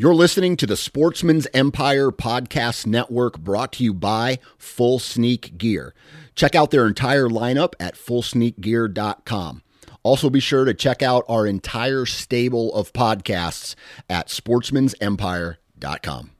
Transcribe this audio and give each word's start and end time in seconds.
You're 0.00 0.14
listening 0.14 0.56
to 0.58 0.66
the 0.68 0.76
Sportsman's 0.76 1.48
Empire 1.52 2.12
Podcast 2.12 2.86
Network 2.86 3.36
brought 3.36 3.72
to 3.72 3.82
you 3.82 3.92
by 3.92 4.38
Full 4.56 5.00
Sneak 5.00 5.58
Gear. 5.58 5.92
Check 6.36 6.54
out 6.54 6.70
their 6.70 6.86
entire 6.86 7.28
lineup 7.28 7.72
at 7.80 7.96
fullsneakgear.com. 7.96 9.62
Also, 10.04 10.30
be 10.30 10.38
sure 10.38 10.64
to 10.64 10.72
check 10.72 11.02
out 11.02 11.24
our 11.28 11.48
entire 11.48 12.06
stable 12.06 12.72
of 12.74 12.92
podcasts 12.92 13.74
at 14.08 14.28
sportsmansempire.com. 14.28 16.30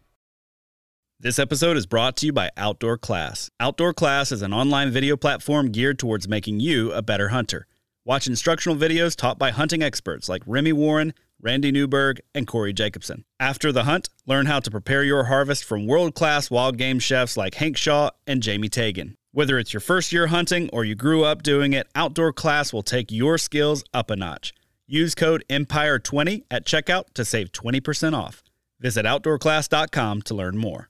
This 1.19 1.41
episode 1.41 1.77
is 1.77 1.87
brought 1.87 2.17
to 2.19 2.27
you 2.27 2.33
by 2.33 2.51
Outdoor 2.57 2.97
Class. 2.97 3.51
Outdoor 3.59 3.93
Class 3.93 4.31
is 4.31 4.43
an 4.43 4.55
online 4.55 4.93
video 4.93 5.17
platform 5.17 5.73
geared 5.73 5.99
towards 5.99 6.29
making 6.29 6.61
you 6.61 6.93
a 6.93 7.03
better 7.03 7.31
hunter. 7.31 7.67
Watch 8.05 8.29
instructional 8.29 8.79
videos 8.79 9.17
taught 9.17 9.37
by 9.37 9.51
hunting 9.51 9.83
experts 9.83 10.29
like 10.29 10.43
Remy 10.47 10.75
Warren, 10.75 11.13
Randy 11.41 11.71
Newberg, 11.71 12.21
and 12.35 12.47
Corey 12.47 12.73
Jacobson. 12.73 13.25
After 13.39 13.71
the 13.73 13.85
hunt, 13.85 14.09
learn 14.27 14.47
how 14.47 14.61
to 14.61 14.71
prepare 14.71 15.05
your 15.05 15.25
harvest 15.25 15.65
from 15.65 15.87
world 15.87 16.15
class 16.15 16.51
wild 16.51 16.77
game 16.77 16.99
chefs 16.99 17.37
like 17.37 17.55
Hank 17.55 17.77
Shaw 17.77 18.11
and 18.27 18.43
Jamie 18.43 18.69
Tagan. 18.69 19.15
Whether 19.33 19.59
it's 19.59 19.73
your 19.73 19.81
first 19.81 20.13
year 20.13 20.29
hunting 20.29 20.69
or 20.73 20.85
you 20.85 20.95
grew 20.95 21.25
up 21.25 21.43
doing 21.43 21.73
it, 21.73 21.87
Outdoor 21.95 22.33
Class 22.33 22.73
will 22.73 22.83
take 22.83 23.13
your 23.13 23.39
skills 23.39 23.85
up 23.95 24.11
a 24.11 24.17
notch. 24.17 24.53
Use 24.87 25.15
code 25.15 25.45
EMPIRE20 25.51 26.45
at 26.51 26.67
checkout 26.67 27.05
to 27.15 27.25
save 27.25 27.53
20% 27.53 28.17
off. 28.17 28.43
Visit 28.81 29.05
outdoorclass.com 29.05 30.23
to 30.23 30.35
learn 30.35 30.57
more. 30.57 30.89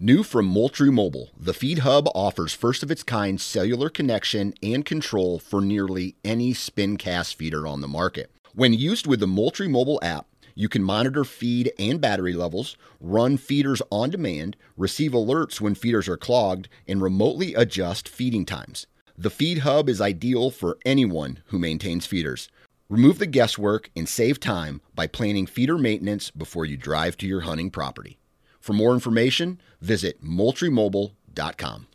New 0.00 0.22
from 0.22 0.46
Moultrie 0.46 0.90
Mobile, 0.90 1.30
the 1.38 1.54
Feed 1.54 1.80
Hub 1.80 2.08
offers 2.14 2.52
first 2.52 2.82
of 2.82 2.90
its 2.90 3.02
kind 3.04 3.40
cellular 3.40 3.88
connection 3.88 4.54
and 4.62 4.84
control 4.84 5.38
for 5.38 5.60
nearly 5.60 6.16
any 6.24 6.52
spin 6.52 6.96
cast 6.96 7.36
feeder 7.36 7.66
on 7.66 7.80
the 7.80 7.88
market. 7.88 8.33
When 8.56 8.72
used 8.72 9.08
with 9.08 9.18
the 9.18 9.26
Moultrie 9.26 9.66
mobile 9.66 9.98
app, 10.00 10.26
you 10.54 10.68
can 10.68 10.84
monitor 10.84 11.24
feed 11.24 11.72
and 11.76 12.00
battery 12.00 12.34
levels, 12.34 12.76
run 13.00 13.36
feeders 13.36 13.82
on 13.90 14.10
demand, 14.10 14.56
receive 14.76 15.10
alerts 15.10 15.60
when 15.60 15.74
feeders 15.74 16.08
are 16.08 16.16
clogged, 16.16 16.68
and 16.86 17.02
remotely 17.02 17.54
adjust 17.54 18.08
feeding 18.08 18.46
times. 18.46 18.86
The 19.18 19.30
Feed 19.30 19.58
Hub 19.58 19.88
is 19.88 20.00
ideal 20.00 20.52
for 20.52 20.78
anyone 20.86 21.40
who 21.46 21.58
maintains 21.58 22.06
feeders. 22.06 22.48
Remove 22.88 23.18
the 23.18 23.26
guesswork 23.26 23.90
and 23.96 24.08
save 24.08 24.38
time 24.38 24.80
by 24.94 25.08
planning 25.08 25.46
feeder 25.46 25.76
maintenance 25.76 26.30
before 26.30 26.64
you 26.64 26.76
drive 26.76 27.16
to 27.16 27.26
your 27.26 27.40
hunting 27.40 27.70
property. 27.70 28.18
For 28.60 28.72
more 28.72 28.94
information, 28.94 29.60
visit 29.80 30.22
moultriemobile.com. 30.22 31.88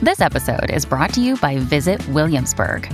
This 0.00 0.20
episode 0.22 0.70
is 0.70 0.86
brought 0.86 1.12
to 1.12 1.20
you 1.20 1.36
by 1.36 1.58
Visit 1.58 2.06
Williamsburg. 2.08 2.88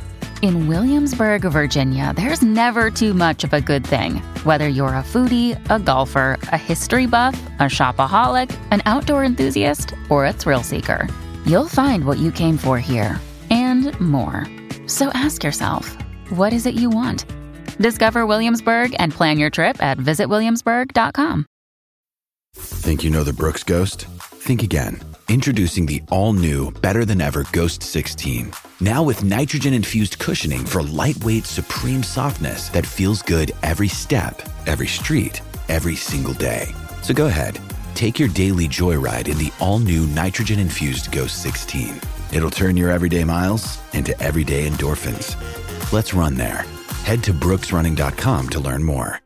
In 0.44 0.66
Williamsburg, 0.66 1.40
Virginia, 1.40 2.12
there's 2.14 2.42
never 2.42 2.90
too 2.90 3.14
much 3.14 3.44
of 3.44 3.54
a 3.54 3.62
good 3.62 3.82
thing. 3.82 4.16
Whether 4.44 4.68
you're 4.68 4.88
a 4.88 5.02
foodie, 5.02 5.58
a 5.70 5.78
golfer, 5.78 6.38
a 6.52 6.58
history 6.58 7.06
buff, 7.06 7.34
a 7.58 7.62
shopaholic, 7.62 8.54
an 8.70 8.82
outdoor 8.84 9.24
enthusiast, 9.24 9.94
or 10.10 10.26
a 10.26 10.34
thrill 10.34 10.62
seeker, 10.62 11.08
you'll 11.46 11.66
find 11.66 12.04
what 12.04 12.18
you 12.18 12.30
came 12.30 12.58
for 12.58 12.78
here 12.78 13.18
and 13.48 13.98
more. 13.98 14.46
So 14.86 15.08
ask 15.14 15.42
yourself, 15.42 15.96
what 16.28 16.52
is 16.52 16.66
it 16.66 16.74
you 16.74 16.90
want? 16.90 17.24
Discover 17.78 18.26
Williamsburg 18.26 18.94
and 18.98 19.14
plan 19.14 19.38
your 19.38 19.48
trip 19.48 19.82
at 19.82 19.96
visitwilliamsburg.com. 19.96 21.46
Think 22.54 23.02
you 23.02 23.08
know 23.08 23.24
the 23.24 23.32
Brooks 23.32 23.62
Ghost? 23.64 24.04
Think 24.44 24.62
again. 24.62 25.00
Introducing 25.30 25.86
the 25.86 26.02
all 26.10 26.34
new, 26.34 26.70
better 26.82 27.06
than 27.06 27.22
ever 27.22 27.46
Ghost 27.50 27.82
16. 27.82 28.52
Now 28.80 29.02
with 29.02 29.22
nitrogen 29.22 29.72
infused 29.72 30.18
cushioning 30.18 30.64
for 30.64 30.82
lightweight, 30.82 31.44
supreme 31.44 32.02
softness 32.02 32.68
that 32.70 32.86
feels 32.86 33.22
good 33.22 33.52
every 33.62 33.88
step, 33.88 34.42
every 34.66 34.86
street, 34.86 35.40
every 35.68 35.96
single 35.96 36.34
day. 36.34 36.74
So 37.02 37.14
go 37.14 37.26
ahead, 37.26 37.58
take 37.94 38.18
your 38.18 38.28
daily 38.28 38.66
joyride 38.66 39.28
in 39.28 39.38
the 39.38 39.52
all 39.60 39.78
new 39.78 40.06
nitrogen 40.08 40.58
infused 40.58 41.12
Ghost 41.12 41.42
16. 41.42 42.00
It'll 42.32 42.50
turn 42.50 42.76
your 42.76 42.90
everyday 42.90 43.24
miles 43.24 43.78
into 43.92 44.18
everyday 44.20 44.68
endorphins. 44.68 45.36
Let's 45.92 46.14
run 46.14 46.34
there. 46.34 46.64
Head 47.04 47.22
to 47.24 47.32
brooksrunning.com 47.32 48.48
to 48.50 48.60
learn 48.60 48.82
more. 48.82 49.23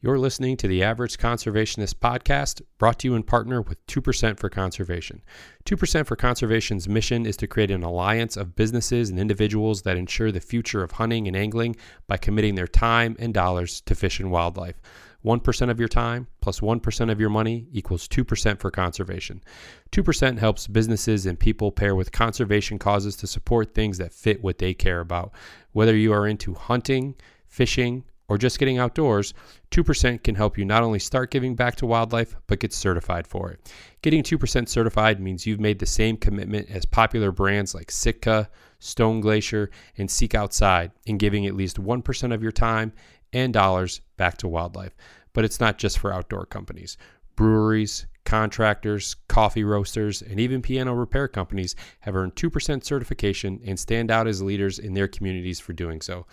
You're 0.00 0.20
listening 0.20 0.56
to 0.58 0.68
the 0.68 0.84
Average 0.84 1.18
Conservationist 1.18 1.94
podcast, 1.94 2.62
brought 2.78 3.00
to 3.00 3.08
you 3.08 3.16
in 3.16 3.24
partner 3.24 3.60
with 3.60 3.84
2% 3.88 4.38
for 4.38 4.48
Conservation. 4.48 5.24
2% 5.64 6.06
for 6.06 6.14
Conservation's 6.14 6.88
mission 6.88 7.26
is 7.26 7.36
to 7.38 7.48
create 7.48 7.72
an 7.72 7.82
alliance 7.82 8.36
of 8.36 8.54
businesses 8.54 9.10
and 9.10 9.18
individuals 9.18 9.82
that 9.82 9.96
ensure 9.96 10.30
the 10.30 10.38
future 10.38 10.84
of 10.84 10.92
hunting 10.92 11.26
and 11.26 11.36
angling 11.36 11.74
by 12.06 12.16
committing 12.16 12.54
their 12.54 12.68
time 12.68 13.16
and 13.18 13.34
dollars 13.34 13.80
to 13.80 13.96
fish 13.96 14.20
and 14.20 14.30
wildlife. 14.30 14.80
1% 15.24 15.68
of 15.68 15.80
your 15.80 15.88
time 15.88 16.28
plus 16.40 16.62
1 16.62 16.80
of 17.10 17.18
your 17.18 17.28
money 17.28 17.66
equals 17.72 18.06
2% 18.06 18.60
for 18.60 18.70
conservation. 18.70 19.42
2% 19.90 20.38
helps 20.38 20.68
businesses 20.68 21.26
and 21.26 21.40
people 21.40 21.72
pair 21.72 21.96
with 21.96 22.12
conservation 22.12 22.78
causes 22.78 23.16
to 23.16 23.26
support 23.26 23.74
things 23.74 23.98
that 23.98 24.12
fit 24.12 24.44
what 24.44 24.58
they 24.58 24.74
care 24.74 25.00
about. 25.00 25.32
Whether 25.72 25.96
you 25.96 26.12
are 26.12 26.28
into 26.28 26.54
hunting, 26.54 27.16
fishing, 27.48 28.04
or 28.28 28.36
just 28.38 28.58
getting 28.58 28.78
outdoors, 28.78 29.32
2% 29.70 30.22
can 30.22 30.34
help 30.34 30.58
you 30.58 30.64
not 30.64 30.82
only 30.82 30.98
start 30.98 31.30
giving 31.30 31.54
back 31.54 31.76
to 31.76 31.86
wildlife, 31.86 32.36
but 32.46 32.60
get 32.60 32.72
certified 32.72 33.26
for 33.26 33.50
it. 33.50 33.72
Getting 34.02 34.22
2% 34.22 34.68
certified 34.68 35.20
means 35.20 35.46
you've 35.46 35.60
made 35.60 35.78
the 35.78 35.86
same 35.86 36.16
commitment 36.16 36.68
as 36.70 36.84
popular 36.84 37.32
brands 37.32 37.74
like 37.74 37.90
Sitka, 37.90 38.48
Stone 38.78 39.20
Glacier, 39.20 39.70
and 39.96 40.10
Seek 40.10 40.34
Outside 40.34 40.92
in 41.06 41.18
giving 41.18 41.46
at 41.46 41.56
least 41.56 41.82
1% 41.82 42.34
of 42.34 42.42
your 42.42 42.52
time 42.52 42.92
and 43.32 43.52
dollars 43.52 44.00
back 44.16 44.36
to 44.38 44.48
wildlife. 44.48 44.94
But 45.32 45.44
it's 45.44 45.60
not 45.60 45.78
just 45.78 45.98
for 45.98 46.12
outdoor 46.12 46.46
companies. 46.46 46.96
Breweries, 47.34 48.06
contractors, 48.24 49.16
coffee 49.28 49.64
roasters, 49.64 50.20
and 50.20 50.38
even 50.38 50.60
piano 50.60 50.92
repair 50.92 51.28
companies 51.28 51.74
have 52.00 52.14
earned 52.14 52.34
2% 52.34 52.84
certification 52.84 53.60
and 53.64 53.78
stand 53.78 54.10
out 54.10 54.26
as 54.26 54.42
leaders 54.42 54.78
in 54.78 54.92
their 54.92 55.08
communities 55.08 55.60
for 55.60 55.72
doing 55.72 56.02
so. 56.02 56.26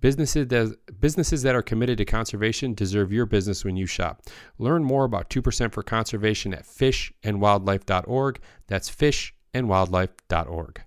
Businesses 0.00 0.48
that, 0.48 0.76
businesses 1.00 1.42
that 1.42 1.54
are 1.54 1.62
committed 1.62 1.98
to 1.98 2.04
conservation 2.04 2.74
deserve 2.74 3.12
your 3.12 3.26
business 3.26 3.64
when 3.64 3.76
you 3.76 3.86
shop. 3.86 4.22
Learn 4.58 4.84
more 4.84 5.04
about 5.04 5.30
2% 5.30 5.72
for 5.72 5.82
conservation 5.82 6.54
at 6.54 6.64
fishandwildlife.org. 6.64 8.40
That's 8.66 8.90
fishandwildlife.org. 8.90 10.85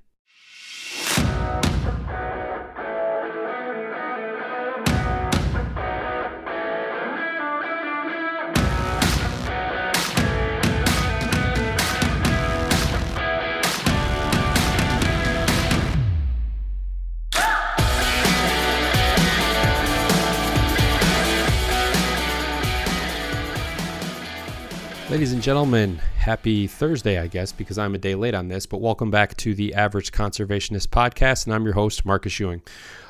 Ladies 25.10 25.34
and 25.34 25.42
gentlemen, 25.42 25.96
happy 26.18 26.68
Thursday, 26.68 27.18
I 27.18 27.26
guess, 27.26 27.52
because 27.52 27.80
I'm 27.80 27.96
a 27.96 27.98
day 27.98 28.14
late 28.14 28.36
on 28.36 28.48
this, 28.48 28.68
but 28.68 28.80
welcome 28.80 29.10
back 29.10 29.36
to 29.38 29.56
the 29.56 29.74
Average 29.74 30.12
Conservationist 30.12 30.90
Podcast, 30.90 31.48
and 31.48 31.56
I'm 31.56 31.64
your 31.64 31.74
host, 31.74 32.06
Marcus 32.06 32.40
Ewing. 32.40 32.62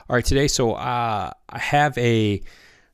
All 0.10 0.16
right, 0.16 0.24
today, 0.24 0.48
so 0.48 0.76
uh, 0.76 1.30
I 1.50 1.60
have 1.60 1.98
a, 1.98 2.42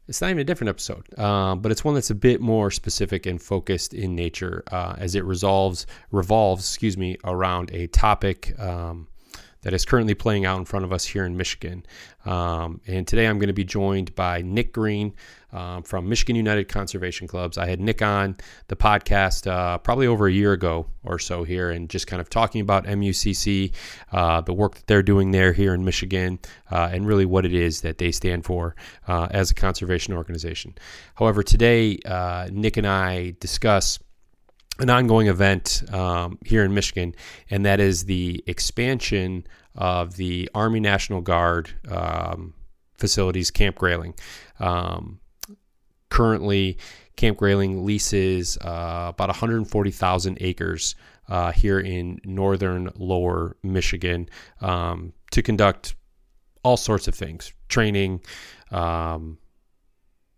it's 0.07 0.21
not 0.21 0.31
even 0.31 0.39
a 0.39 0.43
different 0.43 0.69
episode, 0.69 1.19
um, 1.19 1.59
but 1.59 1.71
it's 1.71 1.83
one 1.83 1.93
that's 1.93 2.09
a 2.09 2.15
bit 2.15 2.41
more 2.41 2.71
specific 2.71 3.27
and 3.27 3.39
focused 3.39 3.93
in 3.93 4.15
nature 4.15 4.63
uh, 4.71 4.95
as 4.97 5.13
it 5.13 5.23
resolves, 5.23 5.85
revolves, 6.09 6.67
excuse 6.67 6.97
me, 6.97 7.15
around 7.25 7.69
a 7.73 7.85
topic 7.85 8.59
um, 8.59 9.07
that 9.65 9.73
is 9.73 9.83
currently 9.83 10.13
playing 10.13 10.45
out 10.45 10.59
in 10.59 10.65
front 10.65 10.85
of 10.85 10.93
us 10.93 11.03
here 11.05 11.25
in 11.25 11.35
Michigan. 11.35 11.83
Um, 12.23 12.81
and 12.85 13.07
today 13.07 13.25
I'm 13.25 13.39
going 13.39 13.47
to 13.47 13.53
be 13.53 13.63
joined 13.63 14.13
by 14.13 14.43
Nick 14.43 14.71
Green 14.71 15.15
um, 15.51 15.81
from 15.81 16.07
Michigan 16.07 16.35
United 16.35 16.65
Conservation 16.67 17.27
Clubs. 17.27 17.57
I 17.57 17.65
had 17.65 17.79
Nick 17.79 18.03
on 18.03 18.37
the 18.67 18.75
podcast 18.75 19.47
uh, 19.47 19.79
probably 19.79 20.05
over 20.05 20.27
a 20.27 20.31
year 20.31 20.53
ago 20.53 20.85
or 21.03 21.17
so 21.17 21.43
here 21.43 21.71
and 21.71 21.89
just 21.89 22.05
kind 22.05 22.21
of 22.21 22.29
talking 22.29 22.61
about 22.61 22.85
MUCC, 22.85 23.71
uh, 24.11 24.41
the 24.41 24.53
work 24.53 24.75
that 24.75 24.85
they're 24.85 25.01
doing 25.01 25.31
there 25.31 25.51
here 25.51 25.73
in 25.73 25.83
Michigan, 25.83 26.37
uh, 26.69 26.89
and 26.91 27.07
really 27.07 27.25
what 27.25 27.43
it 27.43 27.53
is 27.53 27.81
that 27.81 27.97
they 27.97 28.11
stand 28.11 28.45
for 28.45 28.75
uh, 29.07 29.29
as 29.31 29.49
a 29.49 29.55
conservation 29.55 30.13
organization. 30.13 30.75
However, 31.15 31.41
today, 31.41 31.97
uh, 32.05 32.49
Nick 32.51 32.77
and 32.77 32.85
I 32.85 33.33
discuss 33.39 33.97
an 34.79 34.89
ongoing 34.89 35.27
event 35.27 35.83
um, 35.91 36.37
here 36.45 36.63
in 36.63 36.73
Michigan, 36.73 37.15
and 37.49 37.65
that 37.65 37.79
is 37.79 38.05
the 38.05 38.43
expansion 38.47 39.45
of 39.75 40.15
the 40.17 40.49
Army 40.53 40.79
National 40.79 41.21
Guard 41.21 41.71
um, 41.89 42.53
facilities, 42.97 43.51
Camp 43.51 43.77
Grayling. 43.77 44.13
Um, 44.59 45.19
currently, 46.09 46.77
Camp 47.15 47.37
Grayling 47.37 47.85
leases 47.85 48.57
uh, 48.57 49.11
about 49.13 49.29
140,000 49.29 50.37
acres 50.41 50.95
uh, 51.27 51.51
here 51.51 51.79
in 51.79 52.19
northern 52.23 52.91
lower 52.95 53.55
Michigan 53.63 54.29
um, 54.61 55.13
to 55.31 55.41
conduct 55.41 55.95
all 56.63 56.77
sorts 56.77 57.07
of 57.07 57.15
things 57.15 57.53
training, 57.69 58.21
um, 58.71 59.37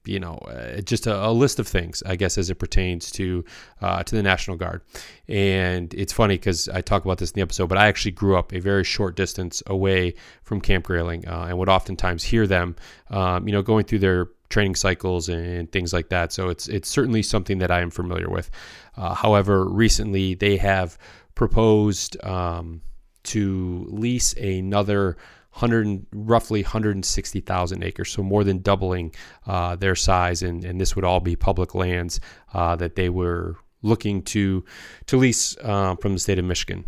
you 0.07 0.19
know, 0.19 0.35
uh, 0.35 0.81
just 0.81 1.07
a, 1.07 1.27
a, 1.27 1.31
list 1.31 1.59
of 1.59 1.67
things, 1.67 2.01
I 2.05 2.15
guess, 2.15 2.37
as 2.37 2.49
it 2.49 2.55
pertains 2.55 3.11
to 3.11 3.43
uh, 3.81 4.03
to 4.03 4.15
the 4.15 4.23
National 4.23 4.57
Guard. 4.57 4.81
And 5.27 5.93
it's 5.93 6.13
funny 6.13 6.35
because 6.35 6.69
I 6.69 6.81
talk 6.81 7.05
about 7.05 7.17
this 7.17 7.31
in 7.31 7.35
the 7.35 7.41
episode, 7.41 7.67
but 7.67 7.77
I 7.77 7.87
actually 7.87 8.11
grew 8.11 8.37
up 8.37 8.53
a 8.53 8.59
very 8.59 8.83
short 8.83 9.15
distance 9.15 9.61
away 9.67 10.15
from 10.43 10.61
Camp 10.61 10.85
Grayling, 10.85 11.27
uh, 11.27 11.47
and 11.49 11.57
would 11.57 11.69
oftentimes 11.69 12.23
hear 12.23 12.47
them, 12.47 12.75
um, 13.09 13.47
you 13.47 13.53
know, 13.53 13.61
going 13.61 13.85
through 13.85 13.99
their 13.99 14.27
training 14.49 14.75
cycles 14.75 15.29
and 15.29 15.71
things 15.71 15.93
like 15.93 16.09
that. 16.09 16.31
So 16.31 16.49
it's 16.49 16.67
it's 16.67 16.89
certainly 16.89 17.21
something 17.21 17.59
that 17.59 17.71
I 17.71 17.81
am 17.81 17.91
familiar 17.91 18.29
with. 18.29 18.49
Uh, 18.95 19.13
however, 19.13 19.65
recently 19.65 20.33
they 20.33 20.57
have 20.57 20.97
proposed 21.35 22.21
um, 22.23 22.81
to 23.23 23.85
lease 23.89 24.33
another 24.33 25.17
100 25.59 26.05
roughly 26.13 26.61
160,000 26.61 27.83
acres, 27.83 28.11
so 28.11 28.21
more 28.21 28.43
than 28.43 28.59
doubling 28.59 29.13
uh, 29.47 29.75
their 29.75 29.95
size, 29.95 30.43
and, 30.43 30.63
and 30.63 30.79
this 30.79 30.95
would 30.95 31.03
all 31.03 31.19
be 31.19 31.35
public 31.35 31.73
lands 31.73 32.19
uh, 32.53 32.75
that 32.75 32.95
they 32.95 33.09
were 33.09 33.55
looking 33.81 34.21
to 34.23 34.63
to 35.05 35.17
lease 35.17 35.55
uh, 35.63 35.95
from 35.95 36.13
the 36.13 36.19
state 36.19 36.39
of 36.39 36.45
Michigan. 36.45 36.85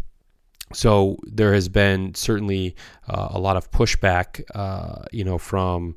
So 0.74 1.18
there 1.24 1.54
has 1.54 1.68
been 1.68 2.14
certainly 2.14 2.76
uh, 3.08 3.30
a 3.32 3.40
lot 3.40 3.58
of 3.58 3.72
pushback, 3.72 4.44
uh, 4.54 5.06
you 5.12 5.24
know, 5.24 5.38
from 5.38 5.96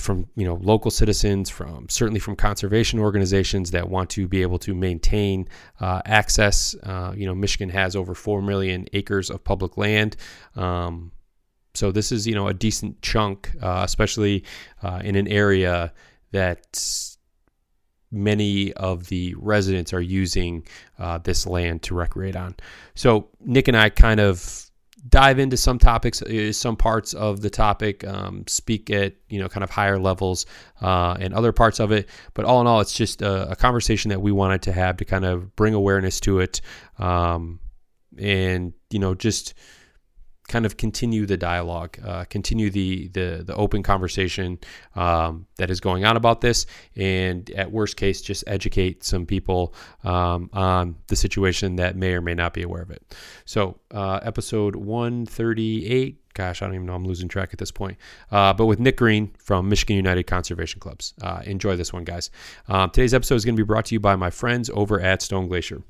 from 0.00 0.26
you 0.36 0.44
know 0.44 0.54
local 0.54 0.90
citizens, 0.90 1.50
from 1.50 1.88
certainly 1.88 2.20
from 2.20 2.36
conservation 2.36 2.98
organizations 2.98 3.70
that 3.72 3.88
want 3.88 4.10
to 4.10 4.28
be 4.28 4.42
able 4.42 4.58
to 4.60 4.74
maintain 4.74 5.48
uh, 5.80 6.02
access. 6.04 6.74
Uh, 6.82 7.12
you 7.16 7.26
know, 7.26 7.34
Michigan 7.34 7.68
has 7.68 7.96
over 7.96 8.14
four 8.14 8.42
million 8.42 8.86
acres 8.92 9.30
of 9.30 9.42
public 9.42 9.76
land. 9.76 10.16
Um, 10.56 11.12
so 11.74 11.90
this 11.90 12.12
is 12.12 12.26
you 12.26 12.34
know 12.34 12.48
a 12.48 12.54
decent 12.54 13.02
chunk, 13.02 13.50
uh, 13.60 13.82
especially 13.84 14.44
uh, 14.82 15.00
in 15.02 15.16
an 15.16 15.28
area 15.28 15.92
that 16.30 16.80
many 18.10 18.72
of 18.74 19.08
the 19.08 19.34
residents 19.36 19.92
are 19.92 20.00
using 20.00 20.64
uh, 20.98 21.18
this 21.18 21.46
land 21.46 21.82
to 21.82 21.94
recreate 21.94 22.36
on. 22.36 22.54
So 22.94 23.28
Nick 23.40 23.66
and 23.66 23.76
I 23.76 23.88
kind 23.88 24.20
of 24.20 24.70
dive 25.08 25.38
into 25.38 25.56
some 25.56 25.78
topics, 25.78 26.22
uh, 26.22 26.52
some 26.52 26.76
parts 26.76 27.12
of 27.12 27.40
the 27.40 27.50
topic, 27.50 28.04
um, 28.04 28.44
speak 28.46 28.90
at 28.90 29.14
you 29.28 29.38
know 29.38 29.48
kind 29.48 29.64
of 29.64 29.70
higher 29.70 29.98
levels 29.98 30.46
uh, 30.80 31.16
and 31.20 31.34
other 31.34 31.52
parts 31.52 31.80
of 31.80 31.92
it. 31.92 32.08
But 32.32 32.44
all 32.44 32.60
in 32.60 32.66
all, 32.66 32.80
it's 32.80 32.94
just 32.94 33.22
a, 33.22 33.50
a, 33.50 33.56
conversation 33.56 34.08
that 34.10 34.20
we 34.20 34.32
wanted 34.32 34.62
to 34.62 34.72
have 34.72 34.96
to 34.98 35.04
kind 35.04 35.24
of 35.24 35.54
bring 35.56 35.74
awareness 35.74 36.20
to 36.20 36.40
it, 36.40 36.60
um, 36.98 37.60
and 38.18 38.72
you 38.90 38.98
know 38.98 39.14
just 39.14 39.54
kind 40.54 40.64
of 40.64 40.76
continue 40.76 41.26
the 41.26 41.36
dialogue, 41.36 41.98
uh, 42.04 42.24
continue 42.26 42.70
the, 42.70 43.08
the 43.08 43.42
the 43.44 43.56
open 43.56 43.82
conversation 43.82 44.56
um, 44.94 45.48
that 45.56 45.68
is 45.68 45.80
going 45.80 46.04
on 46.04 46.16
about 46.16 46.42
this, 46.42 46.66
and 46.94 47.50
at 47.50 47.72
worst 47.72 47.96
case, 47.96 48.22
just 48.22 48.44
educate 48.46 49.02
some 49.02 49.26
people 49.26 49.74
um, 50.04 50.48
on 50.52 50.94
the 51.08 51.16
situation 51.16 51.74
that 51.74 51.96
may 51.96 52.12
or 52.12 52.20
may 52.20 52.34
not 52.34 52.54
be 52.54 52.62
aware 52.62 52.82
of 52.82 52.92
it. 52.92 53.02
So, 53.46 53.80
uh, 53.90 54.20
episode 54.22 54.76
138. 54.76 56.20
Gosh, 56.34 56.62
I 56.62 56.66
don't 56.66 56.76
even 56.76 56.86
know. 56.86 56.94
I'm 56.94 57.04
losing 57.04 57.28
track 57.28 57.50
at 57.52 57.58
this 57.58 57.72
point. 57.72 57.98
Uh, 58.30 58.52
but 58.52 58.66
with 58.66 58.78
Nick 58.78 58.96
Green 58.96 59.32
from 59.38 59.68
Michigan 59.68 59.96
United 59.96 60.24
Conservation 60.24 60.78
Clubs. 60.78 61.14
Uh, 61.20 61.42
enjoy 61.44 61.74
this 61.74 61.92
one, 61.92 62.04
guys. 62.04 62.30
Um, 62.68 62.90
today's 62.90 63.14
episode 63.14 63.36
is 63.36 63.44
going 63.44 63.56
to 63.56 63.62
be 63.62 63.66
brought 63.66 63.86
to 63.86 63.94
you 63.94 64.00
by 64.00 64.14
my 64.14 64.30
friends 64.30 64.70
over 64.72 65.00
at 65.00 65.20
Stone 65.20 65.48
Glacier 65.48 65.82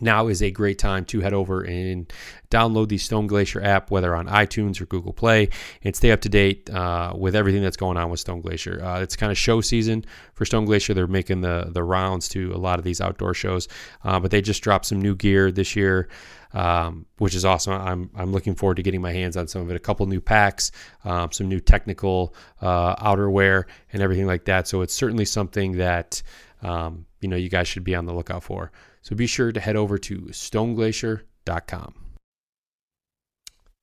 now 0.00 0.28
is 0.28 0.42
a 0.42 0.50
great 0.50 0.78
time 0.78 1.04
to 1.06 1.20
head 1.20 1.32
over 1.32 1.62
and 1.62 2.10
download 2.50 2.88
the 2.88 2.98
Stone 2.98 3.26
Glacier 3.26 3.62
app, 3.62 3.90
whether 3.90 4.14
on 4.14 4.26
iTunes 4.26 4.80
or 4.80 4.86
Google 4.86 5.12
Play, 5.12 5.48
and 5.82 5.94
stay 5.94 6.10
up 6.10 6.20
to 6.22 6.28
date 6.28 6.70
uh, 6.70 7.12
with 7.16 7.34
everything 7.34 7.62
that's 7.62 7.76
going 7.76 7.96
on 7.96 8.10
with 8.10 8.20
Stone 8.20 8.40
Glacier. 8.40 8.82
Uh, 8.82 9.00
it's 9.00 9.16
kind 9.16 9.32
of 9.32 9.38
show 9.38 9.60
season 9.60 10.04
for 10.34 10.44
Stone 10.44 10.64
Glacier. 10.64 10.94
They're 10.94 11.06
making 11.06 11.40
the 11.40 11.70
the 11.70 11.82
rounds 11.82 12.28
to 12.30 12.52
a 12.52 12.58
lot 12.58 12.78
of 12.78 12.84
these 12.84 13.00
outdoor 13.00 13.34
shows, 13.34 13.68
uh, 14.04 14.20
but 14.20 14.30
they 14.30 14.40
just 14.40 14.62
dropped 14.62 14.86
some 14.86 15.00
new 15.00 15.14
gear 15.14 15.50
this 15.50 15.74
year. 15.76 16.08
Um, 16.52 17.06
which 17.18 17.36
is 17.36 17.44
awesome. 17.44 17.74
I'm, 17.74 18.10
I'm 18.16 18.32
looking 18.32 18.56
forward 18.56 18.74
to 18.78 18.82
getting 18.82 19.00
my 19.00 19.12
hands 19.12 19.36
on 19.36 19.46
some 19.46 19.62
of 19.62 19.70
it. 19.70 19.76
A 19.76 19.78
couple 19.78 20.04
new 20.06 20.20
packs, 20.20 20.72
um, 21.04 21.30
some 21.30 21.48
new 21.48 21.60
technical 21.60 22.34
uh, 22.60 22.96
outerwear, 22.96 23.66
and 23.92 24.02
everything 24.02 24.26
like 24.26 24.46
that. 24.46 24.66
So 24.66 24.82
it's 24.82 24.92
certainly 24.92 25.26
something 25.26 25.76
that 25.76 26.20
um, 26.62 27.06
you 27.20 27.28
know 27.28 27.36
you 27.36 27.48
guys 27.48 27.68
should 27.68 27.84
be 27.84 27.94
on 27.94 28.06
the 28.06 28.12
lookout 28.12 28.42
for. 28.42 28.72
So 29.02 29.16
be 29.16 29.26
sure 29.26 29.52
to 29.52 29.60
head 29.60 29.76
over 29.76 29.98
to 29.98 30.18
stoneglacier.com. 30.30 31.94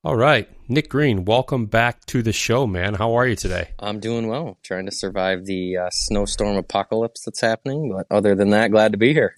All 0.04 0.16
right, 0.16 0.48
Nick 0.68 0.88
Green, 0.90 1.24
welcome 1.24 1.66
back 1.66 2.06
to 2.06 2.22
the 2.22 2.32
show, 2.32 2.68
man. 2.68 2.94
How 2.94 3.14
are 3.14 3.26
you 3.26 3.34
today? 3.34 3.70
I'm 3.80 3.98
doing 3.98 4.28
well. 4.28 4.56
Trying 4.62 4.86
to 4.86 4.92
survive 4.92 5.44
the 5.44 5.76
uh, 5.76 5.90
snowstorm 5.90 6.56
apocalypse 6.56 7.24
that's 7.24 7.40
happening, 7.40 7.92
but 7.92 8.06
other 8.14 8.36
than 8.36 8.50
that, 8.50 8.70
glad 8.70 8.92
to 8.92 8.98
be 8.98 9.12
here. 9.12 9.34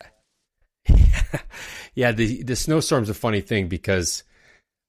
yeah, 1.94 2.12
the 2.12 2.42
the 2.42 2.56
snowstorm's 2.56 3.08
a 3.08 3.14
funny 3.14 3.40
thing 3.40 3.68
because 3.68 4.22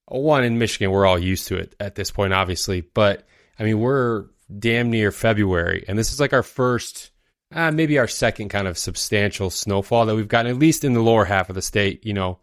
one 0.07 0.43
in 0.43 0.57
Michigan, 0.57 0.91
we're 0.91 1.05
all 1.05 1.17
used 1.17 1.47
to 1.47 1.55
it 1.55 1.73
at 1.79 1.95
this 1.95 2.11
point, 2.11 2.33
obviously, 2.33 2.81
but 2.81 3.25
I 3.57 3.63
mean, 3.63 3.79
we're 3.79 4.25
damn 4.59 4.89
near 4.89 5.11
February, 5.11 5.85
and 5.87 5.97
this 5.97 6.11
is 6.11 6.19
like 6.19 6.33
our 6.33 6.43
first 6.43 7.10
uh, 7.51 7.71
maybe 7.71 7.97
our 7.97 8.07
second 8.07 8.49
kind 8.49 8.67
of 8.67 8.77
substantial 8.77 9.49
snowfall 9.49 10.05
that 10.05 10.15
we've 10.15 10.27
gotten, 10.27 10.51
at 10.51 10.57
least 10.57 10.83
in 10.83 10.93
the 10.93 11.01
lower 11.01 11.25
half 11.25 11.49
of 11.49 11.55
the 11.55 11.61
state, 11.61 12.05
you 12.05 12.13
know. 12.13 12.39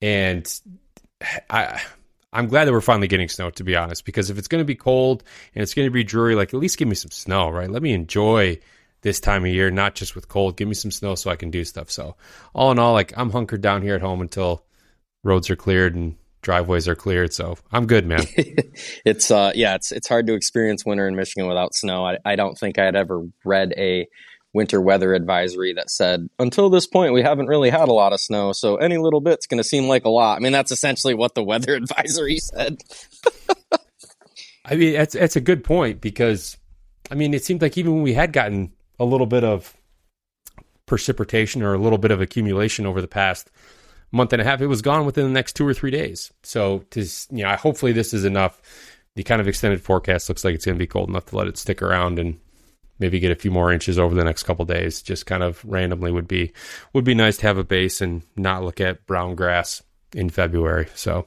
And 0.00 0.48
I, 1.50 1.80
I'm 2.32 2.48
glad 2.48 2.66
that 2.66 2.72
we're 2.72 2.80
finally 2.80 3.08
getting 3.08 3.28
snow, 3.28 3.50
to 3.50 3.64
be 3.64 3.76
honest, 3.76 4.04
because 4.04 4.30
if 4.30 4.38
it's 4.38 4.48
going 4.48 4.60
to 4.60 4.66
be 4.66 4.74
cold 4.74 5.24
and 5.54 5.62
it's 5.62 5.74
going 5.74 5.86
to 5.86 5.92
be 5.92 6.04
dreary, 6.04 6.34
like 6.34 6.54
at 6.54 6.60
least 6.60 6.78
give 6.78 6.88
me 6.88 6.94
some 6.94 7.10
snow, 7.10 7.48
right? 7.48 7.70
Let 7.70 7.82
me 7.82 7.92
enjoy 7.92 8.58
this 9.02 9.20
time 9.20 9.44
of 9.44 9.50
year, 9.50 9.70
not 9.70 9.94
just 9.94 10.14
with 10.14 10.28
cold. 10.28 10.56
Give 10.56 10.68
me 10.68 10.74
some 10.74 10.90
snow 10.90 11.14
so 11.14 11.30
I 11.30 11.36
can 11.36 11.50
do 11.50 11.64
stuff. 11.64 11.90
So, 11.90 12.16
all 12.54 12.70
in 12.72 12.78
all, 12.78 12.92
like 12.92 13.12
I'm 13.16 13.30
hunkered 13.30 13.60
down 13.60 13.82
here 13.82 13.94
at 13.94 14.00
home 14.00 14.20
until 14.20 14.64
roads 15.24 15.50
are 15.50 15.56
cleared 15.56 15.94
and 15.94 16.16
driveways 16.42 16.88
are 16.88 16.94
cleared. 16.94 17.32
So 17.32 17.58
I'm 17.72 17.86
good, 17.86 18.06
man. 18.06 18.22
it's 19.04 19.30
uh, 19.30 19.52
yeah, 19.54 19.74
it's 19.74 19.92
it's 19.92 20.08
hard 20.08 20.26
to 20.26 20.34
experience 20.34 20.84
winter 20.84 21.08
in 21.08 21.16
Michigan 21.16 21.48
without 21.48 21.74
snow. 21.74 22.06
I, 22.06 22.18
I 22.24 22.36
don't 22.36 22.56
think 22.56 22.78
I 22.78 22.84
had 22.84 22.96
ever 22.96 23.22
read 23.44 23.72
a 23.76 24.06
winter 24.54 24.80
weather 24.80 25.14
advisory 25.14 25.74
that 25.74 25.90
said, 25.90 26.28
until 26.38 26.70
this 26.70 26.86
point, 26.86 27.12
we 27.12 27.22
haven't 27.22 27.46
really 27.46 27.70
had 27.70 27.88
a 27.88 27.92
lot 27.92 28.12
of 28.12 28.20
snow. 28.20 28.52
So 28.52 28.76
any 28.76 28.96
little 28.96 29.20
bit's 29.20 29.46
going 29.46 29.58
to 29.58 29.64
seem 29.64 29.88
like 29.88 30.04
a 30.04 30.10
lot. 30.10 30.36
I 30.36 30.40
mean, 30.40 30.52
that's 30.52 30.72
essentially 30.72 31.14
what 31.14 31.34
the 31.34 31.44
weather 31.44 31.74
advisory 31.76 32.38
said. 32.38 32.82
I 34.64 34.76
mean, 34.76 34.94
that's, 34.94 35.14
that's 35.14 35.36
a 35.36 35.40
good 35.40 35.64
point 35.64 36.00
because, 36.00 36.56
I 37.10 37.14
mean, 37.14 37.34
it 37.34 37.44
seemed 37.44 37.62
like 37.62 37.78
even 37.78 37.94
when 37.94 38.02
we 38.02 38.14
had 38.14 38.32
gotten 38.32 38.72
a 38.98 39.04
little 39.04 39.26
bit 39.26 39.44
of 39.44 39.74
precipitation 40.86 41.62
or 41.62 41.74
a 41.74 41.78
little 41.78 41.98
bit 41.98 42.10
of 42.10 42.20
accumulation 42.20 42.86
over 42.86 43.00
the 43.00 43.08
past 43.08 43.50
month 44.12 44.32
and 44.32 44.42
a 44.42 44.44
half, 44.44 44.60
it 44.60 44.66
was 44.66 44.82
gone 44.82 45.06
within 45.06 45.24
the 45.24 45.30
next 45.30 45.54
two 45.54 45.66
or 45.66 45.74
three 45.74 45.90
days. 45.90 46.32
So, 46.42 46.80
to, 46.90 47.00
you 47.30 47.44
know, 47.44 47.54
hopefully 47.56 47.92
this 47.92 48.12
is 48.12 48.24
enough. 48.24 48.60
The 49.14 49.24
kind 49.24 49.40
of 49.40 49.48
extended 49.48 49.82
forecast 49.82 50.28
looks 50.28 50.44
like 50.44 50.54
it's 50.54 50.64
going 50.64 50.76
to 50.76 50.82
be 50.82 50.86
cold 50.86 51.08
enough 51.08 51.26
to 51.26 51.36
let 51.36 51.48
it 51.48 51.58
stick 51.58 51.82
around 51.82 52.18
and 52.18 52.38
maybe 52.98 53.20
get 53.20 53.30
a 53.30 53.36
few 53.36 53.50
more 53.50 53.72
inches 53.72 53.98
over 53.98 54.14
the 54.14 54.24
next 54.24 54.44
couple 54.44 54.64
days. 54.64 55.02
Just 55.02 55.26
kind 55.26 55.42
of 55.42 55.64
randomly 55.64 56.12
would 56.12 56.28
be 56.28 56.52
would 56.92 57.04
be 57.04 57.14
nice 57.14 57.36
to 57.38 57.46
have 57.46 57.58
a 57.58 57.64
base 57.64 58.00
and 58.00 58.22
not 58.36 58.64
look 58.64 58.80
at 58.80 59.06
brown 59.06 59.34
grass 59.34 59.82
in 60.14 60.30
February. 60.30 60.88
So, 60.94 61.26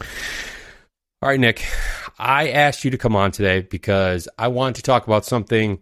all 0.00 1.28
right, 1.28 1.40
Nick, 1.40 1.64
I 2.18 2.50
asked 2.50 2.84
you 2.84 2.90
to 2.90 2.98
come 2.98 3.16
on 3.16 3.30
today 3.30 3.62
because 3.62 4.28
I 4.38 4.48
want 4.48 4.76
to 4.76 4.82
talk 4.82 5.06
about 5.06 5.24
something. 5.24 5.80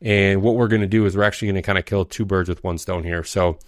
And 0.00 0.42
what 0.42 0.56
we're 0.56 0.68
going 0.68 0.82
to 0.82 0.88
do 0.88 1.06
is 1.06 1.16
we're 1.16 1.22
actually 1.22 1.48
going 1.48 1.62
to 1.62 1.62
kind 1.62 1.78
of 1.78 1.84
kill 1.84 2.04
two 2.04 2.24
birds 2.24 2.48
with 2.48 2.64
one 2.64 2.76
stone 2.78 3.04
here. 3.04 3.22
So, 3.22 3.58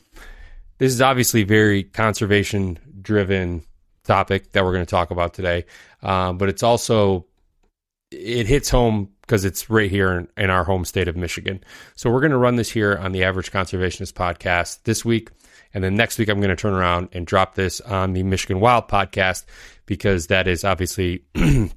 this 0.79 0.93
is 0.93 1.01
obviously 1.01 1.45
very 1.45 1.85
conservation 1.85 2.79
driven 3.01 3.63
topic 4.05 4.53
that 4.53 4.65
we're 4.65 4.73
going 4.73 4.85
to 4.85 4.91
talk 4.91 5.11
about 5.11 5.35
today, 5.35 5.65
um, 6.03 6.39
but 6.39 6.49
it's 6.49 6.63
also 6.63 7.27
it 8.15 8.47
hits 8.47 8.71
home 8.71 9.11
because 9.23 9.45
it's 9.45 9.71
right 9.71 9.91
here 9.91 10.13
in, 10.13 10.29
in, 10.37 10.51
our 10.51 10.65
home 10.65 10.85
state 10.85 11.09
of 11.09 11.17
Michigan. 11.17 11.63
So 11.95 12.11
we're 12.11 12.21
going 12.21 12.33
to 12.33 12.39
run 12.39 12.57
this 12.57 12.71
here 12.71 12.97
on 12.97 13.13
the 13.13 13.25
Average 13.25 13.51
Conservationist 13.53 14.13
podcast 14.13 14.83
this 14.85 15.05
week. 15.05 15.31
And 15.73 15.83
then 15.83 15.95
next 15.97 16.19
week, 16.19 16.29
I'm 16.29 16.39
going 16.41 16.51
to 16.51 16.57
turn 16.57 16.75
around 16.75 17.09
and 17.13 17.27
drop 17.27 17.55
this 17.55 17.81
on 17.81 18.13
the 18.13 18.23
Michigan 18.23 18.61
Wild 18.61 18.89
podcast 18.89 19.45
because 19.87 20.29
that 20.29 20.47
is 20.47 20.65
obviously 20.65 21.25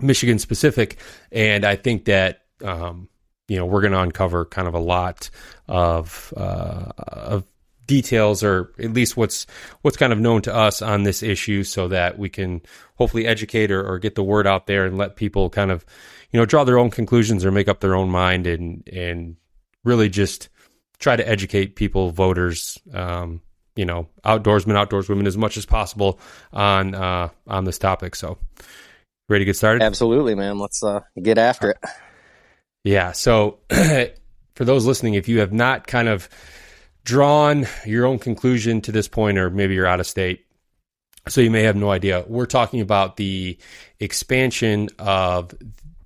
Michigan 0.00 0.38
specific. 0.38 0.98
And 1.30 1.64
I 1.64 1.76
think 1.76 2.06
that, 2.06 2.42
um, 2.62 3.08
you 3.48 3.58
know, 3.58 3.66
we're 3.66 3.82
going 3.82 3.92
to 3.92 4.00
uncover 4.00 4.46
kind 4.46 4.66
of 4.66 4.74
a 4.74 4.78
lot 4.78 5.28
of, 5.68 6.32
uh, 6.36 6.92
of 6.96 7.44
details 7.86 8.42
or 8.42 8.72
at 8.78 8.92
least 8.92 9.16
what's 9.16 9.46
what's 9.82 9.96
kind 9.96 10.12
of 10.12 10.18
known 10.18 10.42
to 10.42 10.54
us 10.54 10.82
on 10.82 11.02
this 11.02 11.22
issue 11.22 11.62
so 11.62 11.88
that 11.88 12.18
we 12.18 12.28
can 12.28 12.62
hopefully 12.96 13.26
educate 13.26 13.70
or, 13.70 13.86
or, 13.86 13.98
get 13.98 14.14
the 14.14 14.22
word 14.22 14.46
out 14.46 14.66
there 14.66 14.86
and 14.86 14.96
let 14.96 15.16
people 15.16 15.50
kind 15.50 15.70
of 15.70 15.84
you 16.30 16.40
know 16.40 16.46
draw 16.46 16.64
their 16.64 16.78
own 16.78 16.90
conclusions 16.90 17.44
or 17.44 17.50
make 17.50 17.68
up 17.68 17.80
their 17.80 17.94
own 17.94 18.08
mind 18.08 18.46
and 18.46 18.88
and 18.90 19.36
really 19.84 20.08
just 20.08 20.48
try 20.98 21.14
to 21.14 21.28
educate 21.28 21.76
people 21.76 22.10
voters 22.10 22.78
um, 22.94 23.40
you 23.76 23.84
know 23.84 24.08
outdoorsmen 24.24 24.74
outdoorswomen 24.74 25.26
as 25.26 25.36
much 25.36 25.56
as 25.56 25.66
possible 25.66 26.18
on 26.52 26.94
uh, 26.94 27.28
on 27.46 27.64
this 27.64 27.78
topic 27.78 28.14
so 28.14 28.38
Ready 29.28 29.44
to 29.44 29.46
get 29.46 29.56
started? 29.56 29.82
Absolutely, 29.82 30.34
man. 30.34 30.58
Let's 30.58 30.82
uh, 30.82 31.00
get 31.20 31.38
after 31.38 31.70
it. 31.70 31.78
Yeah. 32.84 33.12
So, 33.12 33.60
for 33.70 34.64
those 34.64 34.84
listening, 34.84 35.14
if 35.14 35.28
you 35.28 35.40
have 35.40 35.52
not 35.52 35.86
kind 35.86 36.08
of 36.08 36.28
drawn 37.04 37.66
your 37.84 38.06
own 38.06 38.18
conclusion 38.18 38.80
to 38.82 38.92
this 38.92 39.08
point, 39.08 39.38
or 39.38 39.50
maybe 39.50 39.74
you're 39.74 39.86
out 39.86 40.00
of 40.00 40.06
state, 40.06 40.44
so 41.28 41.40
you 41.40 41.50
may 41.50 41.62
have 41.62 41.76
no 41.76 41.90
idea, 41.90 42.24
we're 42.26 42.46
talking 42.46 42.80
about 42.80 43.16
the 43.16 43.56
expansion 43.98 44.88
of 44.98 45.54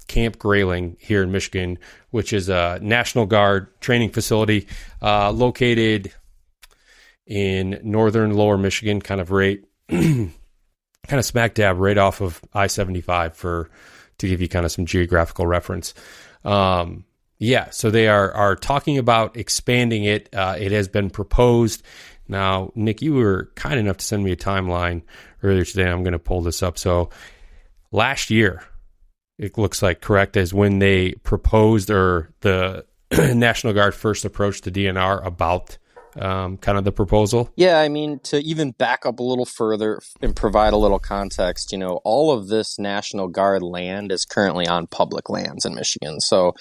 Camp 0.07 0.39
Grayling 0.39 0.97
here 1.01 1.23
in 1.23 1.33
Michigan, 1.33 1.79
which 2.11 2.33
is 2.33 2.49
a 2.49 2.79
National 2.81 3.27
Guard 3.27 3.69
training 3.81 4.11
facility 4.11 4.67
uh, 5.03 5.31
located 5.31 6.13
in 7.27 7.81
northern 7.83 8.35
lower 8.35 8.57
Michigan, 8.57 9.01
kind 9.01 9.21
of 9.21 9.31
right, 9.31 9.63
kind 9.89 10.33
of 11.11 11.25
smack 11.25 11.55
dab 11.55 11.79
right 11.79 11.99
off 11.99 12.21
of 12.21 12.41
I 12.55 12.69
75 12.69 13.37
for 13.37 13.71
to 14.19 14.29
give 14.29 14.41
you 14.41 14.49
kind 14.49 14.65
of 14.65 14.73
some 14.73 14.87
geographical 14.87 15.47
reference. 15.47 15.95
Um, 16.45 17.05
yeah, 17.39 17.71
so 17.71 17.91
they 17.91 18.09
are 18.09 18.33
are 18.33 18.57
talking 18.57 18.99
about 18.99 19.37
expanding 19.37 20.05
it. 20.05 20.29
Uh, 20.35 20.57
it 20.59 20.73
has 20.73 20.89
been 20.89 21.11
proposed. 21.11 21.83
Now, 22.27 22.73
Nick, 22.75 23.01
you 23.01 23.15
were 23.15 23.51
kind 23.55 23.79
enough 23.79 23.99
to 23.99 24.05
send 24.05 24.23
me 24.23 24.33
a 24.33 24.37
timeline 24.37 25.03
earlier 25.43 25.65
today. 25.65 25.89
I'm 25.89 26.03
going 26.03 26.13
to 26.13 26.19
pull 26.19 26.43
this 26.43 26.63
up. 26.63 26.79
So, 26.79 27.11
last 27.91 28.29
year, 28.31 28.65
it 29.39 29.57
looks 29.57 29.83
like 29.83 30.01
correct 30.01 30.37
as 30.37 30.53
when 30.53 30.79
they 30.79 31.13
proposed 31.23 31.91
or 31.91 32.31
the 32.41 32.85
National 33.13 33.73
Guard 33.73 33.95
first 33.95 34.25
approached 34.25 34.65
the 34.65 34.71
DNR 34.71 35.25
about 35.25 35.79
um, 36.17 36.57
kind 36.57 36.79
of 36.79 36.85
the 36.85 36.93
proposal? 36.93 37.51
Yeah, 37.57 37.79
I 37.79 37.89
mean, 37.89 38.19
to 38.25 38.39
even 38.39 38.73
back 38.73 39.07
up 39.07 39.19
a 39.19 39.23
little 39.23 39.45
further 39.45 40.01
and 40.21 40.35
provide 40.35 40.73
a 40.73 40.77
little 40.77 40.99
context, 40.99 41.73
you 41.73 41.79
know, 41.79 42.01
all 42.05 42.33
of 42.33 42.49
this 42.49 42.79
National 42.79 43.29
Guard 43.29 43.63
land 43.63 44.13
is 44.13 44.25
currently 44.25 44.67
on 44.67 44.87
public 44.87 45.29
lands 45.31 45.65
in 45.65 45.75
Michigan. 45.75 46.21
So 46.21 46.55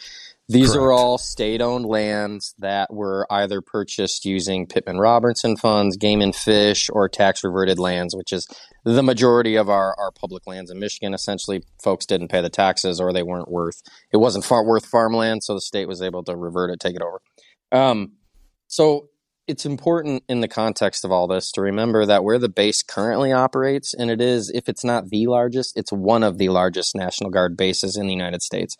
these 0.49 0.71
Correct. 0.71 0.81
are 0.81 0.91
all 0.93 1.17
state 1.17 1.61
owned 1.61 1.85
lands 1.85 2.55
that 2.59 2.93
were 2.93 3.27
either 3.29 3.61
purchased 3.61 4.23
using 4.23 4.65
Pittman 4.65 4.97
Robertson 4.97 5.57
funds, 5.57 5.97
game 5.97 6.21
and 6.21 6.33
fish, 6.33 6.89
or 6.89 7.09
tax 7.09 7.43
reverted 7.43 7.79
lands, 7.79 8.15
which 8.15 8.31
is 8.31 8.47
the 8.85 9.03
majority 9.03 9.57
of 9.57 9.69
our, 9.69 9.93
our 9.99 10.11
public 10.11 10.47
lands 10.47 10.71
in 10.71 10.79
Michigan. 10.79 11.13
Essentially, 11.13 11.63
folks 11.83 12.05
didn't 12.05 12.29
pay 12.29 12.41
the 12.41 12.49
taxes 12.49 13.01
or 13.01 13.11
they 13.11 13.23
weren't 13.23 13.51
worth, 13.51 13.81
it 14.13 14.17
wasn't 14.17 14.45
far 14.45 14.65
worth 14.65 14.85
farmland, 14.85 15.43
so 15.43 15.53
the 15.53 15.61
state 15.61 15.87
was 15.87 16.01
able 16.01 16.23
to 16.23 16.35
revert 16.35 16.71
it, 16.71 16.79
take 16.79 16.95
it 16.95 17.01
over. 17.01 17.21
Um, 17.73 18.13
so 18.67 19.09
it's 19.47 19.65
important 19.65 20.23
in 20.27 20.41
the 20.41 20.47
context 20.47 21.05
of 21.05 21.11
all 21.11 21.27
this 21.27 21.51
to 21.53 21.61
remember 21.61 22.05
that 22.05 22.23
where 22.23 22.37
the 22.37 22.49
base 22.49 22.83
currently 22.83 23.31
operates, 23.31 23.93
and 23.93 24.11
it 24.11 24.21
is, 24.21 24.49
if 24.49 24.67
it's 24.67 24.83
not 24.83 25.09
the 25.09 25.27
largest, 25.27 25.77
it's 25.77 25.91
one 25.91 26.23
of 26.23 26.37
the 26.37 26.49
largest 26.49 26.95
National 26.95 27.29
Guard 27.29 27.55
bases 27.55 27.95
in 27.97 28.07
the 28.07 28.13
United 28.13 28.41
States. 28.41 28.75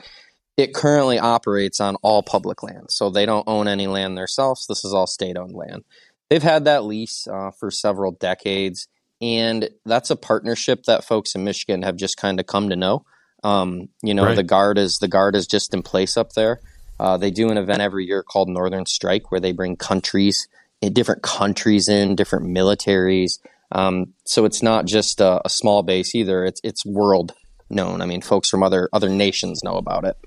It 0.57 0.73
currently 0.73 1.19
operates 1.19 1.79
on 1.79 1.95
all 2.01 2.23
public 2.23 2.63
land, 2.63 2.89
so 2.89 3.09
they 3.09 3.27
don't 3.27 3.47
own 3.47 3.67
any 3.67 3.85
land 3.85 4.17
themselves. 4.17 4.65
This 4.67 4.83
is 4.83 4.93
all 4.93 5.05
state 5.05 5.37
owned 5.37 5.53
land. 5.53 5.83
They've 6.29 6.43
had 6.43 6.65
that 6.65 6.83
lease 6.83 7.27
uh, 7.27 7.51
for 7.51 7.69
several 7.69 8.11
decades, 8.11 8.87
and 9.21 9.69
that's 9.85 10.09
a 10.09 10.15
partnership 10.15 10.83
that 10.83 11.05
folks 11.05 11.35
in 11.35 11.43
Michigan 11.43 11.83
have 11.83 11.95
just 11.95 12.17
kind 12.17 12.39
of 12.39 12.47
come 12.47 12.69
to 12.69 12.75
know. 12.75 13.05
Um, 13.43 13.89
you 14.01 14.15
know, 14.15 14.25
right. 14.25 14.35
the 14.35 14.43
guard 14.43 14.79
is 14.79 14.97
the 14.97 15.07
guard 15.07 15.35
is 15.35 15.45
just 15.45 15.75
in 15.75 15.83
place 15.83 16.17
up 16.17 16.33
there. 16.33 16.59
Uh, 16.99 17.17
they 17.17 17.29
do 17.29 17.49
an 17.49 17.57
event 17.57 17.81
every 17.81 18.05
year 18.05 18.23
called 18.23 18.49
Northern 18.49 18.85
Strike, 18.85 19.31
where 19.31 19.39
they 19.39 19.51
bring 19.51 19.75
countries, 19.75 20.47
eh, 20.81 20.89
different 20.89 21.21
countries 21.21 21.87
in, 21.87 22.15
different 22.15 22.47
militaries. 22.47 23.39
Um, 23.71 24.13
so 24.25 24.45
it's 24.45 24.63
not 24.63 24.85
just 24.85 25.21
a, 25.21 25.41
a, 25.45 25.49
small 25.49 25.83
base 25.83 26.15
either; 26.15 26.45
it's 26.45 26.61
it's 26.63 26.85
world 26.85 27.33
known. 27.69 28.01
I 28.01 28.05
mean, 28.05 28.21
folks 28.21 28.49
from 28.49 28.63
other 28.63 28.89
other 28.91 29.09
nations 29.09 29.63
know 29.63 29.75
about 29.75 30.05
it. 30.05 30.17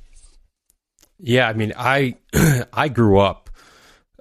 Yeah, 1.21 1.49
I 1.49 1.53
mean, 1.53 1.73
I 1.77 2.17
I 2.73 2.89
grew 2.89 3.19
up 3.19 3.51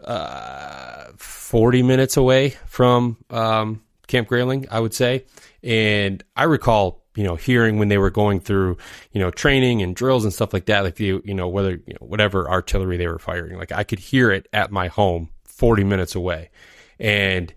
uh, 0.04 1.06
forty 1.18 1.84
minutes 1.84 2.18
away 2.18 2.52
from 2.68 3.18
um, 3.30 3.82
Camp 4.08 4.28
Grayling, 4.28 4.68
I 4.70 4.80
would 4.80 4.94
say, 4.94 5.26
and 5.64 6.24
I 6.36 6.44
recall 6.44 7.00
you 7.20 7.26
know, 7.26 7.36
hearing 7.36 7.80
when 7.80 7.90
they 7.90 7.98
were 7.98 8.10
going 8.10 8.40
through, 8.40 8.78
you 9.12 9.20
know, 9.20 9.30
training 9.30 9.82
and 9.82 9.94
drills 9.94 10.24
and 10.24 10.34
stuff 10.34 10.54
like 10.54 10.68
that, 10.68 10.86
like 10.86 11.02
you, 11.02 11.22
you 11.26 11.34
know, 11.34 11.50
whether, 11.50 11.72
you 11.72 11.94
know, 12.00 12.08
whatever 12.08 12.50
artillery 12.50 12.96
they 12.96 13.08
were 13.08 13.20
firing, 13.20 13.58
like 13.58 13.74
I 13.74 13.84
could 13.84 14.00
hear 14.00 14.32
it 14.32 14.48
at 14.54 14.72
my 14.72 14.88
home 14.88 15.30
40 15.44 15.84
minutes 15.84 16.16
away. 16.16 16.50
And 16.98 17.54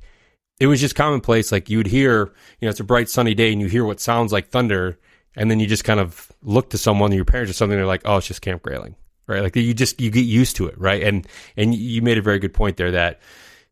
it 0.58 0.66
was 0.66 0.80
just 0.80 0.96
commonplace. 0.96 1.52
Like 1.52 1.70
you 1.70 1.76
would 1.76 1.86
hear, 1.86 2.32
you 2.58 2.66
know, 2.66 2.70
it's 2.70 2.80
a 2.80 2.84
bright 2.84 3.08
sunny 3.08 3.34
day 3.34 3.52
and 3.52 3.60
you 3.60 3.68
hear 3.68 3.84
what 3.84 4.00
sounds 4.00 4.32
like 4.32 4.50
thunder. 4.50 4.98
And 5.36 5.48
then 5.48 5.60
you 5.60 5.68
just 5.68 5.84
kind 5.84 6.00
of 6.00 6.32
look 6.42 6.70
to 6.70 6.78
someone, 6.78 7.12
your 7.12 7.24
parents 7.24 7.50
or 7.50 7.54
something, 7.54 7.76
they're 7.76 7.86
like, 7.86 8.02
oh, 8.04 8.16
it's 8.16 8.26
just 8.26 8.42
Camp 8.42 8.62
Grayling, 8.62 8.96
right? 9.32 9.42
Like 9.42 9.56
you 9.56 9.74
just, 9.74 10.00
you 10.00 10.10
get 10.10 10.24
used 10.24 10.56
to 10.56 10.66
it, 10.66 10.78
right? 10.78 11.02
And, 11.02 11.26
and 11.56 11.74
you 11.74 12.02
made 12.02 12.18
a 12.18 12.22
very 12.22 12.38
good 12.38 12.54
point 12.54 12.76
there 12.76 12.92
that 12.92 13.20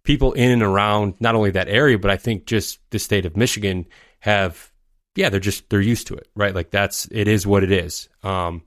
people 0.02 0.32
in 0.32 0.50
and 0.50 0.62
around 0.62 1.14
not 1.20 1.34
only 1.34 1.50
that 1.52 1.68
area, 1.68 1.98
but 1.98 2.10
I 2.10 2.16
think 2.16 2.46
just 2.46 2.78
the 2.90 2.98
state 2.98 3.26
of 3.26 3.36
Michigan 3.36 3.86
have 4.20 4.70
yeah, 5.14 5.28
they're 5.28 5.40
just 5.40 5.68
they're 5.70 5.80
used 5.80 6.06
to 6.08 6.14
it, 6.14 6.28
right? 6.34 6.54
Like 6.54 6.70
that's 6.70 7.06
it 7.10 7.28
is 7.28 7.46
what 7.46 7.64
it 7.64 7.72
is. 7.72 8.08
Um, 8.22 8.62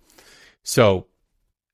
so 0.64 1.08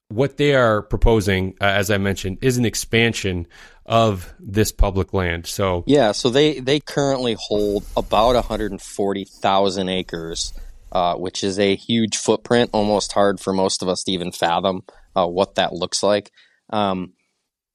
what 0.09 0.37
they 0.37 0.55
are 0.55 0.81
proposing, 0.81 1.55
uh, 1.61 1.65
as 1.65 1.91
I 1.91 1.97
mentioned, 1.97 2.39
is 2.41 2.57
an 2.57 2.65
expansion 2.65 3.47
of 3.85 4.33
this 4.39 4.71
public 4.71 5.13
land. 5.13 5.47
So 5.47 5.83
yeah, 5.87 6.11
so 6.11 6.29
they 6.29 6.59
they 6.59 6.79
currently 6.79 7.35
hold 7.39 7.85
about 7.97 8.35
140,000 8.35 9.89
acres, 9.89 10.53
uh, 10.91 11.15
which 11.15 11.43
is 11.43 11.57
a 11.59 11.75
huge 11.75 12.17
footprint. 12.17 12.69
Almost 12.73 13.11
hard 13.13 13.39
for 13.39 13.53
most 13.53 13.81
of 13.81 13.89
us 13.89 14.03
to 14.03 14.11
even 14.11 14.31
fathom 14.31 14.83
uh, 15.15 15.27
what 15.27 15.55
that 15.55 15.73
looks 15.73 16.03
like. 16.03 16.31
Um, 16.71 17.13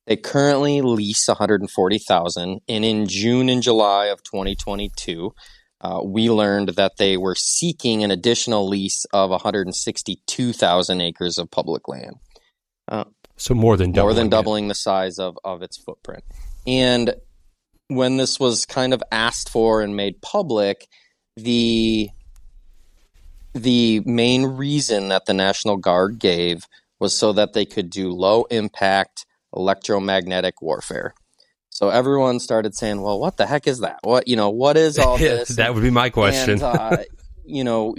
they 0.07 0.17
currently 0.17 0.83
lease 0.83 1.27
140,000, 1.29 2.61
and 2.69 2.85
in 2.85 3.07
June 3.07 3.49
and 3.49 3.63
July 3.63 4.07
of 4.07 4.23
2022, 4.23 5.33
uh, 5.81 6.01
we 6.05 6.31
learned 6.31 6.71
that 6.71 6.97
they 6.99 7.17
were 7.17 7.35
seeking 7.35 8.05
an 8.05 8.11
additional 8.11 8.69
lease 8.69 9.05
of 9.13 9.31
162,000 9.31 11.01
acres 11.01 11.39
of 11.39 11.51
public 11.51 11.89
land. 11.89 12.17
Uh, 12.89 13.05
so 13.37 13.55
more 13.55 13.77
than 13.77 13.93
more 13.93 14.15
than 14.15 14.29
doubling 14.29 14.67
it. 14.67 14.69
the 14.69 14.75
size 14.75 15.19
of, 15.19 15.37
of 15.45 15.63
its 15.63 15.77
footprint. 15.77 16.23
And 16.67 17.15
when 17.89 18.17
this 18.17 18.39
was 18.39 18.65
kind 18.65 18.95
of 18.95 19.03
asked 19.11 19.49
for 19.49 19.83
and 19.83 19.97
made 19.97 20.23
public, 20.23 20.87
the 21.37 22.11
the 23.55 24.01
main 24.01 24.45
reason 24.45 25.09
that 25.09 25.27
the 25.27 25.35
National 25.35 25.77
Guard 25.77 26.19
gave 26.19 26.67
was 26.99 27.17
so 27.17 27.33
that 27.33 27.53
they 27.53 27.65
could 27.65 27.91
do 27.91 28.11
low 28.11 28.45
impact 28.45 29.27
electromagnetic 29.55 30.61
warfare. 30.63 31.15
So 31.71 31.89
everyone 31.89 32.39
started 32.39 32.75
saying, 32.75 33.03
"Well, 33.03 33.19
what 33.19 33.37
the 33.37 33.47
heck 33.47 33.67
is 33.67 33.81
that? 33.81 33.99
What 34.03 34.29
you 34.29 34.37
know? 34.37 34.51
What 34.51 34.77
is 34.77 34.99
all 34.99 35.19
this?" 35.19 35.49
that 35.57 35.75
would 35.75 35.83
be 35.83 35.91
my 35.91 36.11
question. 36.11 36.53
And, 36.55 36.63
uh, 36.63 36.97
you 37.45 37.65
know, 37.65 37.95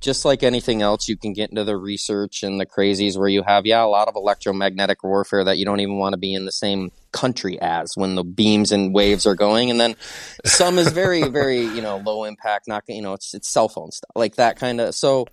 just 0.00 0.24
like 0.24 0.42
anything 0.42 0.82
else, 0.82 1.08
you 1.08 1.16
can 1.16 1.32
get 1.32 1.50
into 1.50 1.64
the 1.64 1.76
research 1.76 2.42
and 2.42 2.60
the 2.60 2.66
crazies 2.66 3.18
where 3.18 3.28
you 3.28 3.42
have, 3.42 3.66
yeah, 3.66 3.82
a 3.82 3.86
lot 3.86 4.08
of 4.08 4.16
electromagnetic 4.16 5.02
warfare 5.02 5.44
that 5.44 5.58
you 5.58 5.64
don't 5.64 5.80
even 5.80 5.98
want 5.98 6.12
to 6.12 6.18
be 6.18 6.34
in 6.34 6.44
the 6.44 6.52
same 6.52 6.90
country 7.12 7.60
as 7.60 7.92
when 7.96 8.14
the 8.14 8.24
beams 8.24 8.72
and 8.72 8.94
waves 8.94 9.26
are 9.26 9.34
going, 9.34 9.70
and 9.70 9.80
then 9.80 9.96
some 10.44 10.78
is 10.78 10.90
very, 10.92 11.28
very, 11.28 11.60
you 11.60 11.82
know, 11.82 11.98
low 11.98 12.24
impact, 12.24 12.68
not 12.68 12.84
you 12.88 13.02
know, 13.02 13.14
it's 13.14 13.34
it's 13.34 13.48
cell 13.48 13.68
phone 13.68 13.90
stuff 13.90 14.10
like 14.14 14.36
that 14.36 14.56
kind 14.56 14.80
of. 14.80 14.94
So 14.94 15.26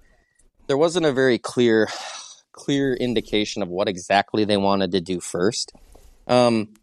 there 0.67 0.77
wasn't 0.77 1.05
a 1.05 1.11
very 1.11 1.37
clear, 1.37 1.87
clear 2.55 2.93
indication 2.93 3.61
of 3.61 3.69
what 3.69 3.89
exactly 3.89 4.45
they 4.45 4.57
wanted 4.57 4.91
to 4.93 5.01
do 5.01 5.19
first. 5.19 5.73
Um, 6.27 6.73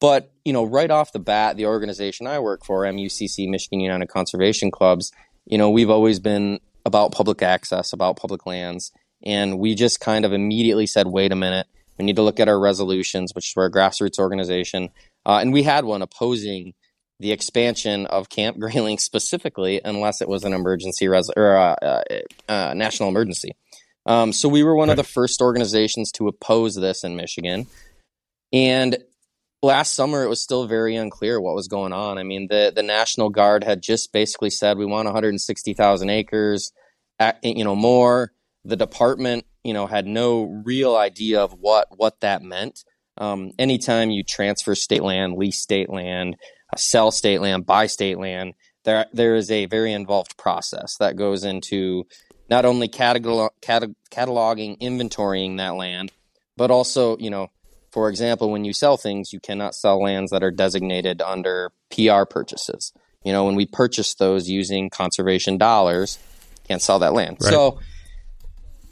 but, 0.00 0.32
you 0.44 0.52
know, 0.52 0.64
right 0.64 0.90
off 0.90 1.12
the 1.12 1.18
bat, 1.18 1.56
the 1.56 1.66
organization 1.66 2.26
I 2.26 2.38
work 2.38 2.64
for, 2.64 2.84
MUCC, 2.84 3.48
Michigan 3.48 3.80
United 3.80 4.08
Conservation 4.08 4.70
Clubs, 4.70 5.10
you 5.46 5.58
know, 5.58 5.70
we've 5.70 5.90
always 5.90 6.20
been 6.20 6.60
about 6.84 7.12
public 7.12 7.42
access, 7.42 7.92
about 7.92 8.16
public 8.16 8.46
lands. 8.46 8.92
And 9.24 9.58
we 9.58 9.74
just 9.74 9.98
kind 9.98 10.24
of 10.24 10.32
immediately 10.32 10.86
said, 10.86 11.08
wait 11.08 11.32
a 11.32 11.36
minute, 11.36 11.66
we 11.98 12.04
need 12.04 12.16
to 12.16 12.22
look 12.22 12.38
at 12.38 12.48
our 12.48 12.60
resolutions, 12.60 13.32
which 13.34 13.48
is 13.48 13.54
our 13.56 13.70
grassroots 13.70 14.20
organization. 14.20 14.90
Uh, 15.26 15.38
and 15.40 15.52
we 15.52 15.64
had 15.64 15.84
one 15.84 16.02
opposing 16.02 16.74
the 17.18 17.32
expansion 17.32 18.06
of 18.06 18.28
Camp 18.28 18.58
Grayling 18.60 18.98
specifically, 18.98 19.80
unless 19.84 20.20
it 20.20 20.28
was 20.28 20.44
an 20.44 20.52
emergency 20.52 21.08
res- 21.08 21.30
or 21.36 21.56
uh, 21.56 21.74
uh, 21.82 22.02
uh, 22.48 22.74
national 22.74 23.08
emergency. 23.08 23.56
Um, 24.08 24.32
so 24.32 24.48
we 24.48 24.62
were 24.62 24.74
one 24.74 24.88
right. 24.88 24.98
of 24.98 25.04
the 25.04 25.12
first 25.12 25.42
organizations 25.42 26.10
to 26.12 26.28
oppose 26.28 26.74
this 26.74 27.04
in 27.04 27.14
Michigan. 27.14 27.66
And 28.54 28.96
last 29.62 29.94
summer 29.94 30.24
it 30.24 30.28
was 30.28 30.40
still 30.40 30.66
very 30.66 30.96
unclear 30.96 31.38
what 31.38 31.54
was 31.54 31.68
going 31.68 31.92
on. 31.92 32.16
I 32.16 32.22
mean, 32.22 32.48
the 32.48 32.72
the 32.74 32.82
National 32.82 33.28
Guard 33.28 33.64
had 33.64 33.82
just 33.82 34.10
basically 34.12 34.48
said 34.48 34.78
we 34.78 34.86
want 34.86 35.04
160,000 35.04 36.08
acres, 36.10 36.72
at, 37.18 37.38
you 37.44 37.64
know, 37.64 37.76
more. 37.76 38.32
The 38.64 38.76
department, 38.76 39.46
you 39.62 39.72
know, 39.72 39.86
had 39.86 40.06
no 40.06 40.62
real 40.64 40.96
idea 40.96 41.40
of 41.40 41.52
what 41.52 41.88
what 41.96 42.20
that 42.20 42.42
meant. 42.42 42.84
Um, 43.18 43.52
anytime 43.58 44.10
you 44.10 44.24
transfer 44.24 44.74
state 44.74 45.02
land, 45.02 45.36
lease 45.36 45.60
state 45.60 45.90
land, 45.90 46.36
uh, 46.72 46.76
sell 46.76 47.10
state 47.10 47.40
land, 47.40 47.66
buy 47.66 47.86
state 47.86 48.18
land, 48.18 48.54
there 48.84 49.06
there 49.12 49.36
is 49.36 49.50
a 49.50 49.66
very 49.66 49.92
involved 49.92 50.36
process 50.38 50.96
that 50.98 51.16
goes 51.16 51.44
into 51.44 52.04
not 52.48 52.64
only 52.64 52.88
catalog, 52.88 53.50
cataloging, 53.62 54.78
inventorying 54.78 55.58
that 55.58 55.74
land, 55.74 56.12
but 56.56 56.70
also, 56.70 57.16
you 57.18 57.30
know, 57.30 57.48
for 57.90 58.08
example, 58.08 58.50
when 58.50 58.64
you 58.64 58.72
sell 58.72 58.96
things, 58.96 59.32
you 59.32 59.40
cannot 59.40 59.74
sell 59.74 60.02
lands 60.02 60.30
that 60.30 60.42
are 60.42 60.50
designated 60.50 61.22
under 61.22 61.72
PR 61.90 62.24
purchases. 62.24 62.92
You 63.24 63.32
know, 63.32 63.44
when 63.44 63.54
we 63.54 63.66
purchase 63.66 64.14
those 64.14 64.48
using 64.48 64.90
conservation 64.90 65.58
dollars, 65.58 66.18
can't 66.66 66.82
sell 66.82 66.98
that 67.00 67.14
land. 67.14 67.38
Right. 67.40 67.50
So 67.50 67.78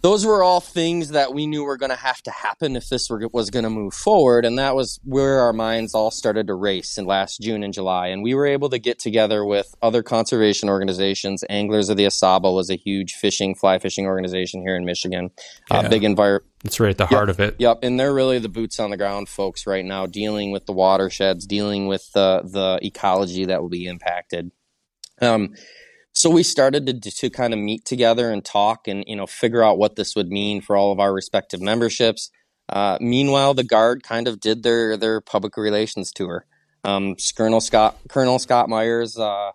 those 0.06 0.24
were 0.24 0.40
all 0.40 0.60
things 0.60 1.08
that 1.08 1.34
we 1.34 1.48
knew 1.48 1.64
were 1.64 1.76
going 1.76 1.90
to 1.90 1.96
have 1.96 2.22
to 2.22 2.30
happen 2.30 2.76
if 2.76 2.88
this 2.88 3.10
were, 3.10 3.28
was 3.32 3.50
going 3.50 3.64
to 3.64 3.70
move 3.70 3.92
forward. 3.92 4.44
And 4.44 4.56
that 4.56 4.76
was 4.76 5.00
where 5.02 5.40
our 5.40 5.52
minds 5.52 5.94
all 5.94 6.12
started 6.12 6.46
to 6.46 6.54
race 6.54 6.96
in 6.96 7.06
last 7.06 7.40
June 7.40 7.64
and 7.64 7.74
July. 7.74 8.06
And 8.06 8.22
we 8.22 8.32
were 8.32 8.46
able 8.46 8.68
to 8.68 8.78
get 8.78 9.00
together 9.00 9.44
with 9.44 9.74
other 9.82 10.04
conservation 10.04 10.68
organizations. 10.68 11.42
Anglers 11.50 11.88
of 11.88 11.96
the 11.96 12.06
Au 12.06 12.10
Sable 12.10 12.54
was 12.54 12.70
a 12.70 12.76
huge 12.76 13.14
fishing, 13.14 13.56
fly 13.56 13.80
fishing 13.80 14.06
organization 14.06 14.62
here 14.62 14.76
in 14.76 14.84
Michigan. 14.84 15.32
Yeah. 15.72 15.78
Uh, 15.78 15.88
big 15.88 16.04
environment. 16.04 16.44
It's 16.64 16.78
right 16.78 16.90
at 16.90 16.98
the 16.98 17.06
heart 17.06 17.26
yep, 17.26 17.34
of 17.34 17.40
it. 17.40 17.56
Yep. 17.58 17.78
And 17.82 17.98
they're 17.98 18.14
really 18.14 18.38
the 18.38 18.48
boots 18.48 18.78
on 18.78 18.90
the 18.90 18.96
ground 18.96 19.28
folks 19.28 19.66
right 19.66 19.84
now, 19.84 20.06
dealing 20.06 20.52
with 20.52 20.66
the 20.66 20.72
watersheds, 20.72 21.46
dealing 21.46 21.88
with 21.88 22.12
the, 22.12 22.42
the 22.44 22.78
ecology 22.80 23.46
that 23.46 23.60
will 23.60 23.70
be 23.70 23.86
impacted. 23.86 24.52
Um, 25.20 25.56
so 26.16 26.30
we 26.30 26.42
started 26.42 27.02
to, 27.02 27.10
to 27.10 27.28
kind 27.28 27.52
of 27.52 27.60
meet 27.60 27.84
together 27.84 28.30
and 28.30 28.42
talk 28.42 28.88
and 28.88 29.04
you 29.06 29.14
know 29.14 29.26
figure 29.26 29.62
out 29.62 29.76
what 29.76 29.96
this 29.96 30.16
would 30.16 30.28
mean 30.28 30.62
for 30.62 30.74
all 30.74 30.90
of 30.90 30.98
our 30.98 31.12
respective 31.12 31.60
memberships. 31.60 32.30
Uh, 32.70 32.96
meanwhile 33.02 33.52
the 33.52 33.62
guard 33.62 34.02
kind 34.02 34.26
of 34.26 34.40
did 34.40 34.62
their 34.62 34.96
their 34.96 35.20
public 35.20 35.58
relations 35.58 36.10
tour. 36.10 36.46
Um, 36.84 37.16
colonel 37.36 37.60
scott 37.60 37.98
colonel 38.08 38.38
scott 38.38 38.70
myers 38.70 39.18
uh, 39.18 39.50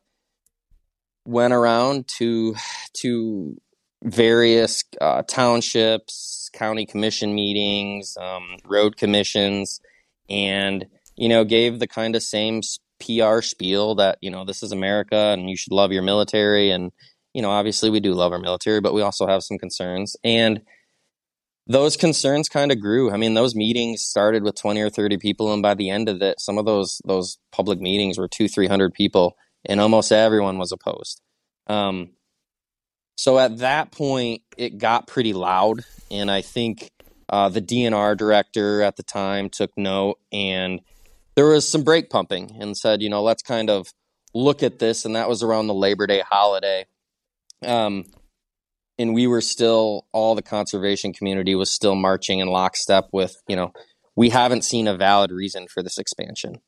went 1.26 1.52
around 1.52 2.08
to 2.20 2.56
to 2.94 3.58
various 4.04 4.84
uh, 5.02 5.24
townships 5.24 6.52
county 6.54 6.86
commission 6.86 7.34
meetings 7.34 8.16
um, 8.22 8.58
road 8.66 8.98
commissions 8.98 9.82
and 10.30 10.86
you 11.16 11.28
know 11.28 11.44
gave 11.44 11.80
the 11.80 11.88
kind 11.88 12.16
of 12.16 12.22
same 12.22 12.62
PR 13.02 13.42
spiel 13.42 13.96
that, 13.96 14.18
you 14.22 14.30
know, 14.30 14.46
this 14.46 14.64
is 14.64 14.72
America 14.72 15.16
and 15.16 15.50
you 15.50 15.58
should 15.58 15.74
love 15.74 15.92
your 15.92 16.04
military. 16.04 16.72
And, 16.72 16.92
you 17.34 17.42
know, 17.42 17.50
obviously 17.50 17.90
we 17.90 18.00
do 18.00 18.14
love 18.14 18.32
our 18.32 18.40
military, 18.40 18.80
but 18.80 18.94
we 18.94 19.02
also 19.02 19.28
have 19.28 19.44
some 19.44 19.58
concerns. 19.58 20.16
And 20.24 20.62
those 21.68 21.98
concerns 21.98 22.50
kind 22.50 22.72
of 22.72 22.80
grew. 22.80 23.12
I 23.12 23.18
mean, 23.18 23.34
those 23.34 23.56
meetings 23.56 24.04
started 24.04 24.44
with 24.44 24.56
20 24.56 24.82
or 24.82 24.90
30 24.90 25.18
people. 25.18 25.54
And 25.54 25.62
by 25.62 25.74
the 25.74 25.90
end 25.90 26.10
of 26.10 26.22
it, 26.22 26.40
some 26.40 26.58
of 26.58 26.66
those, 26.66 27.02
those 27.06 27.38
public 27.52 27.80
meetings 27.80 28.18
were 28.18 28.28
two, 28.28 28.48
300 28.48 28.94
people 28.94 29.36
and 29.66 29.80
almost 29.80 30.12
everyone 30.12 30.58
was 30.58 30.72
opposed. 30.72 31.22
Um, 31.68 32.12
so 33.16 33.38
at 33.38 33.60
that 33.60 33.92
point, 33.92 34.42
it 34.58 34.78
got 34.78 35.08
pretty 35.08 35.34
loud. 35.34 35.86
And 36.10 36.32
I 36.32 36.42
think 36.42 36.90
uh, 37.30 37.50
the 37.50 37.62
DNR 37.62 38.18
director 38.18 38.82
at 38.82 38.98
the 38.98 39.04
time 39.04 39.50
took 39.50 39.72
note 39.78 40.20
and 40.32 40.82
there 41.36 41.48
was 41.48 41.68
some 41.68 41.84
brake 41.84 42.10
pumping 42.10 42.58
and 42.60 42.76
said, 42.76 43.02
you 43.02 43.10
know, 43.10 43.24
let's 43.24 43.44
kind 43.44 43.70
of 43.70 43.88
look 44.34 44.64
at 44.64 44.80
this. 44.80 45.06
And 45.06 45.16
that 45.16 45.30
was 45.30 45.44
around 45.44 45.68
the 45.68 45.74
Labor 45.74 46.08
Day 46.08 46.22
holiday. 46.28 46.86
Um, 47.66 48.06
and 48.98 49.14
we 49.14 49.28
were 49.28 49.42
still, 49.42 50.06
all 50.12 50.36
the 50.36 50.42
conservation 50.42 51.14
community 51.14 51.56
was 51.56 51.72
still 51.72 51.96
marching 51.96 52.40
in 52.40 52.48
lockstep 52.48 53.10
with, 53.12 53.36
you 53.48 53.56
know, 53.56 53.74
we 54.16 54.30
haven't 54.30 54.64
seen 54.64 54.88
a 54.88 54.98
valid 54.98 55.32
reason 55.32 55.68
for 55.68 55.82
this 55.82 55.98
expansion. 55.98 56.62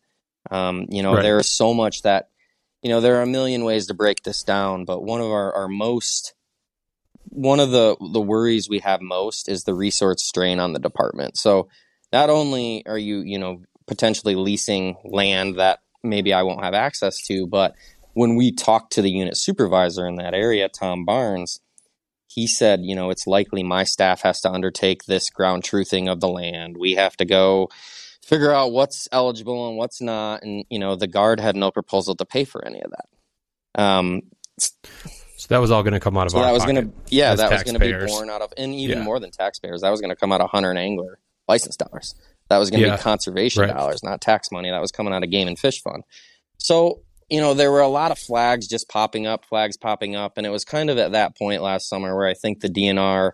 Um, 0.49 0.87
you 0.89 1.03
know, 1.03 1.13
right. 1.13 1.23
there 1.23 1.39
is 1.39 1.49
so 1.49 1.73
much 1.73 2.01
that, 2.03 2.29
you 2.81 2.89
know, 2.89 3.01
there 3.01 3.17
are 3.17 3.23
a 3.23 3.27
million 3.27 3.63
ways 3.63 3.87
to 3.87 3.93
break 3.93 4.23
this 4.23 4.43
down, 4.43 4.85
but 4.85 5.03
one 5.03 5.21
of 5.21 5.27
our, 5.27 5.53
our 5.53 5.67
most, 5.67 6.33
one 7.25 7.59
of 7.59 7.71
the, 7.71 7.95
the 8.11 8.21
worries 8.21 8.69
we 8.69 8.79
have 8.79 9.01
most 9.01 9.47
is 9.49 9.63
the 9.63 9.73
resource 9.73 10.23
strain 10.23 10.59
on 10.59 10.73
the 10.73 10.79
department. 10.79 11.37
So 11.37 11.69
not 12.11 12.29
only 12.29 12.85
are 12.85 12.97
you, 12.97 13.21
you 13.21 13.39
know, 13.39 13.61
potentially 13.93 14.33
leasing 14.33 14.97
land 15.05 15.59
that 15.59 15.79
maybe 16.01 16.33
I 16.33 16.41
won't 16.41 16.63
have 16.63 16.73
access 16.73 17.21
to. 17.27 17.45
But 17.45 17.75
when 18.13 18.35
we 18.35 18.51
talked 18.51 18.93
to 18.93 19.03
the 19.03 19.11
unit 19.11 19.37
supervisor 19.37 20.07
in 20.07 20.15
that 20.15 20.33
area, 20.33 20.67
Tom 20.67 21.05
Barnes, 21.05 21.59
he 22.27 22.47
said, 22.47 22.79
you 22.81 22.95
know, 22.95 23.11
it's 23.11 23.27
likely 23.27 23.61
my 23.61 23.83
staff 23.83 24.23
has 24.23 24.41
to 24.41 24.51
undertake 24.51 25.03
this 25.03 25.29
ground 25.29 25.61
truthing 25.61 26.11
of 26.11 26.21
the 26.21 26.27
land. 26.27 26.75
We 26.75 26.95
have 26.95 27.15
to 27.17 27.25
go 27.25 27.69
figure 28.23 28.51
out 28.51 28.71
what's 28.71 29.07
eligible 29.11 29.67
and 29.67 29.77
what's 29.77 30.01
not. 30.01 30.41
And, 30.41 30.65
you 30.71 30.79
know, 30.79 30.95
the 30.95 31.05
guard 31.07 31.39
had 31.39 31.55
no 31.55 31.69
proposal 31.69 32.15
to 32.15 32.25
pay 32.25 32.45
for 32.45 32.65
any 32.65 32.81
of 32.81 32.91
that. 32.91 33.79
Um, 33.79 34.23
so 34.57 35.47
that 35.49 35.59
was 35.59 35.69
all 35.69 35.83
going 35.83 35.93
to 35.93 35.99
come 35.99 36.17
out 36.17 36.25
of 36.25 36.31
so 36.31 36.39
our 36.39 36.45
that 36.45 36.53
was 36.53 36.63
going 36.63 36.75
to, 36.77 36.91
yeah, 37.09 37.35
that 37.35 37.51
was 37.51 37.61
going 37.61 37.79
to 37.79 37.79
be 37.79 37.93
born 38.07 38.31
out 38.31 38.41
of, 38.41 38.51
and 38.57 38.73
even 38.73 38.99
yeah. 38.99 39.03
more 39.03 39.19
than 39.19 39.29
taxpayers, 39.29 39.81
that 39.81 39.91
was 39.91 40.01
going 40.01 40.09
to 40.09 40.15
come 40.15 40.31
out 40.31 40.41
of 40.41 40.49
hunter 40.49 40.71
and 40.71 40.79
angler 40.79 41.19
license 41.47 41.75
dollars. 41.75 42.15
That 42.53 42.59
was 42.59 42.69
going 42.69 42.83
to 42.83 42.87
yeah. 42.87 42.97
be 42.97 43.01
conservation 43.01 43.63
right. 43.63 43.73
dollars, 43.73 44.03
not 44.03 44.21
tax 44.21 44.51
money. 44.51 44.69
That 44.69 44.79
was 44.79 44.91
coming 44.91 45.11
out 45.11 45.23
of 45.23 45.31
Game 45.31 45.47
and 45.47 45.57
Fish 45.57 45.81
Fund. 45.81 46.03
So, 46.59 47.01
you 47.31 47.41
know, 47.41 47.55
there 47.55 47.71
were 47.71 47.81
a 47.81 47.87
lot 47.87 48.11
of 48.11 48.19
flags 48.19 48.67
just 48.67 48.87
popping 48.87 49.25
up, 49.25 49.43
flags 49.45 49.75
popping 49.75 50.15
up. 50.15 50.37
And 50.37 50.45
it 50.45 50.51
was 50.51 50.63
kind 50.63 50.91
of 50.91 50.99
at 50.99 51.13
that 51.13 51.35
point 51.35 51.63
last 51.63 51.89
summer 51.89 52.15
where 52.15 52.27
I 52.27 52.35
think 52.35 52.59
the 52.59 52.69
DNR 52.69 53.31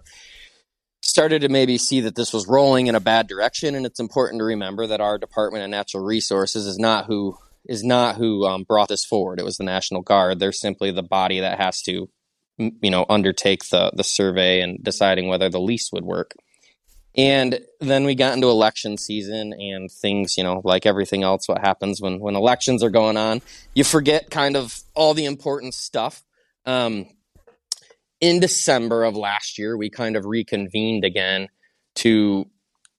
started 1.02 1.42
to 1.42 1.50
maybe 1.50 1.78
see 1.78 2.00
that 2.00 2.16
this 2.16 2.32
was 2.32 2.48
rolling 2.48 2.88
in 2.88 2.96
a 2.96 3.02
bad 3.02 3.28
direction. 3.28 3.76
And 3.76 3.86
it's 3.86 4.00
important 4.00 4.40
to 4.40 4.46
remember 4.46 4.88
that 4.88 5.02
our 5.02 5.18
Department 5.18 5.66
of 5.66 5.70
Natural 5.70 6.02
Resources 6.02 6.66
is 6.66 6.80
not 6.80 7.06
who 7.06 7.38
is 7.66 7.84
not 7.84 8.16
who 8.16 8.46
um, 8.46 8.64
brought 8.64 8.88
this 8.88 9.04
forward. 9.04 9.38
It 9.38 9.46
was 9.46 9.58
the 9.58 9.66
National 9.66 10.02
Guard. 10.02 10.40
They're 10.40 10.54
simply 10.54 10.92
the 10.92 11.04
body 11.04 11.42
that 11.42 11.60
has 11.60 11.82
to, 11.82 12.08
you 12.58 12.90
know, 12.90 13.06
undertake 13.10 13.68
the 13.68 13.92
the 13.94 14.06
survey 14.06 14.62
and 14.62 14.82
deciding 14.82 15.28
whether 15.28 15.50
the 15.50 15.60
lease 15.60 15.92
would 15.92 16.06
work. 16.06 16.36
And 17.20 17.60
then 17.82 18.06
we 18.06 18.16
got 18.16 18.34
into 18.34 18.48
election 18.48 18.98
season 18.98 19.52
and 19.52 19.92
things, 19.92 20.38
you 20.38 20.44
know, 20.46 20.62
like 20.64 20.86
everything 20.86 21.22
else, 21.22 21.50
what 21.50 21.60
happens 21.60 22.02
when, 22.02 22.22
when 22.22 22.38
elections 22.38 22.82
are 22.82 22.90
going 22.90 23.18
on, 23.18 23.42
you 23.74 23.84
forget 23.84 24.32
kind 24.32 24.56
of 24.56 24.80
all 24.94 25.14
the 25.14 25.26
important 25.26 25.74
stuff. 25.74 26.24
Um, 26.66 27.08
in 28.22 28.40
December 28.40 29.04
of 29.04 29.18
last 29.18 29.58
year, 29.58 29.76
we 29.76 29.90
kind 29.90 30.16
of 30.16 30.24
reconvened 30.24 31.04
again 31.04 31.50
to 31.96 32.46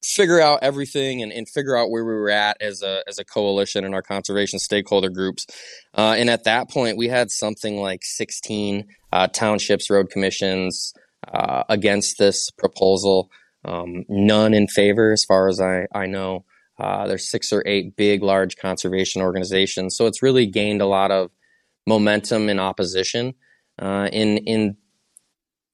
figure 0.04 0.38
out 0.38 0.58
everything 0.60 1.22
and, 1.22 1.32
and 1.32 1.48
figure 1.48 1.74
out 1.74 1.88
where 1.88 2.04
we 2.04 2.12
were 2.12 2.28
at 2.28 2.60
as 2.60 2.82
a, 2.82 3.02
as 3.08 3.18
a 3.18 3.24
coalition 3.24 3.86
and 3.86 3.94
our 3.94 4.02
conservation 4.02 4.58
stakeholder 4.58 5.08
groups. 5.08 5.46
Uh, 5.96 6.14
and 6.18 6.28
at 6.28 6.44
that 6.44 6.68
point, 6.68 6.98
we 6.98 7.08
had 7.08 7.30
something 7.30 7.80
like 7.80 8.00
16 8.02 8.86
uh, 9.14 9.28
townships, 9.28 9.88
road 9.88 10.10
commissions 10.10 10.92
uh, 11.26 11.64
against 11.70 12.18
this 12.18 12.50
proposal. 12.50 13.30
Um, 13.64 14.04
none 14.08 14.54
in 14.54 14.68
favor, 14.68 15.12
as 15.12 15.24
far 15.24 15.48
as 15.48 15.60
I, 15.60 15.86
I 15.94 16.06
know. 16.06 16.44
Uh, 16.78 17.06
there's 17.06 17.28
six 17.28 17.52
or 17.52 17.62
eight 17.66 17.94
big, 17.94 18.22
large 18.22 18.56
conservation 18.56 19.20
organizations. 19.20 19.96
So 19.96 20.06
it's 20.06 20.22
really 20.22 20.46
gained 20.46 20.80
a 20.80 20.86
lot 20.86 21.10
of 21.10 21.30
momentum 21.86 22.48
in 22.48 22.58
opposition. 22.58 23.34
Uh, 23.78 24.08
in 24.12 24.38
in 24.38 24.76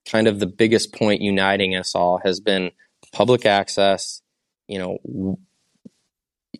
kind 0.09 0.27
of 0.29 0.39
the 0.39 0.47
biggest 0.47 0.93
point 0.93 1.21
uniting 1.21 1.75
us 1.75 1.95
all 1.95 2.21
has 2.25 2.41
been 2.41 2.71
public 3.13 3.47
access. 3.47 4.23
You 4.69 4.79
know, 4.79 5.39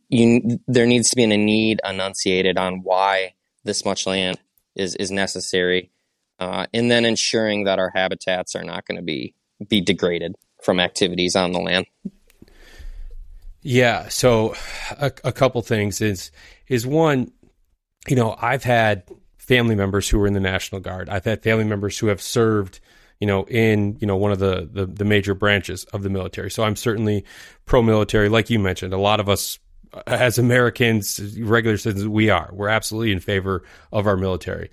you, 0.09 0.61
there 0.69 0.87
needs 0.87 1.11
to 1.11 1.17
be 1.17 1.25
a 1.25 1.37
need 1.37 1.81
enunciated 1.85 2.57
on 2.59 2.83
why 2.83 3.35
this 3.65 3.85
much 3.85 4.07
land 4.07 4.39
is 4.77 4.95
is 4.95 5.11
necessary, 5.11 5.91
uh, 6.39 6.67
and 6.73 6.89
then 6.91 7.05
ensuring 7.05 7.65
that 7.65 7.81
our 7.81 7.91
habitats 7.95 8.55
are 8.55 8.65
not 8.65 8.87
going 8.87 8.97
to 8.97 9.05
be 9.05 9.35
be 9.69 9.81
degraded 9.81 10.37
from 10.67 10.81
activities 10.81 11.37
on 11.37 11.53
the 11.53 11.61
land. 11.61 11.87
Yeah. 13.63 14.09
So 14.09 14.55
a, 14.91 15.13
a 15.25 15.33
couple 15.33 15.63
things 15.63 16.01
is 16.03 16.31
is 16.69 16.87
one, 16.87 17.33
you 18.09 18.17
know, 18.17 18.37
I've 18.41 18.65
had 18.65 19.05
family 19.39 19.77
members 19.77 20.09
who 20.09 20.19
were 20.19 20.27
in 20.27 20.35
the 20.35 20.41
National 20.41 20.81
Guard. 20.81 21.09
I've 21.09 21.25
had 21.25 21.43
family 21.43 21.65
members 21.65 21.97
who 21.99 22.09
have 22.09 22.21
served, 22.21 22.81
you 23.21 23.27
know, 23.29 23.45
in 23.45 23.97
you 24.01 24.07
know 24.07 24.17
one 24.17 24.33
of 24.33 24.41
the 24.41 24.69
the, 24.71 24.87
the 24.87 25.05
major 25.05 25.35
branches 25.35 25.85
of 25.85 26.03
the 26.03 26.11
military. 26.11 26.51
So 26.51 26.65
I'm 26.65 26.77
certainly 26.77 27.25
pro 27.65 27.81
military, 27.81 28.29
like 28.29 28.51
you 28.51 28.59
mentioned. 28.59 28.93
A 28.93 28.99
lot 28.99 29.21
of 29.21 29.29
us 29.29 29.59
as 30.07 30.37
Americans, 30.37 31.39
regular 31.39 31.79
citizens, 31.79 32.09
we 32.09 32.29
are. 32.29 32.51
We're 32.53 32.69
absolutely 32.69 33.13
in 33.13 33.21
favor 33.21 33.63
of 33.93 34.07
our 34.07 34.17
military. 34.17 34.71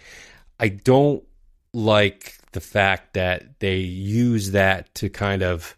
I 0.60 0.70
don't 0.70 1.24
like 1.72 2.38
the 2.52 2.62
fact 2.62 3.14
that 3.14 3.60
they 3.60 3.78
use 3.78 4.52
that 4.52 4.94
to 4.96 5.10
kind 5.10 5.44
of 5.44 5.76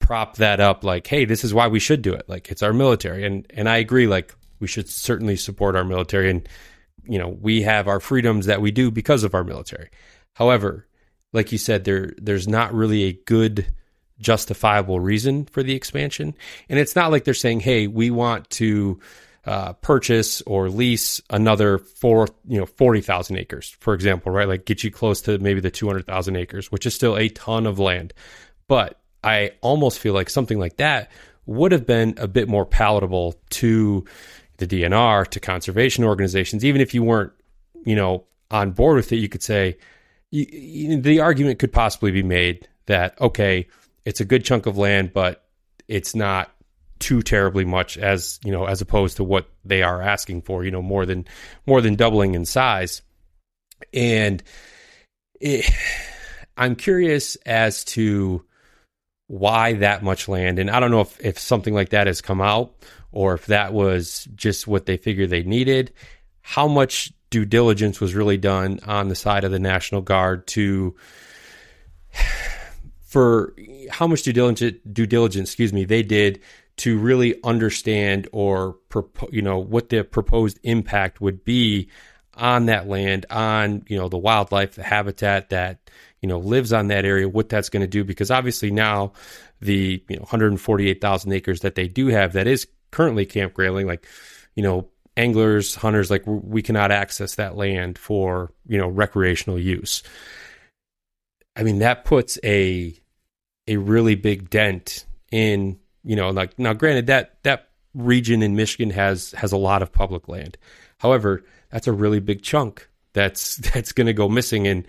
prop 0.00 0.36
that 0.36 0.60
up 0.60 0.82
like 0.82 1.06
hey 1.06 1.24
this 1.24 1.44
is 1.44 1.54
why 1.54 1.68
we 1.68 1.78
should 1.78 2.02
do 2.02 2.12
it. 2.12 2.28
Like 2.28 2.50
it's 2.50 2.62
our 2.62 2.72
military. 2.72 3.24
And 3.24 3.46
and 3.50 3.68
I 3.68 3.76
agree 3.76 4.06
like 4.06 4.34
we 4.58 4.66
should 4.66 4.88
certainly 4.88 5.36
support 5.36 5.76
our 5.76 5.84
military. 5.84 6.30
And 6.30 6.48
you 7.04 7.18
know 7.18 7.28
we 7.28 7.62
have 7.62 7.88
our 7.88 8.00
freedoms 8.00 8.46
that 8.46 8.60
we 8.60 8.70
do 8.70 8.90
because 8.90 9.24
of 9.24 9.34
our 9.34 9.44
military. 9.44 9.90
However 10.34 10.86
like 11.32 11.52
you 11.52 11.58
said 11.58 11.84
there 11.84 12.12
there's 12.18 12.48
not 12.48 12.74
really 12.74 13.04
a 13.04 13.12
good 13.12 13.72
justifiable 14.18 15.00
reason 15.00 15.44
for 15.46 15.62
the 15.62 15.74
expansion. 15.74 16.34
And 16.68 16.78
it's 16.78 16.96
not 16.96 17.10
like 17.10 17.24
they're 17.24 17.34
saying 17.34 17.60
hey 17.60 17.86
we 17.86 18.10
want 18.10 18.50
to 18.50 19.00
uh, 19.44 19.72
purchase 19.74 20.42
or 20.42 20.68
lease 20.68 21.20
another 21.30 21.78
four, 21.78 22.28
you 22.46 22.58
know, 22.58 22.66
40,000 22.66 23.38
acres, 23.38 23.74
for 23.80 23.94
example, 23.94 24.32
right? 24.32 24.48
Like 24.48 24.66
get 24.66 24.84
you 24.84 24.90
close 24.90 25.22
to 25.22 25.38
maybe 25.38 25.60
the 25.60 25.70
200,000 25.70 26.36
acres, 26.36 26.70
which 26.70 26.86
is 26.86 26.94
still 26.94 27.16
a 27.16 27.28
ton 27.30 27.66
of 27.66 27.78
land. 27.78 28.12
But 28.68 28.99
I 29.22 29.52
almost 29.60 29.98
feel 29.98 30.14
like 30.14 30.30
something 30.30 30.58
like 30.58 30.76
that 30.76 31.10
would 31.46 31.72
have 31.72 31.86
been 31.86 32.14
a 32.16 32.28
bit 32.28 32.48
more 32.48 32.64
palatable 32.64 33.34
to 33.50 34.04
the 34.58 34.66
DNR, 34.66 35.26
to 35.28 35.40
conservation 35.40 36.04
organizations, 36.04 36.64
even 36.64 36.80
if 36.80 36.94
you 36.94 37.02
weren't, 37.02 37.32
you 37.84 37.96
know, 37.96 38.24
on 38.50 38.72
board 38.72 38.96
with 38.96 39.12
it, 39.12 39.16
you 39.16 39.28
could 39.28 39.42
say 39.42 39.76
you, 40.30 40.46
you, 40.50 41.00
the 41.00 41.20
argument 41.20 41.58
could 41.58 41.72
possibly 41.72 42.10
be 42.10 42.22
made 42.22 42.68
that, 42.86 43.20
okay, 43.20 43.66
it's 44.04 44.20
a 44.20 44.24
good 44.24 44.44
chunk 44.44 44.66
of 44.66 44.76
land, 44.76 45.12
but 45.12 45.44
it's 45.88 46.14
not 46.14 46.50
too 47.00 47.22
terribly 47.22 47.64
much 47.64 47.96
as 47.96 48.38
you 48.44 48.52
know 48.52 48.66
as 48.66 48.82
opposed 48.82 49.16
to 49.16 49.24
what 49.24 49.48
they 49.64 49.82
are 49.82 50.02
asking 50.02 50.42
for 50.42 50.62
you 50.64 50.70
know 50.70 50.82
more 50.82 51.06
than 51.06 51.26
more 51.66 51.80
than 51.80 51.96
doubling 51.96 52.34
in 52.34 52.44
size. 52.44 53.02
And 53.92 54.42
it, 55.40 55.64
i'm 56.56 56.76
curious 56.76 57.36
as 57.46 57.84
to 57.84 58.44
why 59.30 59.74
that 59.74 60.02
much 60.02 60.26
land. 60.26 60.58
And 60.58 60.68
i 60.68 60.80
don't 60.80 60.90
know 60.90 61.02
if, 61.02 61.24
if 61.24 61.38
something 61.38 61.72
like 61.72 61.90
that 61.90 62.08
has 62.08 62.20
come 62.20 62.40
out 62.40 62.74
or 63.12 63.34
if 63.34 63.46
that 63.46 63.72
was 63.72 64.28
just 64.34 64.66
what 64.66 64.86
they 64.86 64.96
figured 64.96 65.30
they 65.30 65.44
needed. 65.44 65.92
How 66.42 66.66
much 66.66 67.12
due 67.30 67.44
diligence 67.44 68.00
was 68.00 68.12
really 68.12 68.36
done 68.36 68.80
on 68.86 69.06
the 69.06 69.14
side 69.14 69.44
of 69.44 69.52
the 69.52 69.60
national 69.60 70.00
guard 70.00 70.48
to 70.48 70.96
for 73.02 73.54
how 73.88 74.08
much 74.08 74.22
due 74.22 74.32
diligence 74.32 74.78
due 74.92 75.06
diligence 75.06 75.50
excuse 75.50 75.72
me 75.72 75.84
they 75.84 76.02
did 76.02 76.40
to 76.76 76.98
really 76.98 77.36
understand 77.44 78.28
or 78.32 78.76
you 79.30 79.42
know 79.42 79.58
what 79.58 79.90
the 79.90 80.02
proposed 80.02 80.58
impact 80.64 81.20
would 81.20 81.44
be 81.44 81.88
on 82.36 82.66
that 82.66 82.88
land, 82.88 83.26
on 83.30 83.84
you 83.86 83.96
know 83.96 84.08
the 84.08 84.18
wildlife, 84.18 84.74
the 84.74 84.82
habitat 84.82 85.50
that 85.50 85.90
you 86.22 86.28
know 86.28 86.38
lives 86.38 86.72
on 86.72 86.88
that 86.88 87.04
area, 87.04 87.28
what 87.28 87.48
that's 87.48 87.68
going 87.68 87.82
to 87.82 87.86
do. 87.86 88.04
Because 88.04 88.30
obviously 88.30 88.70
now 88.70 89.12
the 89.60 90.02
you 90.08 90.16
know 90.16 90.22
148,000 90.22 91.32
acres 91.32 91.60
that 91.60 91.74
they 91.74 91.88
do 91.88 92.08
have 92.08 92.32
that 92.34 92.46
is 92.46 92.66
currently 92.90 93.26
Camp 93.26 93.54
Grayling, 93.54 93.86
like 93.86 94.06
you 94.54 94.62
know 94.62 94.88
anglers, 95.16 95.74
hunters, 95.74 96.10
like 96.10 96.22
we 96.26 96.62
cannot 96.62 96.90
access 96.90 97.34
that 97.36 97.56
land 97.56 97.98
for 97.98 98.52
you 98.66 98.78
know 98.78 98.88
recreational 98.88 99.58
use. 99.58 100.02
I 101.56 101.62
mean 101.62 101.80
that 101.80 102.04
puts 102.04 102.38
a 102.44 102.96
a 103.66 103.76
really 103.76 104.14
big 104.14 104.50
dent 104.50 105.04
in 105.30 105.78
you 106.04 106.16
know, 106.16 106.30
like 106.30 106.58
now, 106.58 106.72
granted 106.72 107.06
that 107.06 107.42
that 107.42 107.68
region 107.94 108.42
in 108.42 108.56
Michigan 108.56 108.90
has 108.90 109.32
has 109.32 109.52
a 109.52 109.56
lot 109.56 109.82
of 109.82 109.92
public 109.92 110.28
land. 110.28 110.56
However, 110.98 111.44
that's 111.70 111.86
a 111.86 111.92
really 111.92 112.20
big 112.20 112.42
chunk 112.42 112.88
that's 113.12 113.56
that's 113.72 113.92
going 113.92 114.06
to 114.06 114.12
go 114.12 114.28
missing. 114.28 114.66
And 114.66 114.86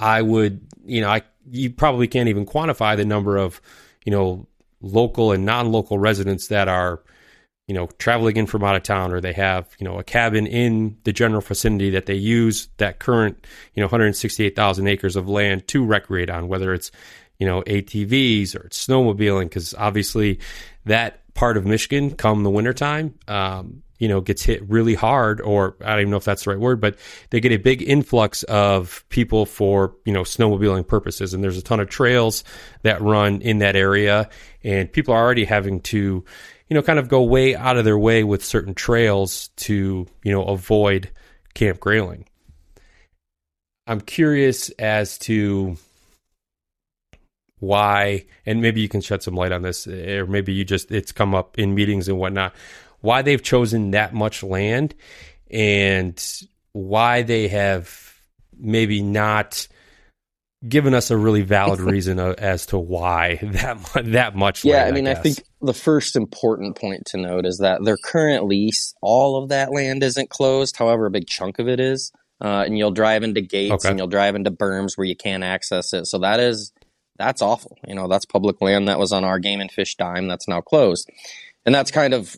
I 0.00 0.22
would, 0.22 0.60
you 0.84 1.00
know, 1.00 1.08
I 1.08 1.22
you 1.50 1.70
probably 1.70 2.08
can't 2.08 2.28
even 2.28 2.46
quantify 2.46 2.96
the 2.96 3.04
number 3.04 3.36
of, 3.36 3.60
you 4.04 4.10
know, 4.10 4.46
local 4.80 5.32
and 5.32 5.44
non-local 5.44 5.98
residents 5.98 6.48
that 6.48 6.68
are, 6.68 7.02
you 7.66 7.74
know, 7.74 7.86
traveling 7.98 8.36
in 8.36 8.46
from 8.46 8.64
out 8.64 8.76
of 8.76 8.82
town, 8.82 9.12
or 9.12 9.20
they 9.20 9.32
have, 9.32 9.68
you 9.78 9.84
know, 9.84 9.98
a 9.98 10.04
cabin 10.04 10.46
in 10.46 10.96
the 11.04 11.12
general 11.12 11.40
vicinity 11.40 11.90
that 11.90 12.06
they 12.06 12.14
use 12.14 12.68
that 12.78 12.98
current, 12.98 13.46
you 13.74 13.80
know, 13.80 13.86
168,000 13.86 14.88
acres 14.88 15.16
of 15.16 15.28
land 15.28 15.68
to 15.68 15.84
recreate 15.84 16.30
on, 16.30 16.48
whether 16.48 16.72
it's 16.72 16.90
you 17.40 17.46
know, 17.46 17.62
ATVs 17.62 18.54
or 18.54 18.68
snowmobiling, 18.68 19.44
because 19.44 19.74
obviously 19.74 20.38
that 20.84 21.22
part 21.34 21.56
of 21.56 21.64
Michigan, 21.64 22.14
come 22.14 22.42
the 22.42 22.50
wintertime, 22.50 23.14
um, 23.26 23.82
you 24.00 24.08
know, 24.08 24.20
gets 24.20 24.42
hit 24.42 24.68
really 24.68 24.94
hard, 24.94 25.40
or 25.40 25.76
I 25.82 25.90
don't 25.90 26.00
even 26.00 26.10
know 26.10 26.16
if 26.16 26.24
that's 26.24 26.44
the 26.44 26.50
right 26.50 26.58
word, 26.58 26.80
but 26.80 26.96
they 27.28 27.38
get 27.38 27.52
a 27.52 27.58
big 27.58 27.82
influx 27.82 28.42
of 28.44 29.04
people 29.10 29.46
for, 29.46 29.94
you 30.06 30.12
know, 30.12 30.22
snowmobiling 30.22 30.88
purposes. 30.88 31.34
And 31.34 31.44
there's 31.44 31.58
a 31.58 31.62
ton 31.62 31.80
of 31.80 31.88
trails 31.90 32.42
that 32.82 33.02
run 33.02 33.42
in 33.42 33.58
that 33.58 33.76
area, 33.76 34.30
and 34.64 34.90
people 34.90 35.14
are 35.14 35.22
already 35.22 35.44
having 35.44 35.80
to, 35.82 36.24
you 36.68 36.74
know, 36.74 36.82
kind 36.82 36.98
of 36.98 37.08
go 37.08 37.22
way 37.22 37.54
out 37.54 37.76
of 37.76 37.84
their 37.84 37.98
way 37.98 38.24
with 38.24 38.42
certain 38.44 38.74
trails 38.74 39.50
to, 39.56 40.06
you 40.24 40.32
know, 40.32 40.44
avoid 40.44 41.10
Camp 41.52 41.78
Grayling. 41.78 42.24
I'm 43.86 44.00
curious 44.00 44.70
as 44.70 45.18
to 45.18 45.76
why, 47.58 48.24
and 48.46 48.62
maybe 48.62 48.80
you 48.80 48.88
can 48.88 49.02
shed 49.02 49.22
some 49.22 49.34
light 49.34 49.52
on 49.52 49.60
this, 49.60 49.86
or 49.86 50.26
maybe 50.26 50.54
you 50.54 50.64
just, 50.64 50.90
it's 50.90 51.12
come 51.12 51.34
up 51.34 51.58
in 51.58 51.74
meetings 51.74 52.08
and 52.08 52.18
whatnot, 52.18 52.54
why 53.00 53.22
they've 53.22 53.42
chosen 53.42 53.92
that 53.92 54.14
much 54.14 54.42
land 54.42 54.94
and 55.50 56.22
why 56.72 57.22
they 57.22 57.48
have 57.48 58.14
maybe 58.58 59.02
not 59.02 59.66
given 60.66 60.92
us 60.92 61.10
a 61.10 61.16
really 61.16 61.42
valid 61.42 61.80
reason 61.80 62.18
as 62.18 62.66
to 62.66 62.78
why 62.78 63.36
that 63.42 63.78
that 64.04 64.36
much. 64.36 64.64
Land. 64.64 64.72
Yeah, 64.72 64.82
land, 64.84 64.88
I 64.88 64.94
mean, 64.94 65.08
I, 65.08 65.12
I, 65.12 65.14
think 65.14 65.42
the 65.60 65.74
first 65.74 66.16
important 66.16 66.76
point 66.76 67.06
to 67.06 67.16
note 67.16 67.46
is 67.46 67.58
that 67.58 67.82
their 67.84 67.96
current 67.96 68.44
lease, 68.44 68.94
all 69.00 69.42
of 69.42 69.48
that 69.48 69.72
land 69.72 70.02
isn't 70.02 70.30
closed. 70.30 70.76
However, 70.76 71.06
a 71.06 71.10
big 71.10 71.26
chunk 71.26 71.58
of 71.58 71.68
it 71.68 71.80
is, 71.80 72.12
uh, 72.40 72.64
and 72.66 72.76
you'll 72.76 72.90
drive 72.90 73.22
into 73.22 73.40
gates 73.40 73.72
okay. 73.72 73.88
and 73.88 73.98
you'll 73.98 74.08
drive 74.08 74.34
into 74.34 74.50
berms 74.50 74.96
where 74.96 75.06
you 75.06 75.16
can't 75.16 75.42
access 75.42 75.92
it. 75.92 76.06
So 76.06 76.18
that 76.18 76.40
is 76.40 76.72
that's 77.20 77.42
awful. 77.42 77.76
You 77.86 77.94
know, 77.94 78.08
that's 78.08 78.24
public 78.24 78.60
land 78.60 78.88
that 78.88 78.98
was 78.98 79.12
on 79.12 79.24
our 79.24 79.38
game 79.38 79.60
and 79.60 79.70
fish 79.70 79.96
dime 79.96 80.26
that's 80.26 80.48
now 80.48 80.60
closed. 80.60 81.08
And 81.66 81.74
that's 81.74 81.90
kind 81.90 82.14
of, 82.14 82.34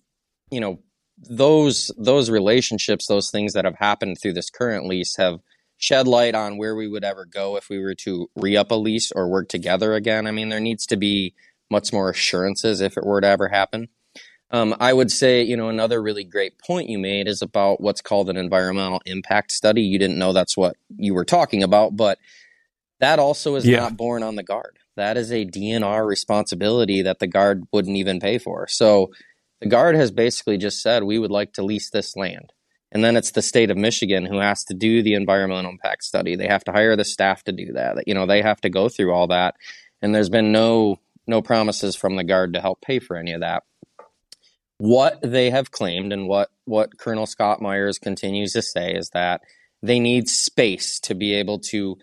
you 0.52 0.60
know, 0.60 0.78
those 1.18 1.90
those 1.98 2.30
relationships, 2.30 3.06
those 3.06 3.30
things 3.30 3.54
that 3.54 3.64
have 3.64 3.76
happened 3.76 4.18
through 4.20 4.34
this 4.34 4.50
current 4.50 4.86
lease 4.86 5.16
have 5.16 5.40
shed 5.78 6.06
light 6.06 6.34
on 6.34 6.58
where 6.58 6.76
we 6.76 6.86
would 6.86 7.04
ever 7.04 7.24
go 7.24 7.56
if 7.56 7.68
we 7.68 7.78
were 7.80 7.94
to 7.94 8.30
re-up 8.36 8.70
a 8.70 8.74
lease 8.74 9.10
or 9.10 9.28
work 9.28 9.48
together 9.48 9.94
again. 9.94 10.28
I 10.28 10.30
mean, 10.30 10.48
there 10.48 10.60
needs 10.60 10.86
to 10.86 10.96
be 10.96 11.34
much 11.70 11.92
more 11.92 12.10
assurances 12.10 12.80
if 12.80 12.96
it 12.96 13.04
were 13.04 13.20
to 13.20 13.26
ever 13.26 13.48
happen. 13.48 13.88
Um, 14.52 14.76
I 14.78 14.92
would 14.92 15.10
say, 15.10 15.42
you 15.42 15.56
know, 15.56 15.70
another 15.70 16.02
really 16.02 16.24
great 16.24 16.58
point 16.58 16.88
you 16.88 16.98
made 16.98 17.26
is 17.26 17.40
about 17.40 17.80
what's 17.80 18.02
called 18.02 18.28
an 18.28 18.36
environmental 18.36 19.00
impact 19.06 19.50
study. 19.50 19.82
You 19.82 19.98
didn't 19.98 20.18
know 20.18 20.34
that's 20.34 20.56
what 20.56 20.76
you 20.96 21.14
were 21.14 21.24
talking 21.24 21.62
about, 21.62 21.96
but 21.96 22.18
that 23.00 23.18
also 23.18 23.56
is 23.56 23.66
yeah. 23.66 23.80
not 23.80 23.96
borne 23.96 24.22
on 24.22 24.36
the 24.36 24.42
guard. 24.42 24.78
That 24.96 25.16
is 25.16 25.32
a 25.32 25.46
DNR 25.46 26.06
responsibility 26.06 27.02
that 27.02 27.18
the 27.18 27.26
guard 27.26 27.64
wouldn't 27.72 27.96
even 27.96 28.20
pay 28.20 28.38
for. 28.38 28.68
So 28.68 29.10
the 29.62 29.68
guard 29.68 29.94
has 29.94 30.10
basically 30.10 30.58
just 30.58 30.82
said, 30.82 31.04
we 31.04 31.20
would 31.20 31.30
like 31.30 31.52
to 31.52 31.62
lease 31.62 31.88
this 31.88 32.16
land. 32.16 32.52
And 32.90 33.04
then 33.04 33.16
it's 33.16 33.30
the 33.30 33.42
state 33.42 33.70
of 33.70 33.76
Michigan 33.76 34.26
who 34.26 34.40
has 34.40 34.64
to 34.64 34.74
do 34.74 35.04
the 35.04 35.14
environmental 35.14 35.70
impact 35.70 36.02
study. 36.02 36.34
They 36.34 36.48
have 36.48 36.64
to 36.64 36.72
hire 36.72 36.96
the 36.96 37.04
staff 37.04 37.44
to 37.44 37.52
do 37.52 37.72
that. 37.74 38.08
You 38.08 38.12
know, 38.12 38.26
they 38.26 38.42
have 38.42 38.60
to 38.62 38.70
go 38.70 38.88
through 38.88 39.12
all 39.12 39.28
that. 39.28 39.54
And 40.02 40.12
there's 40.12 40.28
been 40.28 40.50
no 40.50 40.98
no 41.28 41.40
promises 41.42 41.94
from 41.94 42.16
the 42.16 42.24
guard 42.24 42.54
to 42.54 42.60
help 42.60 42.80
pay 42.80 42.98
for 42.98 43.16
any 43.16 43.32
of 43.34 43.42
that. 43.42 43.62
What 44.78 45.20
they 45.22 45.50
have 45.50 45.70
claimed 45.70 46.12
and 46.12 46.26
what 46.26 46.50
what 46.64 46.98
Colonel 46.98 47.26
Scott 47.26 47.62
Myers 47.62 48.00
continues 48.00 48.54
to 48.54 48.62
say 48.62 48.92
is 48.92 49.10
that 49.10 49.42
they 49.80 50.00
need 50.00 50.28
space 50.28 50.98
to 51.00 51.14
be 51.14 51.34
able 51.34 51.60
to 51.70 51.98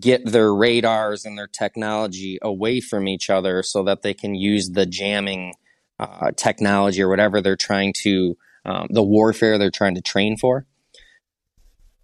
get 0.00 0.26
their 0.26 0.52
radars 0.52 1.24
and 1.24 1.38
their 1.38 1.46
technology 1.46 2.40
away 2.42 2.80
from 2.80 3.06
each 3.06 3.30
other 3.30 3.62
so 3.62 3.84
that 3.84 4.02
they 4.02 4.14
can 4.14 4.34
use 4.34 4.70
the 4.70 4.84
jamming 4.84 5.54
uh, 5.98 6.30
technology 6.36 7.02
or 7.02 7.08
whatever 7.08 7.40
they're 7.40 7.56
trying 7.56 7.92
to, 8.02 8.36
um, 8.64 8.88
the 8.90 9.02
warfare 9.02 9.58
they're 9.58 9.70
trying 9.70 9.94
to 9.94 10.00
train 10.00 10.36
for. 10.36 10.66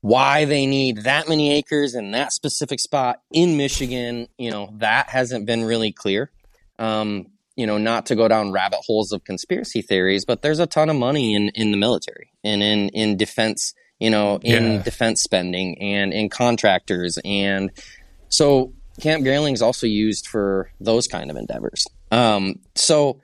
Why 0.01 0.45
they 0.45 0.67
need 0.67 1.05
that 1.05 1.29
many 1.29 1.53
acres 1.55 1.95
in 1.95 2.11
that 2.11 2.33
specific 2.33 2.79
spot 2.79 3.23
in 3.33 3.57
Michigan, 3.57 4.29
you 4.37 4.51
know, 4.51 4.71
that 4.79 5.09
hasn't 5.09 5.47
been 5.47 5.65
really 5.65 5.93
clear. 5.93 6.31
Um, 6.79 7.29
you 7.57 7.67
know, 7.67 7.79
not 7.79 8.07
to 8.07 8.17
go 8.17 8.29
down 8.29 8.53
rabbit 8.53 8.81
holes 8.85 9.13
of 9.13 9.25
conspiracy 9.25 9.81
theories, 9.81 10.25
but 10.25 10.43
there's 10.43 10.59
a 10.59 10.67
ton 10.67 10.91
of 10.91 10.97
money 10.97 11.35
in, 11.35 11.51
in 11.51 11.71
the 11.71 11.77
military 11.77 12.33
and 12.43 12.63
in, 12.63 12.89
in 12.91 13.17
defense 13.17 13.75
you 13.99 14.11
know, 14.11 14.39
in 14.43 14.65
yeah. 14.65 14.83
defense 14.83 15.23
spending 15.23 15.81
and 15.81 16.13
in 16.13 16.29
contractors. 16.29 17.19
And 17.25 17.71
so 18.29 18.73
Camp 19.01 19.23
Grayling 19.23 19.55
is 19.55 19.63
also 19.63 19.87
used 19.87 20.27
for 20.27 20.71
those 20.81 21.07
kind 21.07 21.31
of 21.31 21.37
endeavors. 21.37 21.87
Um, 22.11 22.57
so 22.75 23.21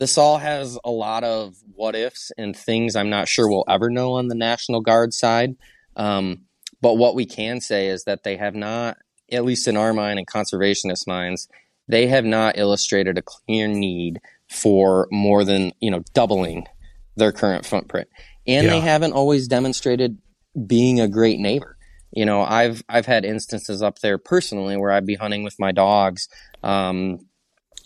this 0.00 0.18
all 0.18 0.38
has 0.38 0.76
a 0.84 0.90
lot 0.90 1.22
of 1.22 1.54
what 1.74 1.94
ifs 1.94 2.32
and 2.36 2.56
things 2.56 2.96
I'm 2.96 3.10
not 3.10 3.28
sure 3.28 3.48
we'll 3.48 3.64
ever 3.68 3.88
know 3.88 4.14
on 4.14 4.26
the 4.26 4.34
National 4.34 4.80
Guard 4.80 5.14
side. 5.14 5.54
Um, 5.94 6.46
but 6.80 6.94
what 6.94 7.14
we 7.14 7.26
can 7.26 7.60
say 7.60 7.86
is 7.86 8.04
that 8.04 8.24
they 8.24 8.36
have 8.36 8.56
not, 8.56 8.96
at 9.30 9.44
least 9.44 9.68
in 9.68 9.76
our 9.76 9.92
mind 9.92 10.18
and 10.18 10.26
conservationist 10.26 11.06
minds, 11.06 11.46
they 11.86 12.08
have 12.08 12.24
not 12.24 12.58
illustrated 12.58 13.18
a 13.18 13.22
clear 13.22 13.68
need 13.68 14.20
for 14.48 15.06
more 15.12 15.44
than, 15.44 15.70
you 15.78 15.92
know, 15.92 16.02
doubling 16.14 16.66
their 17.16 17.30
current 17.30 17.64
footprint 17.64 18.08
and 18.46 18.66
yeah. 18.66 18.72
they 18.72 18.80
haven't 18.80 19.12
always 19.12 19.48
demonstrated 19.48 20.18
being 20.66 21.00
a 21.00 21.08
great 21.08 21.38
neighbor. 21.38 21.76
You 22.10 22.26
know, 22.26 22.42
I've 22.42 22.82
I've 22.88 23.06
had 23.06 23.24
instances 23.24 23.82
up 23.82 24.00
there 24.00 24.18
personally 24.18 24.76
where 24.76 24.90
I'd 24.90 25.06
be 25.06 25.14
hunting 25.14 25.44
with 25.44 25.54
my 25.60 25.70
dogs, 25.70 26.28
um, 26.62 27.20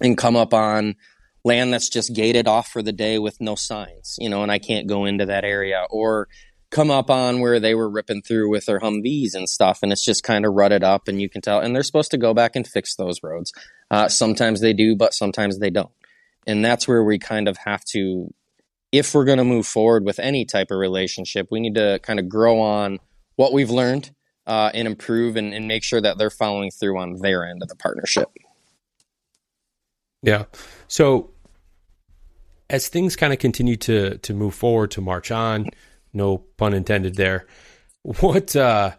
and 0.01 0.17
come 0.17 0.37
up 0.37 0.55
on 0.55 0.97
land 1.45 1.73
that's 1.73 1.89
just 1.89 2.15
gated 2.15 2.49
off 2.49 2.69
for 2.69 2.83
the 2.83 2.93
day 2.93 3.19
with 3.19 3.41
no 3.41 3.55
signs, 3.55 4.17
you 4.19 4.29
know, 4.29 4.43
and 4.43 4.51
I 4.51 4.59
can't 4.59 4.87
go 4.87 5.05
into 5.05 5.27
that 5.27 5.45
area 5.45 5.87
or 5.91 6.29
come 6.71 6.91
up 6.91 7.11
on 7.11 7.41
where 7.41 7.61
they 7.61 7.75
were 7.75 7.89
ripping 7.89 8.23
through 8.23 8.51
with 8.51 8.67
their 8.67 8.81
Humvees 8.81 9.35
and 9.35 9.49
stuff, 9.49 9.81
and 9.83 9.93
it's 9.93 10.05
just 10.05 10.25
kind 10.25 10.45
of 10.45 10.55
rutted 10.55 10.83
up, 10.83 11.07
and 11.07 11.21
you 11.21 11.29
can 11.29 11.41
tell. 11.41 11.61
And 11.61 11.75
they're 11.75 11.85
supposed 11.85 12.11
to 12.11 12.19
go 12.19 12.35
back 12.35 12.57
and 12.57 12.67
fix 12.67 12.97
those 12.97 13.23
roads. 13.23 13.53
Uh, 13.91 14.09
sometimes 14.09 14.61
they 14.61 14.73
do, 14.73 14.97
but 14.97 15.15
sometimes 15.15 15.59
they 15.59 15.71
don't. 15.71 15.93
And 16.47 16.65
that's 16.65 16.89
where 16.89 17.05
we 17.05 17.19
kind 17.19 17.47
of 17.47 17.57
have 17.59 17.85
to, 17.93 18.33
if 18.91 19.15
we're 19.15 19.25
going 19.25 19.39
to 19.39 19.45
move 19.45 19.67
forward 19.67 20.05
with 20.05 20.19
any 20.19 20.45
type 20.45 20.71
of 20.71 20.79
relationship, 20.79 21.49
we 21.51 21.61
need 21.61 21.77
to 21.77 22.01
kind 22.03 22.19
of 22.19 22.29
grow 22.29 22.61
on 22.61 22.99
what 23.37 23.53
we've 23.53 23.71
learned 23.71 24.11
uh, 24.47 24.71
and 24.75 24.89
improve 24.89 25.37
and, 25.37 25.55
and 25.55 25.69
make 25.69 25.85
sure 25.85 26.01
that 26.01 26.19
they're 26.19 26.29
following 26.29 26.71
through 26.71 26.99
on 26.99 27.21
their 27.21 27.47
end 27.47 27.63
of 27.63 27.69
the 27.69 27.77
partnership. 27.77 28.29
Yeah. 30.23 30.47
So 30.89 31.34
as 32.71 32.89
things 32.89 33.17
kind 33.17 33.33
of 33.33 33.39
continue 33.39 33.77
to 33.77 34.19
to 34.19 34.35
move 34.35 34.55
forward 34.55 34.91
to 34.93 35.01
march 35.01 35.31
on, 35.31 35.69
no 36.13 36.39
pun 36.39 36.75
intended 36.75 37.17
there. 37.17 37.47
What 38.03 38.55
uh 38.55 38.93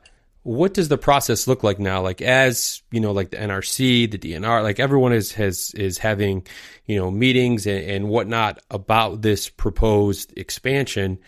what 0.45 0.75
does 0.75 0.89
the 0.89 0.97
process 0.97 1.47
look 1.47 1.63
like 1.63 1.79
now? 1.79 2.03
Like 2.03 2.21
as 2.21 2.83
you 2.91 2.99
know, 2.99 3.11
like 3.11 3.31
the 3.31 3.37
NRC, 3.37 4.09
the 4.11 4.17
DNR, 4.19 4.61
like 4.61 4.79
everyone 4.79 5.11
is 5.11 5.31
has 5.33 5.71
is 5.71 5.97
having 5.97 6.45
you 6.85 6.97
know 6.99 7.09
meetings 7.09 7.65
and, 7.65 7.83
and 7.83 8.09
whatnot 8.09 8.59
about 8.69 9.21
this 9.21 9.49
proposed 9.49 10.37
expansion. 10.37 11.19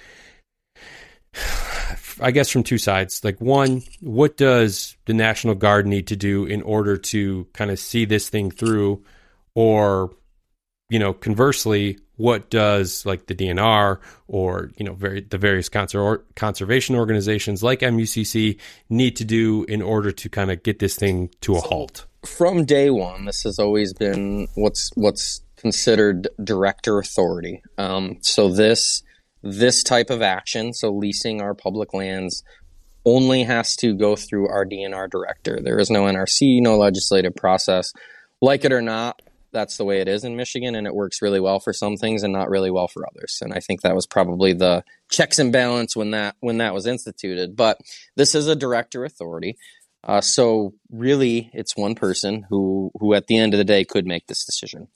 I 2.21 2.31
guess 2.31 2.49
from 2.49 2.63
two 2.63 2.77
sides. 2.77 3.23
Like 3.23 3.39
one, 3.39 3.83
what 4.01 4.37
does 4.37 4.95
the 5.05 5.13
National 5.13 5.55
Guard 5.55 5.85
need 5.85 6.07
to 6.07 6.15
do 6.15 6.45
in 6.45 6.61
order 6.61 6.97
to 6.97 7.47
kind 7.53 7.71
of 7.71 7.79
see 7.79 8.05
this 8.05 8.29
thing 8.29 8.49
through, 8.51 9.03
or 9.55 10.11
you 10.89 10.99
know, 10.99 11.13
conversely, 11.13 11.99
what 12.17 12.49
does 12.49 13.05
like 13.05 13.27
the 13.27 13.35
DNR 13.35 13.99
or 14.27 14.71
you 14.75 14.85
know 14.85 14.93
very, 14.93 15.21
the 15.21 15.37
various 15.37 15.69
conser- 15.69 16.21
conservation 16.35 16.95
organizations 16.95 17.63
like 17.63 17.79
MUCC 17.79 18.59
need 18.89 19.15
to 19.15 19.25
do 19.25 19.63
in 19.65 19.81
order 19.81 20.11
to 20.11 20.29
kind 20.29 20.51
of 20.51 20.61
get 20.63 20.79
this 20.79 20.95
thing 20.95 21.29
to 21.41 21.55
a 21.55 21.61
halt? 21.61 22.05
From 22.25 22.65
day 22.65 22.89
one, 22.89 23.25
this 23.25 23.43
has 23.43 23.57
always 23.59 23.93
been 23.93 24.47
what's 24.55 24.91
what's 24.95 25.41
considered 25.55 26.27
director 26.43 26.99
authority. 26.99 27.61
Um, 27.77 28.17
so 28.21 28.49
this 28.49 29.03
this 29.43 29.83
type 29.83 30.09
of 30.09 30.21
action, 30.21 30.73
so 30.73 30.91
leasing 30.91 31.41
our 31.41 31.53
public 31.53 31.93
lands, 31.93 32.43
only 33.05 33.43
has 33.43 33.75
to 33.77 33.93
go 33.93 34.15
through 34.15 34.49
our 34.49 34.65
DNR 34.65 35.09
director. 35.09 35.59
There 35.61 35.79
is 35.79 35.89
no 35.89 36.03
NRC, 36.03 36.61
no 36.61 36.77
legislative 36.77 37.35
process. 37.35 37.93
Like 38.41 38.65
it 38.65 38.73
or 38.73 38.81
not, 38.81 39.21
that's 39.57 39.77
the 39.77 39.85
way 39.85 40.01
it 40.01 40.07
is 40.07 40.23
in 40.23 40.35
Michigan, 40.35 40.75
and 40.75 40.85
it 40.85 40.93
works 40.93 41.19
really 41.19 41.39
well 41.39 41.59
for 41.59 41.73
some 41.73 41.97
things 41.97 42.21
and 42.21 42.31
not 42.31 42.47
really 42.49 42.69
well 42.69 42.87
for 42.87 43.07
others. 43.07 43.39
And 43.41 43.53
I 43.53 43.59
think 43.59 43.81
that 43.81 43.95
was 43.95 44.05
probably 44.05 44.53
the 44.53 44.83
checks 45.09 45.39
and 45.39 45.51
balance 45.51 45.95
when 45.95 46.11
that 46.11 46.35
when 46.41 46.59
that 46.59 46.75
was 46.75 46.85
instituted. 46.85 47.55
But 47.55 47.79
this 48.15 48.35
is 48.35 48.45
a 48.47 48.55
director 48.55 49.03
authority, 49.03 49.57
uh, 50.03 50.21
so 50.21 50.75
really 50.91 51.49
it's 51.53 51.75
one 51.75 51.95
person 51.95 52.45
who 52.49 52.91
who 52.99 53.15
at 53.15 53.25
the 53.25 53.37
end 53.37 53.55
of 53.55 53.57
the 53.57 53.63
day 53.63 53.83
could 53.83 54.05
make 54.05 54.27
this 54.27 54.45
decision. 54.45 54.89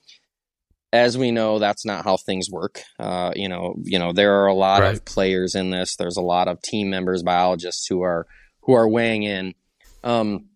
As 0.93 1.17
we 1.17 1.31
know, 1.31 1.57
that's 1.57 1.85
not 1.85 2.03
how 2.03 2.17
things 2.17 2.49
work. 2.51 2.83
Uh, 2.99 3.31
you 3.35 3.49
know, 3.49 3.73
you 3.81 3.97
know 3.97 4.13
there 4.13 4.43
are 4.43 4.47
a 4.47 4.53
lot 4.53 4.81
right. 4.81 4.93
of 4.93 5.05
players 5.05 5.55
in 5.55 5.71
this. 5.71 5.95
There's 5.95 6.17
a 6.17 6.21
lot 6.21 6.47
of 6.47 6.61
team 6.61 6.91
members, 6.91 7.23
biologists 7.23 7.87
who 7.87 8.03
are 8.03 8.27
who 8.61 8.73
are 8.73 8.87
weighing 8.87 9.23
in. 9.23 9.55
Um, 10.03 10.49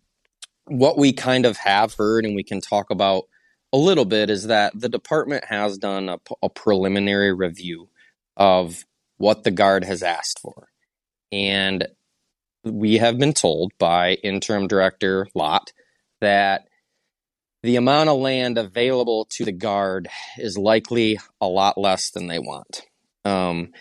what 0.66 0.96
we 0.96 1.12
kind 1.12 1.44
of 1.44 1.56
have 1.56 1.94
heard, 1.94 2.24
and 2.24 2.36
we 2.36 2.44
can 2.44 2.60
talk 2.60 2.90
about 2.90 3.24
a 3.76 3.78
little 3.78 4.06
bit 4.06 4.30
is 4.30 4.46
that 4.46 4.72
the 4.74 4.88
department 4.88 5.44
has 5.44 5.76
done 5.76 6.08
a, 6.42 6.48
preliminary 6.48 7.34
review 7.34 7.90
of 8.34 8.86
what 9.18 9.44
the 9.44 9.50
guard 9.50 9.84
has 9.84 10.02
asked 10.02 10.38
for. 10.40 10.68
And 11.30 11.86
we 12.64 12.96
have 12.96 13.18
been 13.18 13.34
told 13.34 13.72
by 13.78 14.14
interim 14.14 14.66
director 14.66 15.28
Lott 15.34 15.74
that 16.22 16.68
the 17.62 17.76
amount 17.76 18.08
of 18.08 18.18
land 18.18 18.56
available 18.56 19.26
to 19.32 19.44
the 19.44 19.52
guard 19.52 20.08
is 20.38 20.56
likely 20.56 21.18
a 21.42 21.46
lot 21.46 21.76
less 21.76 22.10
than 22.10 22.28
they 22.28 22.38
want. 22.38 22.80
Um, 23.26 23.72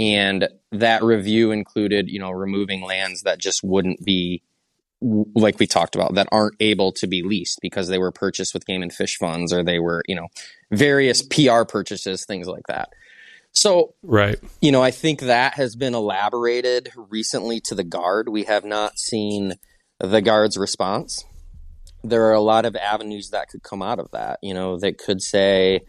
and 0.00 0.48
that 0.72 1.04
review 1.04 1.52
included, 1.52 2.08
you 2.08 2.18
know, 2.18 2.32
removing 2.32 2.82
lands 2.82 3.22
that 3.22 3.38
just 3.38 3.62
wouldn't 3.62 4.04
be 4.04 4.42
like 5.04 5.58
we 5.58 5.66
talked 5.66 5.94
about 5.94 6.14
that 6.14 6.28
aren't 6.32 6.56
able 6.60 6.90
to 6.92 7.06
be 7.06 7.22
leased 7.22 7.58
because 7.60 7.88
they 7.88 7.98
were 7.98 8.10
purchased 8.10 8.54
with 8.54 8.66
game 8.66 8.82
and 8.82 8.92
fish 8.92 9.18
funds 9.18 9.52
or 9.52 9.62
they 9.62 9.78
were 9.78 10.02
you 10.08 10.14
know 10.14 10.28
various 10.70 11.22
pr 11.22 11.64
purchases 11.68 12.24
things 12.24 12.46
like 12.46 12.66
that. 12.68 12.88
So 13.52 13.94
right. 14.02 14.38
you 14.60 14.72
know 14.72 14.82
i 14.82 14.90
think 14.90 15.20
that 15.20 15.54
has 15.54 15.76
been 15.76 15.94
elaborated 15.94 16.90
recently 16.96 17.60
to 17.60 17.74
the 17.74 17.84
guard. 17.84 18.28
We 18.28 18.44
have 18.44 18.64
not 18.64 18.98
seen 18.98 19.54
the 20.00 20.22
guard's 20.22 20.56
response. 20.56 21.24
There 22.02 22.24
are 22.24 22.34
a 22.34 22.40
lot 22.40 22.66
of 22.66 22.76
avenues 22.76 23.30
that 23.30 23.48
could 23.48 23.62
come 23.62 23.82
out 23.82 23.98
of 23.98 24.10
that 24.12 24.38
you 24.42 24.54
know 24.54 24.78
that 24.78 24.98
could 24.98 25.20
say 25.20 25.80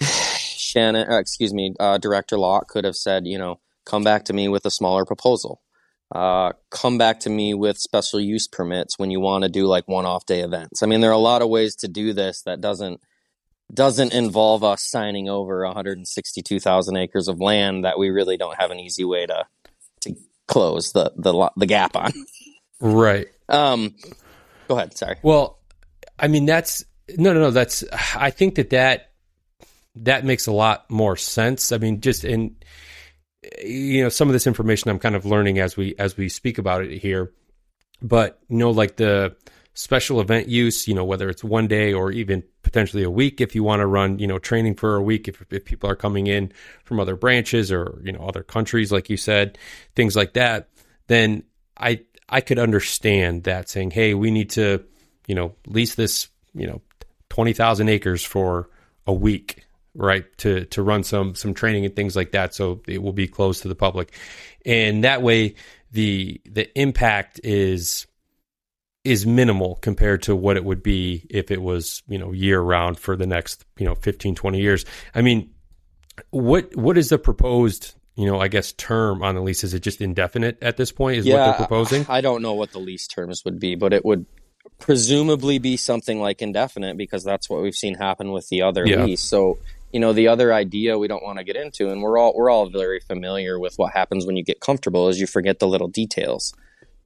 shannon 0.00 1.10
uh, 1.10 1.18
excuse 1.18 1.52
me 1.52 1.74
uh, 1.78 1.98
director 1.98 2.38
lott 2.38 2.68
could 2.68 2.84
have 2.84 2.96
said 2.96 3.26
you 3.26 3.36
know 3.36 3.60
come 3.84 4.02
back 4.02 4.24
to 4.24 4.32
me 4.32 4.48
with 4.48 4.64
a 4.64 4.70
smaller 4.70 5.04
proposal 5.04 5.60
uh, 6.14 6.52
come 6.70 6.98
back 6.98 7.20
to 7.20 7.30
me 7.30 7.54
with 7.54 7.78
special 7.78 8.20
use 8.20 8.46
permits 8.46 8.98
when 8.98 9.10
you 9.10 9.18
want 9.18 9.44
to 9.44 9.48
do 9.48 9.66
like 9.66 9.88
one-off 9.88 10.26
day 10.26 10.40
events. 10.40 10.82
I 10.82 10.86
mean, 10.86 11.00
there 11.00 11.10
are 11.10 11.14
a 11.14 11.18
lot 11.18 11.40
of 11.40 11.48
ways 11.48 11.74
to 11.76 11.88
do 11.88 12.12
this 12.12 12.42
that 12.42 12.60
doesn't 12.60 13.00
doesn't 13.72 14.12
involve 14.12 14.62
us 14.62 14.82
signing 14.82 15.30
over 15.30 15.64
162,000 15.64 16.96
acres 16.96 17.28
of 17.28 17.40
land 17.40 17.86
that 17.86 17.98
we 17.98 18.10
really 18.10 18.36
don't 18.36 18.60
have 18.60 18.70
an 18.70 18.78
easy 18.78 19.04
way 19.04 19.24
to 19.24 19.46
to 20.00 20.14
close 20.46 20.92
the 20.92 21.12
the 21.16 21.50
the 21.56 21.66
gap 21.66 21.96
on. 21.96 22.12
Right. 22.80 23.28
Um. 23.48 23.94
Go 24.68 24.76
ahead. 24.76 24.96
Sorry. 24.98 25.16
Well, 25.22 25.60
I 26.18 26.28
mean 26.28 26.46
that's 26.46 26.84
no, 27.16 27.32
no, 27.32 27.40
no. 27.40 27.50
That's 27.50 27.84
I 28.14 28.30
think 28.30 28.56
that 28.56 28.70
that 28.70 29.12
that 29.96 30.24
makes 30.24 30.46
a 30.46 30.52
lot 30.52 30.90
more 30.90 31.16
sense. 31.16 31.72
I 31.72 31.78
mean, 31.78 32.00
just 32.00 32.24
in 32.24 32.56
you 33.62 34.02
know 34.02 34.08
some 34.08 34.28
of 34.28 34.32
this 34.32 34.46
information 34.46 34.90
I'm 34.90 34.98
kind 34.98 35.14
of 35.14 35.26
learning 35.26 35.58
as 35.58 35.76
we 35.76 35.94
as 35.98 36.16
we 36.16 36.28
speak 36.28 36.58
about 36.58 36.84
it 36.84 36.98
here. 36.98 37.32
But 38.00 38.38
you 38.48 38.58
know, 38.58 38.70
like 38.70 38.96
the 38.96 39.36
special 39.74 40.20
event 40.20 40.48
use, 40.48 40.86
you 40.86 40.94
know, 40.94 41.04
whether 41.04 41.28
it's 41.28 41.42
one 41.42 41.66
day 41.66 41.92
or 41.92 42.10
even 42.10 42.42
potentially 42.62 43.02
a 43.02 43.10
week, 43.10 43.40
if 43.40 43.54
you 43.54 43.64
want 43.64 43.80
to 43.80 43.86
run, 43.86 44.18
you 44.18 44.26
know, 44.26 44.38
training 44.38 44.74
for 44.74 44.96
a 44.96 45.02
week, 45.02 45.28
if, 45.28 45.44
if 45.50 45.64
people 45.64 45.88
are 45.88 45.96
coming 45.96 46.26
in 46.26 46.52
from 46.84 47.00
other 47.00 47.16
branches 47.16 47.72
or 47.72 48.00
you 48.04 48.12
know 48.12 48.26
other 48.26 48.42
countries, 48.42 48.92
like 48.92 49.10
you 49.10 49.16
said, 49.16 49.58
things 49.94 50.16
like 50.16 50.34
that, 50.34 50.68
then 51.06 51.42
I 51.76 52.00
I 52.28 52.40
could 52.40 52.58
understand 52.58 53.44
that 53.44 53.68
saying, 53.68 53.90
hey, 53.90 54.14
we 54.14 54.30
need 54.30 54.50
to, 54.50 54.84
you 55.26 55.34
know, 55.34 55.54
lease 55.66 55.94
this, 55.94 56.28
you 56.54 56.66
know, 56.66 56.80
twenty 57.28 57.52
thousand 57.52 57.88
acres 57.88 58.24
for 58.24 58.70
a 59.06 59.12
week 59.12 59.64
right 59.94 60.24
to 60.38 60.64
to 60.66 60.82
run 60.82 61.02
some 61.02 61.34
some 61.34 61.54
training 61.54 61.84
and 61.84 61.94
things 61.94 62.16
like 62.16 62.32
that 62.32 62.54
so 62.54 62.80
it 62.88 63.02
will 63.02 63.12
be 63.12 63.28
closed 63.28 63.62
to 63.62 63.68
the 63.68 63.74
public. 63.74 64.12
And 64.64 65.04
that 65.04 65.22
way 65.22 65.54
the 65.90 66.40
the 66.44 66.76
impact 66.78 67.40
is 67.44 68.06
is 69.04 69.26
minimal 69.26 69.76
compared 69.76 70.22
to 70.22 70.36
what 70.36 70.56
it 70.56 70.64
would 70.64 70.82
be 70.82 71.26
if 71.28 71.50
it 71.50 71.60
was 71.60 72.02
you 72.08 72.18
know 72.18 72.32
year 72.32 72.60
round 72.60 72.98
for 72.98 73.16
the 73.16 73.26
next 73.26 73.64
you 73.78 73.86
know 73.86 73.94
15 73.94 74.34
20 74.34 74.60
years. 74.60 74.84
I 75.14 75.22
mean 75.22 75.50
what 76.30 76.74
what 76.76 76.96
is 76.98 77.08
the 77.08 77.18
proposed 77.18 77.94
you 78.16 78.26
know 78.26 78.38
i 78.38 78.46
guess 78.46 78.72
term 78.72 79.22
on 79.22 79.34
the 79.34 79.40
lease? 79.40 79.64
Is 79.64 79.74
it 79.74 79.80
just 79.80 80.00
indefinite 80.00 80.62
at 80.62 80.76
this 80.76 80.92
point 80.92 81.18
is 81.18 81.26
yeah, 81.26 81.34
what 81.34 81.44
they're 81.44 81.66
proposing? 81.66 82.06
I 82.08 82.20
don't 82.20 82.42
know 82.42 82.54
what 82.54 82.72
the 82.72 82.78
lease 82.78 83.06
terms 83.06 83.44
would 83.44 83.58
be 83.58 83.74
but 83.74 83.92
it 83.92 84.04
would 84.04 84.26
presumably 84.78 85.58
be 85.58 85.76
something 85.76 86.20
like 86.20 86.42
indefinite 86.42 86.96
because 86.96 87.24
that's 87.24 87.48
what 87.48 87.62
we've 87.62 87.74
seen 87.74 87.94
happen 87.94 88.32
with 88.32 88.48
the 88.48 88.62
other 88.62 88.86
yeah. 88.86 89.04
lease. 89.04 89.20
So 89.20 89.58
you 89.92 90.00
know 90.00 90.12
the 90.12 90.28
other 90.28 90.52
idea 90.52 90.98
we 90.98 91.08
don't 91.08 91.22
want 91.22 91.38
to 91.38 91.44
get 91.44 91.56
into 91.56 91.90
and 91.90 92.02
we're 92.02 92.18
all 92.18 92.32
we're 92.34 92.50
all 92.50 92.68
very 92.68 93.00
familiar 93.00 93.58
with 93.58 93.74
what 93.76 93.92
happens 93.92 94.26
when 94.26 94.36
you 94.36 94.42
get 94.42 94.60
comfortable 94.60 95.08
is 95.08 95.20
you 95.20 95.26
forget 95.26 95.58
the 95.58 95.68
little 95.68 95.88
details. 95.88 96.54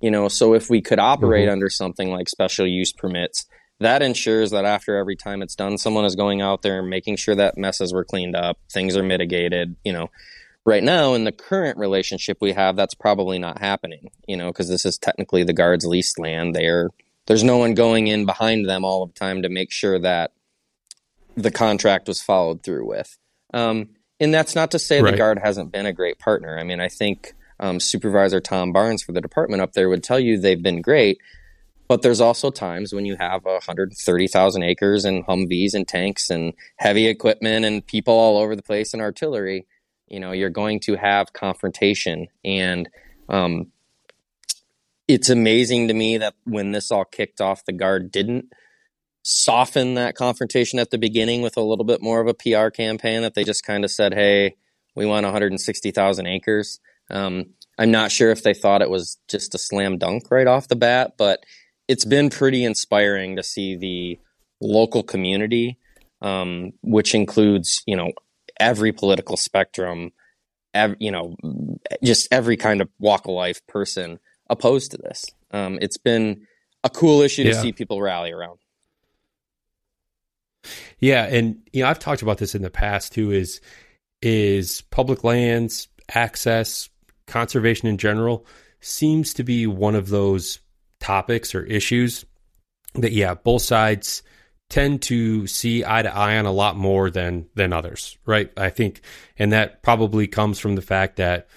You 0.00 0.10
know 0.10 0.28
so 0.28 0.54
if 0.54 0.70
we 0.70 0.80
could 0.80 0.98
operate 0.98 1.46
mm-hmm. 1.46 1.52
under 1.52 1.70
something 1.70 2.10
like 2.10 2.28
special 2.28 2.66
use 2.66 2.92
permits 2.92 3.46
that 3.80 4.02
ensures 4.02 4.52
that 4.52 4.64
after 4.64 4.96
every 4.96 5.16
time 5.16 5.42
it's 5.42 5.54
done 5.54 5.78
someone 5.78 6.04
is 6.04 6.14
going 6.14 6.40
out 6.40 6.62
there 6.62 6.78
and 6.78 6.88
making 6.88 7.16
sure 7.16 7.34
that 7.34 7.58
messes 7.58 7.92
were 7.92 8.04
cleaned 8.04 8.36
up 8.36 8.58
things 8.70 8.96
are 8.96 9.02
mitigated 9.02 9.76
you 9.84 9.92
know. 9.92 10.08
Right 10.64 10.82
now 10.82 11.14
in 11.14 11.22
the 11.22 11.30
current 11.30 11.78
relationship 11.78 12.38
we 12.40 12.52
have 12.52 12.74
that's 12.76 12.94
probably 12.94 13.38
not 13.38 13.60
happening 13.60 14.10
you 14.26 14.36
know 14.36 14.48
because 14.48 14.68
this 14.68 14.84
is 14.84 14.98
technically 14.98 15.44
the 15.44 15.52
guards 15.52 15.86
leased 15.86 16.18
land. 16.18 16.54
There 16.54 16.90
there's 17.26 17.44
no 17.44 17.56
one 17.56 17.74
going 17.74 18.06
in 18.06 18.24
behind 18.24 18.68
them 18.68 18.84
all 18.84 19.06
the 19.06 19.12
time 19.12 19.42
to 19.42 19.48
make 19.48 19.72
sure 19.72 19.98
that 19.98 20.32
the 21.36 21.50
contract 21.50 22.08
was 22.08 22.22
followed 22.22 22.62
through 22.62 22.86
with. 22.86 23.16
Um, 23.52 23.90
and 24.18 24.32
that's 24.32 24.54
not 24.54 24.70
to 24.70 24.78
say 24.78 25.00
right. 25.00 25.10
the 25.10 25.16
guard 25.16 25.38
hasn't 25.38 25.72
been 25.72 25.86
a 25.86 25.92
great 25.92 26.18
partner. 26.18 26.58
I 26.58 26.64
mean, 26.64 26.80
I 26.80 26.88
think 26.88 27.34
um, 27.60 27.80
Supervisor 27.80 28.40
Tom 28.40 28.72
Barnes 28.72 29.02
for 29.02 29.12
the 29.12 29.20
department 29.20 29.62
up 29.62 29.72
there 29.72 29.88
would 29.88 30.02
tell 30.02 30.18
you 30.18 30.38
they've 30.38 30.62
been 30.62 30.80
great. 30.80 31.18
But 31.88 32.02
there's 32.02 32.20
also 32.20 32.50
times 32.50 32.92
when 32.92 33.06
you 33.06 33.16
have 33.16 33.44
130,000 33.44 34.62
acres 34.62 35.04
and 35.04 35.24
Humvees 35.24 35.72
and 35.72 35.86
tanks 35.86 36.30
and 36.30 36.52
heavy 36.76 37.06
equipment 37.06 37.64
and 37.64 37.86
people 37.86 38.14
all 38.14 38.38
over 38.38 38.56
the 38.56 38.62
place 38.62 38.92
and 38.92 39.00
artillery. 39.00 39.66
You 40.08 40.18
know, 40.18 40.32
you're 40.32 40.50
going 40.50 40.80
to 40.80 40.96
have 40.96 41.32
confrontation. 41.32 42.26
And 42.44 42.88
um, 43.28 43.70
it's 45.06 45.30
amazing 45.30 45.88
to 45.88 45.94
me 45.94 46.18
that 46.18 46.34
when 46.44 46.72
this 46.72 46.90
all 46.90 47.04
kicked 47.04 47.40
off, 47.40 47.64
the 47.64 47.72
Guard 47.72 48.10
didn't 48.10 48.46
soften 49.26 49.94
that 49.94 50.14
confrontation 50.14 50.78
at 50.78 50.90
the 50.90 50.98
beginning 50.98 51.42
with 51.42 51.56
a 51.56 51.62
little 51.62 51.84
bit 51.84 52.00
more 52.00 52.20
of 52.20 52.28
a 52.28 52.34
PR 52.34 52.68
campaign, 52.68 53.22
that 53.22 53.34
they 53.34 53.42
just 53.42 53.64
kind 53.64 53.84
of 53.84 53.90
said, 53.90 54.14
hey, 54.14 54.54
we 54.94 55.04
want 55.04 55.24
160,000 55.24 56.26
acres. 56.26 56.78
Um, 57.10 57.46
I'm 57.76 57.90
not 57.90 58.12
sure 58.12 58.30
if 58.30 58.44
they 58.44 58.54
thought 58.54 58.82
it 58.82 58.90
was 58.90 59.18
just 59.28 59.54
a 59.54 59.58
slam 59.58 59.98
dunk 59.98 60.30
right 60.30 60.46
off 60.46 60.68
the 60.68 60.76
bat, 60.76 61.14
but 61.18 61.44
it's 61.88 62.04
been 62.04 62.30
pretty 62.30 62.64
inspiring 62.64 63.34
to 63.36 63.42
see 63.42 63.76
the 63.76 64.20
local 64.60 65.02
community, 65.02 65.76
um, 66.22 66.72
which 66.82 67.14
includes 67.14 67.82
you 67.86 67.96
know 67.96 68.12
every 68.58 68.92
political 68.92 69.36
spectrum, 69.36 70.12
ev- 70.72 70.96
you 71.00 71.10
know, 71.10 71.36
just 72.02 72.28
every 72.30 72.56
kind 72.56 72.80
of 72.80 72.88
walk 72.98 73.26
of 73.26 73.32
life 73.32 73.60
person 73.66 74.20
opposed 74.48 74.92
to 74.92 74.96
this. 74.96 75.26
Um, 75.50 75.78
it's 75.82 75.98
been 75.98 76.46
a 76.82 76.90
cool 76.90 77.20
issue 77.20 77.44
to 77.44 77.54
see 77.54 77.72
people 77.72 78.00
rally 78.00 78.32
around. 78.32 78.58
Yeah, 80.98 81.24
and 81.24 81.62
you 81.72 81.82
know 81.82 81.88
I've 81.88 81.98
talked 81.98 82.22
about 82.22 82.38
this 82.38 82.54
in 82.54 82.62
the 82.62 82.70
past 82.70 83.12
too. 83.12 83.30
Is 83.30 83.60
is 84.22 84.82
public 84.90 85.24
lands 85.24 85.88
access 86.14 86.88
conservation 87.26 87.88
in 87.88 87.98
general 87.98 88.46
seems 88.80 89.34
to 89.34 89.42
be 89.42 89.66
one 89.66 89.94
of 89.94 90.08
those 90.08 90.60
topics 91.00 91.54
or 91.54 91.64
issues 91.64 92.24
that 92.94 93.12
yeah 93.12 93.34
both 93.34 93.62
sides 93.62 94.22
tend 94.68 95.02
to 95.02 95.46
see 95.46 95.84
eye 95.84 96.02
to 96.02 96.14
eye 96.14 96.38
on 96.38 96.46
a 96.46 96.52
lot 96.52 96.76
more 96.76 97.10
than 97.10 97.46
than 97.54 97.72
others 97.72 98.16
right 98.24 98.50
i 98.56 98.70
think 98.70 99.00
and 99.38 99.52
that 99.52 99.82
probably 99.82 100.26
comes 100.26 100.58
from 100.58 100.74
the 100.74 100.82
fact 100.82 101.16
that 101.16 101.48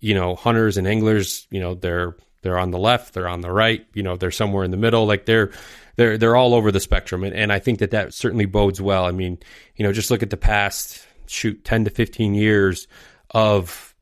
you 0.00 0.14
know 0.14 0.34
hunters 0.34 0.76
and 0.76 0.86
anglers 0.86 1.46
you 1.50 1.60
know 1.60 1.74
they're 1.74 2.16
they're 2.42 2.58
on 2.58 2.70
the 2.70 2.78
left 2.78 3.14
they're 3.14 3.28
on 3.28 3.40
the 3.40 3.50
right 3.50 3.86
you 3.94 4.02
know 4.02 4.16
they're 4.16 4.30
somewhere 4.30 4.64
in 4.64 4.70
the 4.70 4.76
middle 4.76 5.06
like 5.06 5.24
they're 5.24 5.52
they're 5.96 6.18
they're 6.18 6.36
all 6.36 6.54
over 6.54 6.70
the 6.70 6.80
spectrum 6.80 7.24
and, 7.24 7.34
and 7.34 7.52
i 7.52 7.58
think 7.58 7.78
that 7.78 7.90
that 7.90 8.14
certainly 8.14 8.44
bodes 8.44 8.80
well 8.80 9.04
i 9.04 9.10
mean 9.10 9.38
you 9.76 9.84
know 9.84 9.92
just 9.92 10.10
look 10.10 10.22
at 10.22 10.30
the 10.30 10.36
past 10.36 11.06
shoot 11.26 11.64
10 11.64 11.84
to 11.84 11.90
15 11.90 12.34
years 12.34 12.88
of 13.30 13.94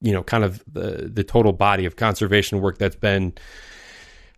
you 0.00 0.12
know 0.12 0.22
kind 0.22 0.44
of 0.44 0.62
the 0.72 1.10
the 1.12 1.24
total 1.24 1.52
body 1.52 1.84
of 1.84 1.96
conservation 1.96 2.60
work 2.60 2.78
that's 2.78 2.96
been 2.96 3.32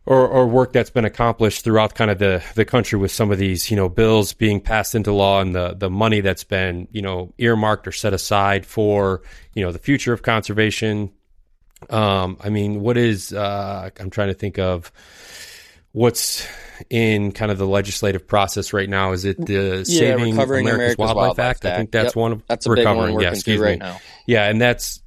or, 0.07 0.27
or 0.27 0.47
work 0.47 0.73
that's 0.73 0.91
been 0.91 1.05
accomplished 1.05 1.63
throughout 1.63 1.95
kind 1.95 2.11
of 2.11 2.19
the, 2.19 2.43
the 2.55 2.65
country 2.65 2.99
with 2.99 3.13
some 3.13 3.31
of 3.31 3.39
these, 3.39 3.71
you 3.71 3.77
know, 3.77 3.89
bills 3.89 4.33
being 4.33 4.61
passed 4.61 4.95
into 4.95 5.13
law 5.13 5.41
and 5.41 5.55
the, 5.55 5.75
the 5.75 5.91
money 5.91 6.21
that's 6.21 6.45
been, 6.45 6.89
you 6.91 7.03
know, 7.03 7.33
earmarked 7.39 7.87
or 7.87 7.93
set 7.93 8.13
aside 8.13 8.65
for, 8.65 9.23
you 9.55 9.63
know, 9.63 9.71
the 9.71 9.79
future 9.79 10.13
of 10.13 10.23
conservation. 10.23 11.13
Um, 11.91 12.39
I 12.41 12.49
mean, 12.49 12.81
what 12.81 12.97
is, 12.97 13.33
uh, 13.33 13.91
I'm 14.01 14.11
trying 14.11 14.29
to 14.29 14.35
think 14.35 14.59
of 14.59 14.91
what's 15.93 16.47
in 16.89 17.33
kind 17.33 17.51
of 17.51 17.59
the 17.59 17.67
legislative 17.67 18.27
process 18.27 18.73
right 18.73 18.89
now. 18.89 19.13
Is 19.13 19.25
it 19.25 19.45
the 19.45 19.85
yeah, 19.87 19.99
Saving 19.99 20.33
Recovering 20.33 20.67
America's, 20.67 20.95
America's 20.95 20.99
Wildlife, 20.99 21.17
Wildlife 21.17 21.39
Act? 21.39 21.65
I 21.67 21.77
think 21.77 21.91
that's 21.91 22.05
Yep. 22.07 22.17
one 22.17 22.33
of 22.33 22.43
That's 22.47 22.67
a 22.67 22.71
big 22.71 22.77
one 22.79 22.87
recovering. 22.87 23.15
working 23.15 23.25
yeah, 23.27 23.35
excuse 23.35 23.61
right 23.61 23.79
me. 23.79 23.87
now. 23.87 24.01
Yeah, 24.27 24.49
and 24.49 24.61
that's 24.61 25.03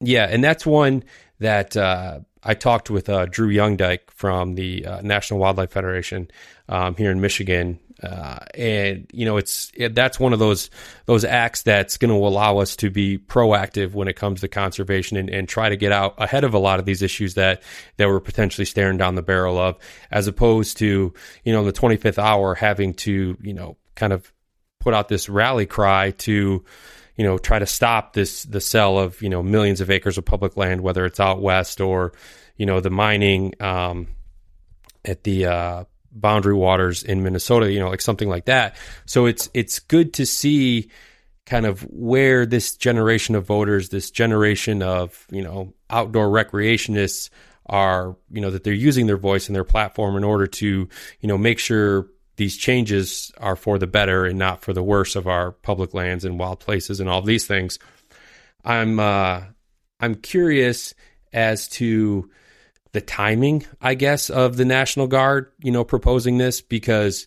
yeah, 0.00 0.24
and 0.30 0.42
that's 0.42 0.64
one 0.64 1.04
that 1.40 1.76
uh, 1.76 2.20
I 2.42 2.54
talked 2.54 2.90
with 2.90 3.08
uh, 3.08 3.26
Drew 3.26 3.52
YoungeDyke 3.52 4.10
from 4.10 4.54
the 4.54 4.86
uh, 4.86 5.00
National 5.02 5.40
Wildlife 5.40 5.70
Federation 5.70 6.30
um, 6.68 6.94
here 6.96 7.10
in 7.10 7.20
Michigan, 7.20 7.78
uh, 8.02 8.38
and 8.54 9.06
you 9.12 9.24
know 9.24 9.36
it's 9.36 9.70
it, 9.74 9.94
that's 9.94 10.18
one 10.18 10.32
of 10.32 10.38
those 10.38 10.70
those 11.06 11.24
acts 11.24 11.62
that's 11.62 11.96
going 11.96 12.10
to 12.10 12.26
allow 12.26 12.58
us 12.58 12.76
to 12.76 12.90
be 12.90 13.18
proactive 13.18 13.92
when 13.92 14.08
it 14.08 14.16
comes 14.16 14.40
to 14.40 14.48
conservation 14.48 15.16
and, 15.16 15.28
and 15.28 15.48
try 15.48 15.68
to 15.68 15.76
get 15.76 15.92
out 15.92 16.14
ahead 16.18 16.44
of 16.44 16.54
a 16.54 16.58
lot 16.58 16.78
of 16.78 16.86
these 16.86 17.02
issues 17.02 17.34
that 17.34 17.62
that 17.96 18.08
we're 18.08 18.20
potentially 18.20 18.64
staring 18.64 18.96
down 18.96 19.14
the 19.14 19.22
barrel 19.22 19.58
of, 19.58 19.76
as 20.10 20.26
opposed 20.26 20.78
to 20.78 21.12
you 21.44 21.52
know 21.52 21.60
in 21.60 21.66
the 21.66 21.72
25th 21.72 22.18
hour 22.18 22.54
having 22.54 22.94
to 22.94 23.36
you 23.40 23.54
know 23.54 23.76
kind 23.94 24.12
of 24.12 24.32
put 24.78 24.94
out 24.94 25.08
this 25.08 25.28
rally 25.28 25.66
cry 25.66 26.10
to 26.12 26.64
you 27.16 27.24
know 27.24 27.36
try 27.36 27.58
to 27.58 27.66
stop 27.66 28.14
this 28.14 28.44
the 28.44 28.60
sale 28.60 28.98
of 28.98 29.20
you 29.20 29.28
know 29.28 29.42
millions 29.42 29.80
of 29.80 29.90
acres 29.90 30.16
of 30.16 30.24
public 30.24 30.56
land 30.56 30.80
whether 30.80 31.04
it's 31.04 31.20
out 31.20 31.42
west 31.42 31.80
or 31.80 32.12
you 32.56 32.64
know 32.64 32.80
the 32.80 32.90
mining 32.90 33.54
um, 33.60 34.06
at 35.04 35.24
the 35.24 35.46
uh, 35.46 35.84
boundary 36.12 36.54
waters 36.54 37.02
in 37.02 37.22
Minnesota 37.22 37.70
you 37.70 37.78
know 37.80 37.88
like 37.88 38.00
something 38.00 38.28
like 38.28 38.46
that 38.46 38.76
so 39.06 39.26
it's 39.26 39.48
it's 39.54 39.78
good 39.78 40.12
to 40.14 40.26
see 40.26 40.90
kind 41.46 41.66
of 41.66 41.82
where 41.82 42.46
this 42.46 42.76
generation 42.76 43.34
of 43.34 43.46
voters 43.46 43.88
this 43.88 44.10
generation 44.10 44.82
of 44.82 45.26
you 45.30 45.42
know 45.42 45.72
outdoor 45.88 46.28
recreationists 46.28 47.30
are 47.66 48.16
you 48.30 48.40
know 48.40 48.50
that 48.50 48.64
they're 48.64 48.72
using 48.72 49.06
their 49.06 49.16
voice 49.16 49.48
and 49.48 49.54
their 49.54 49.64
platform 49.64 50.16
in 50.16 50.24
order 50.24 50.46
to 50.46 50.88
you 51.20 51.28
know 51.28 51.38
make 51.38 51.58
sure 51.58 52.08
these 52.40 52.56
changes 52.56 53.30
are 53.36 53.54
for 53.54 53.78
the 53.78 53.86
better 53.86 54.24
and 54.24 54.38
not 54.38 54.62
for 54.62 54.72
the 54.72 54.82
worse 54.82 55.14
of 55.14 55.28
our 55.28 55.52
public 55.52 55.92
lands 55.92 56.24
and 56.24 56.38
wild 56.38 56.58
places 56.58 56.98
and 56.98 57.06
all 57.06 57.20
these 57.20 57.46
things. 57.46 57.78
I'm 58.64 58.98
uh, 58.98 59.42
I'm 60.00 60.14
curious 60.14 60.94
as 61.34 61.68
to 61.68 62.30
the 62.92 63.00
timing, 63.00 63.64
I 63.80 63.94
guess, 63.94 64.30
of 64.30 64.56
the 64.56 64.64
National 64.64 65.06
Guard, 65.06 65.52
you 65.60 65.70
know, 65.70 65.84
proposing 65.84 66.38
this 66.38 66.60
because 66.60 67.26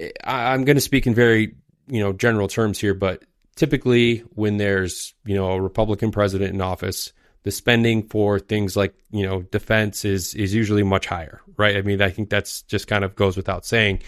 I, 0.00 0.52
I'm 0.52 0.64
going 0.64 0.76
to 0.76 0.80
speak 0.80 1.06
in 1.06 1.14
very 1.14 1.54
you 1.86 2.00
know 2.00 2.12
general 2.12 2.48
terms 2.48 2.78
here, 2.78 2.94
but 2.94 3.22
typically 3.56 4.18
when 4.34 4.56
there's 4.56 5.14
you 5.24 5.34
know 5.34 5.52
a 5.52 5.60
Republican 5.60 6.10
president 6.10 6.54
in 6.54 6.60
office, 6.60 7.12
the 7.42 7.50
spending 7.50 8.08
for 8.08 8.38
things 8.38 8.76
like 8.76 8.94
you 9.10 9.24
know 9.24 9.42
defense 9.42 10.04
is 10.04 10.34
is 10.34 10.54
usually 10.54 10.82
much 10.82 11.06
higher, 11.06 11.40
right? 11.56 11.76
I 11.76 11.82
mean, 11.82 12.02
I 12.02 12.10
think 12.10 12.30
that's 12.30 12.62
just 12.62 12.86
kind 12.88 13.04
of 13.04 13.14
goes 13.14 13.36
without 13.36 13.66
saying. 13.66 14.00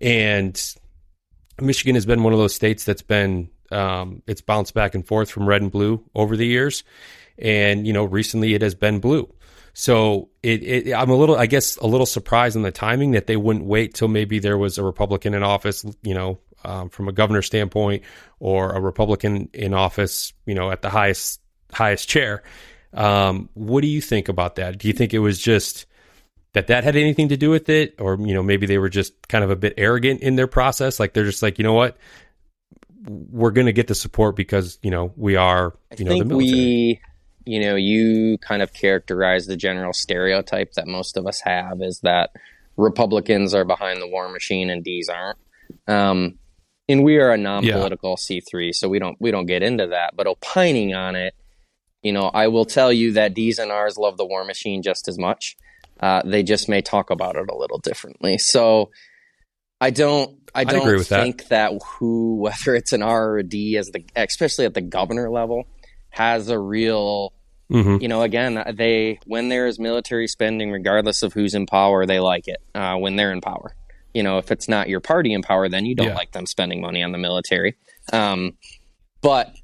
And 0.00 0.60
Michigan 1.60 1.94
has 1.94 2.06
been 2.06 2.22
one 2.22 2.32
of 2.32 2.38
those 2.38 2.54
states 2.54 2.84
that's 2.84 3.02
been 3.02 3.50
um, 3.70 4.22
it's 4.26 4.40
bounced 4.40 4.74
back 4.74 4.94
and 4.94 5.06
forth 5.06 5.30
from 5.30 5.48
red 5.48 5.62
and 5.62 5.70
blue 5.70 6.02
over 6.14 6.36
the 6.36 6.46
years, 6.46 6.84
and 7.38 7.86
you 7.86 7.92
know 7.92 8.04
recently 8.04 8.54
it 8.54 8.62
has 8.62 8.74
been 8.74 9.00
blue. 9.00 9.32
So 9.80 10.28
it, 10.42 10.62
it, 10.62 10.92
I'm 10.92 11.08
a 11.08 11.16
little, 11.16 11.36
I 11.36 11.46
guess, 11.46 11.78
a 11.78 11.86
little 11.86 12.04
surprised 12.04 12.54
in 12.54 12.60
the 12.60 12.70
timing 12.70 13.12
that 13.12 13.26
they 13.26 13.38
wouldn't 13.38 13.64
wait 13.64 13.94
till 13.94 14.08
maybe 14.08 14.38
there 14.38 14.58
was 14.58 14.76
a 14.76 14.84
Republican 14.84 15.32
in 15.32 15.42
office, 15.42 15.86
you 16.02 16.12
know, 16.12 16.38
um, 16.64 16.90
from 16.90 17.08
a 17.08 17.12
governor 17.12 17.40
standpoint, 17.40 18.02
or 18.40 18.72
a 18.72 18.78
Republican 18.78 19.48
in 19.54 19.72
office, 19.72 20.34
you 20.44 20.54
know, 20.54 20.70
at 20.70 20.82
the 20.82 20.90
highest 20.90 21.40
highest 21.72 22.10
chair. 22.10 22.42
Um, 22.92 23.48
what 23.54 23.80
do 23.80 23.86
you 23.86 24.02
think 24.02 24.28
about 24.28 24.56
that? 24.56 24.76
Do 24.76 24.86
you 24.86 24.92
think 24.92 25.14
it 25.14 25.18
was 25.18 25.38
just 25.38 25.86
that 26.52 26.66
that 26.66 26.84
had 26.84 26.94
anything 26.94 27.30
to 27.30 27.38
do 27.38 27.48
with 27.48 27.70
it, 27.70 27.94
or 27.98 28.18
you 28.20 28.34
know, 28.34 28.42
maybe 28.42 28.66
they 28.66 28.76
were 28.76 28.90
just 28.90 29.28
kind 29.28 29.44
of 29.44 29.48
a 29.48 29.56
bit 29.56 29.72
arrogant 29.78 30.20
in 30.20 30.36
their 30.36 30.46
process? 30.46 31.00
Like 31.00 31.14
they're 31.14 31.24
just 31.24 31.42
like, 31.42 31.56
you 31.56 31.64
know 31.64 31.72
what, 31.72 31.96
we're 33.08 33.50
going 33.50 33.66
to 33.66 33.72
get 33.72 33.86
the 33.86 33.94
support 33.94 34.36
because 34.36 34.78
you 34.82 34.90
know 34.90 35.14
we 35.16 35.36
are, 35.36 35.74
you 35.96 36.04
I 36.04 36.08
know, 36.10 36.18
the 36.18 36.24
military. 36.26 36.60
we, 36.60 37.00
you 37.44 37.60
know, 37.60 37.74
you 37.74 38.38
kind 38.38 38.62
of 38.62 38.72
characterize 38.72 39.46
the 39.46 39.56
general 39.56 39.92
stereotype 39.92 40.72
that 40.74 40.86
most 40.86 41.16
of 41.16 41.26
us 41.26 41.40
have 41.40 41.80
is 41.80 42.00
that 42.00 42.30
Republicans 42.76 43.54
are 43.54 43.64
behind 43.64 44.00
the 44.00 44.08
war 44.08 44.28
machine 44.28 44.70
and 44.70 44.84
D's 44.84 45.08
aren't. 45.08 45.38
Um, 45.86 46.38
and 46.88 47.04
we 47.04 47.18
are 47.18 47.30
a 47.30 47.38
non-political 47.38 48.16
C3, 48.16 48.74
so 48.74 48.88
we 48.88 48.98
don't 48.98 49.16
we 49.20 49.30
don't 49.30 49.46
get 49.46 49.62
into 49.62 49.88
that. 49.88 50.16
But 50.16 50.26
opining 50.26 50.94
on 50.94 51.14
it, 51.14 51.34
you 52.02 52.12
know, 52.12 52.30
I 52.32 52.48
will 52.48 52.64
tell 52.64 52.92
you 52.92 53.12
that 53.12 53.34
D's 53.34 53.58
and 53.58 53.70
R's 53.70 53.96
love 53.96 54.16
the 54.16 54.24
war 54.24 54.44
machine 54.44 54.82
just 54.82 55.06
as 55.06 55.18
much. 55.18 55.56
Uh, 56.00 56.22
they 56.24 56.42
just 56.42 56.68
may 56.68 56.80
talk 56.80 57.10
about 57.10 57.36
it 57.36 57.48
a 57.48 57.56
little 57.56 57.78
differently. 57.78 58.38
So 58.38 58.90
I 59.80 59.90
don't 59.90 60.36
I 60.54 60.64
don't 60.64 60.82
agree 60.82 60.96
with 60.96 61.10
that. 61.10 61.22
think 61.22 61.48
that. 61.48 61.72
who 61.98 62.36
whether 62.40 62.74
it's 62.74 62.92
an 62.92 63.02
R 63.02 63.30
or 63.30 63.38
a 63.38 63.42
D 63.44 63.76
as 63.76 63.90
the 63.90 64.04
especially 64.16 64.64
at 64.64 64.74
the 64.74 64.80
governor 64.80 65.30
level 65.30 65.66
has 66.10 66.48
a 66.48 66.58
real 66.58 67.32
Mhm. 67.70 68.02
you 68.02 68.08
know 68.08 68.22
again 68.22 68.62
they 68.74 69.20
when 69.26 69.48
there 69.48 69.68
is 69.68 69.78
military 69.78 70.26
spending 70.26 70.72
regardless 70.72 71.22
of 71.22 71.32
who's 71.32 71.54
in 71.54 71.66
power 71.66 72.04
they 72.04 72.18
like 72.18 72.48
it 72.48 72.58
uh, 72.74 72.96
when 72.96 73.14
they're 73.14 73.30
in 73.30 73.40
power 73.40 73.76
you 74.12 74.24
know 74.24 74.38
if 74.38 74.50
it's 74.50 74.68
not 74.68 74.88
your 74.88 74.98
party 74.98 75.32
in 75.32 75.40
power 75.40 75.68
then 75.68 75.86
you 75.86 75.94
don't 75.94 76.08
Yeah. 76.08 76.14
like 76.16 76.32
them 76.32 76.46
spending 76.46 76.80
money 76.80 77.00
on 77.00 77.12
the 77.12 77.18
military 77.18 77.76
um, 78.12 78.56
but 79.22 79.54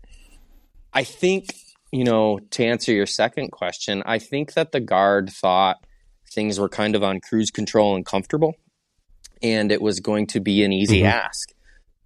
i 0.94 1.02
think 1.02 1.52
you 1.90 2.04
know 2.04 2.38
to 2.52 2.64
answer 2.64 2.92
your 2.92 3.06
second 3.06 3.50
question 3.50 4.04
i 4.06 4.20
think 4.20 4.54
that 4.54 4.70
the 4.70 4.78
guard 4.80 5.28
thought 5.30 5.78
things 6.32 6.60
were 6.60 6.68
kind 6.68 6.94
of 6.94 7.02
on 7.02 7.20
cruise 7.20 7.50
control 7.50 7.96
and 7.96 8.06
comfortable 8.06 8.54
and 9.42 9.72
it 9.72 9.82
was 9.82 9.98
going 9.98 10.28
to 10.28 10.38
be 10.38 10.62
an 10.62 10.72
easy 10.72 11.00
Mhm. 11.00 11.10
ask 11.10 11.52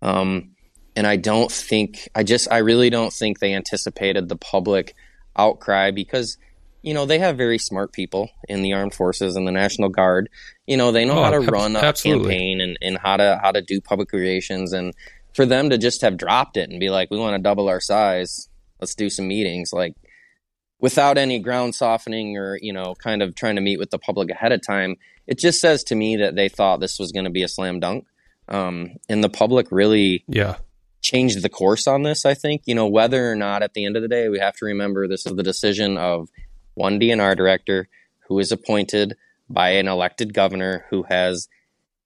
um, 0.01 0.53
and 0.97 1.07
i 1.07 1.17
don't 1.17 1.51
think 1.53 2.09
i 2.15 2.23
just 2.23 2.51
i 2.51 2.59
really 2.59 2.91
don't 2.91 3.13
think 3.13 3.39
they 3.39 3.55
anticipated 3.55 4.29
the 4.29 4.37
public 4.37 4.95
outcry 5.37 5.91
because 5.91 6.37
you 6.83 6.95
know, 6.95 7.05
they 7.05 7.19
have 7.19 7.37
very 7.37 7.59
smart 7.59 7.93
people 7.93 8.31
in 8.49 8.63
the 8.63 8.73
armed 8.73 8.95
forces 8.95 9.37
and 9.37 9.47
the 9.47 9.53
National 9.53 9.91
Guard. 9.91 10.31
You 10.67 10.79
know, 10.79 10.93
they 10.93 11.05
know 11.05 11.19
Oh, 11.19 11.25
how 11.25 11.29
to 11.33 11.37
ab- 11.47 11.51
run 11.53 11.77
a 11.77 11.81
absolutely. 11.81 12.31
campaign 12.31 12.63
and, 12.63 12.79
and 12.81 12.97
how 12.97 13.19
to 13.19 13.39
how 13.43 13.53
to 13.53 13.61
do 13.61 13.83
public 13.83 14.13
relations 14.15 14.73
and 14.73 14.95
for 15.35 15.45
them 15.45 15.69
to 15.69 15.77
just 15.77 16.01
have 16.01 16.17
dropped 16.17 16.57
it 16.57 16.71
and 16.71 16.81
be 16.81 16.89
like, 16.89 17.11
we 17.11 17.19
want 17.19 17.37
to 17.37 17.43
double 17.43 17.69
our 17.69 17.81
size, 17.83 18.49
let's 18.81 18.95
do 18.95 19.11
some 19.11 19.29
meetings, 19.29 19.75
like 19.75 19.93
without 20.81 21.19
any 21.19 21.39
ground 21.39 21.75
softening 21.75 22.39
or, 22.39 22.59
you 22.63 22.73
know, 22.73 22.95
kind 22.95 23.21
of 23.23 23.35
trying 23.35 23.57
to 23.57 23.61
meet 23.61 23.79
with 23.79 23.91
the 23.91 23.99
public 23.99 24.31
ahead 24.31 24.53
of 24.53 24.63
time, 24.67 24.97
it 25.27 25.39
just 25.39 25.61
says 25.61 25.85
to 25.85 25.95
me 25.95 26.17
that 26.17 26.35
they 26.35 26.49
thought 26.49 26.81
this 26.81 26.99
was 26.99 27.13
going 27.13 27.25
to 27.27 27.31
be 27.31 27.43
a 27.43 27.49
slam 27.49 27.79
dunk. 27.79 28.07
Um, 28.49 28.97
and 29.07 29.23
the 29.23 29.29
public 29.29 29.67
really 29.71 30.25
Yeah. 30.29 30.57
Changed 31.01 31.43
the 31.43 31.49
course 31.49 31.87
on 31.87 32.03
this, 32.03 32.25
I 32.25 32.35
think. 32.35 32.63
You 32.67 32.75
know, 32.75 32.87
whether 32.87 33.31
or 33.31 33.37
not 33.37 33.63
at 33.63 33.75
the 33.75 33.85
end 33.85 33.97
of 33.97 34.03
the 34.03 34.09
day, 34.09 34.29
we 34.29 34.39
have 34.39 34.57
to 34.57 34.67
remember 34.67 35.07
this 35.07 35.27
is 35.27 35.35
the 35.35 35.43
decision 35.43 35.97
of 35.97 36.29
one 36.75 37.01
DNR 37.01 37.37
director 37.37 37.89
who 38.29 38.39
is 38.39 38.53
appointed 38.53 39.17
by 39.49 39.71
an 39.71 39.89
elected 39.89 40.33
governor 40.35 40.87
who 40.91 41.05
has 41.05 41.49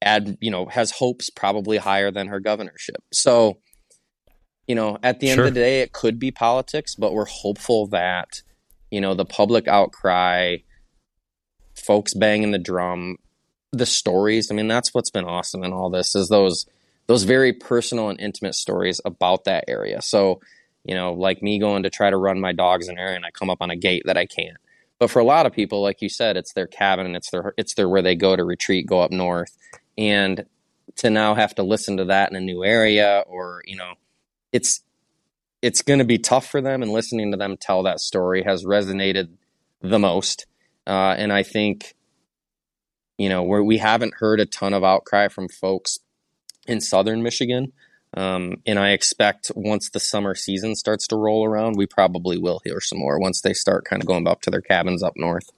ad, 0.00 0.38
you 0.40 0.50
know, 0.50 0.66
has 0.66 0.92
hopes 0.92 1.30
probably 1.30 1.76
higher 1.76 2.10
than 2.10 2.28
her 2.28 2.40
governorship. 2.40 3.02
So, 3.12 3.58
you 4.66 4.74
know, 4.74 4.98
at 5.02 5.20
the 5.20 5.28
end 5.28 5.38
Sure. 5.38 5.46
of 5.46 5.54
the 5.54 5.60
day, 5.60 5.80
it 5.80 5.92
could 5.92 6.18
be 6.18 6.30
politics, 6.30 6.94
but 6.94 7.12
we're 7.12 7.26
hopeful 7.26 7.86
that, 7.88 8.42
you 8.90 9.00
know, 9.00 9.14
the 9.14 9.24
public 9.26 9.68
outcry, 9.68 10.56
folks 11.74 12.14
banging 12.14 12.52
the 12.52 12.58
drum, 12.58 13.16
the 13.72 13.86
stories. 13.86 14.50
I 14.50 14.54
mean, 14.54 14.68
that's 14.68 14.94
what's 14.94 15.10
been 15.10 15.24
awesome 15.24 15.64
in 15.64 15.72
all 15.72 15.90
this 15.90 16.14
is 16.14 16.28
those 16.28 16.64
those 17.06 17.24
very 17.24 17.52
personal 17.52 18.08
and 18.08 18.20
intimate 18.20 18.54
stories 18.54 19.00
about 19.04 19.44
that 19.44 19.64
area. 19.68 20.00
So, 20.02 20.40
you 20.84 20.94
know, 20.94 21.12
like 21.12 21.42
me 21.42 21.58
going 21.58 21.82
to 21.82 21.90
try 21.90 22.10
to 22.10 22.16
run 22.16 22.40
my 22.40 22.52
dogs 22.52 22.88
in 22.88 22.96
an 22.96 23.00
area 23.00 23.16
and 23.16 23.26
I 23.26 23.30
come 23.30 23.50
up 23.50 23.58
on 23.60 23.70
a 23.70 23.76
gate 23.76 24.04
that 24.06 24.16
I 24.16 24.26
can't. 24.26 24.56
But 24.98 25.10
for 25.10 25.18
a 25.18 25.24
lot 25.24 25.46
of 25.46 25.52
people, 25.52 25.82
like 25.82 26.00
you 26.00 26.08
said, 26.08 26.36
it's 26.36 26.52
their 26.52 26.66
cabin 26.66 27.06
and 27.06 27.16
it's 27.16 27.30
their 27.30 27.52
it's 27.56 27.74
their 27.74 27.88
where 27.88 28.02
they 28.02 28.14
go 28.14 28.36
to 28.36 28.44
retreat, 28.44 28.86
go 28.86 29.00
up 29.00 29.10
north. 29.10 29.56
And 29.98 30.46
to 30.96 31.10
now 31.10 31.34
have 31.34 31.54
to 31.56 31.62
listen 31.62 31.96
to 31.96 32.04
that 32.06 32.30
in 32.30 32.36
a 32.36 32.40
new 32.40 32.64
area 32.64 33.24
or, 33.26 33.62
you 33.66 33.76
know, 33.76 33.94
it's 34.52 34.82
it's 35.62 35.82
going 35.82 35.98
to 35.98 36.04
be 36.04 36.18
tough 36.18 36.46
for 36.46 36.60
them 36.60 36.82
and 36.82 36.92
listening 36.92 37.32
to 37.32 37.36
them 37.36 37.56
tell 37.56 37.82
that 37.82 38.00
story 38.00 38.42
has 38.44 38.64
resonated 38.64 39.30
the 39.80 39.98
most. 39.98 40.46
Uh, 40.86 41.14
and 41.16 41.32
I 41.32 41.42
think 41.42 41.94
you 43.18 43.28
know, 43.28 43.42
where 43.42 43.62
we 43.62 43.78
haven't 43.78 44.14
heard 44.14 44.40
a 44.40 44.46
ton 44.46 44.74
of 44.74 44.82
outcry 44.82 45.28
from 45.28 45.48
folks 45.48 45.98
in 46.66 46.80
southern 46.80 47.22
Michigan. 47.22 47.72
Um, 48.16 48.62
and 48.64 48.78
I 48.78 48.90
expect 48.90 49.50
once 49.56 49.90
the 49.90 49.98
summer 49.98 50.34
season 50.34 50.76
starts 50.76 51.08
to 51.08 51.16
roll 51.16 51.44
around, 51.44 51.76
we 51.76 51.86
probably 51.86 52.38
will 52.38 52.60
hear 52.64 52.80
some 52.80 52.98
more 52.98 53.18
once 53.18 53.40
they 53.40 53.54
start 53.54 53.84
kind 53.84 54.02
of 54.02 54.06
going 54.06 54.28
up 54.28 54.40
to 54.42 54.50
their 54.50 54.60
cabins 54.60 55.02
up 55.02 55.14
north. 55.16 55.50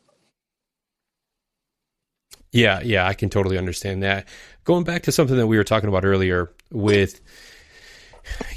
Yeah, 2.53 2.81
yeah, 2.83 3.07
I 3.07 3.13
can 3.13 3.29
totally 3.29 3.59
understand 3.59 4.03
that. 4.03 4.27
Going 4.65 4.85
back 4.85 5.03
to 5.03 5.13
something 5.13 5.37
that 5.37 5.47
we 5.47 5.59
were 5.59 5.65
talking 5.65 5.91
about 5.91 6.07
earlier 6.07 6.51
with, 6.71 7.21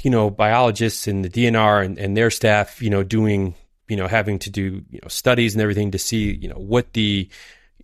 you 0.02 0.10
know, 0.10 0.30
biologists 0.30 1.06
and 1.06 1.22
the 1.22 1.28
DNR 1.28 1.84
and, 1.84 1.98
and 1.98 2.16
their 2.16 2.30
staff, 2.30 2.80
you 2.80 2.88
know, 2.88 3.02
doing, 3.02 3.54
you 3.88 3.96
know, 3.96 4.08
having 4.08 4.38
to 4.40 4.50
do, 4.50 4.82
you 4.88 5.00
know, 5.02 5.08
studies 5.08 5.54
and 5.54 5.60
everything 5.60 5.90
to 5.90 5.98
see, 5.98 6.32
you 6.32 6.48
know, 6.48 6.56
what 6.56 6.94
the 6.94 7.28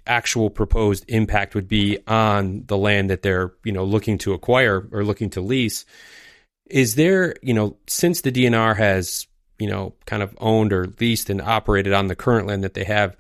actual 0.07 0.51
proposed 0.51 1.05
impact 1.09 1.55
would 1.55 1.69
be 1.69 1.99
on 2.07 2.65
the 2.67 2.77
land 2.77 3.11
that 3.11 3.23
they're, 3.23 3.53
you 3.65 3.73
know, 3.73 3.85
looking 3.85 4.19
to 4.19 4.33
acquire 4.33 4.89
or 4.93 5.05
looking 5.05 5.31
to 5.31 5.41
lease. 5.41 5.85
Is 6.69 6.95
there, 6.95 7.35
you 7.43 7.55
know, 7.55 7.77
since 7.87 8.21
the 8.21 8.33
DNR 8.33 8.77
has, 8.77 9.27
you 9.59 9.69
know, 9.69 9.95
kind 10.05 10.23
of 10.23 10.37
owned 10.41 10.73
or 10.73 10.87
leased 11.01 11.31
and 11.31 11.41
operated 11.41 11.93
on 11.93 12.09
the 12.09 12.17
current 12.17 12.47
land 12.47 12.65
that 12.65 12.75
they 12.75 12.85
have, 12.85 13.17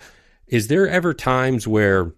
is 0.46 0.68
there 0.68 0.88
ever 0.88 1.14
times 1.14 1.66
where 1.66 2.12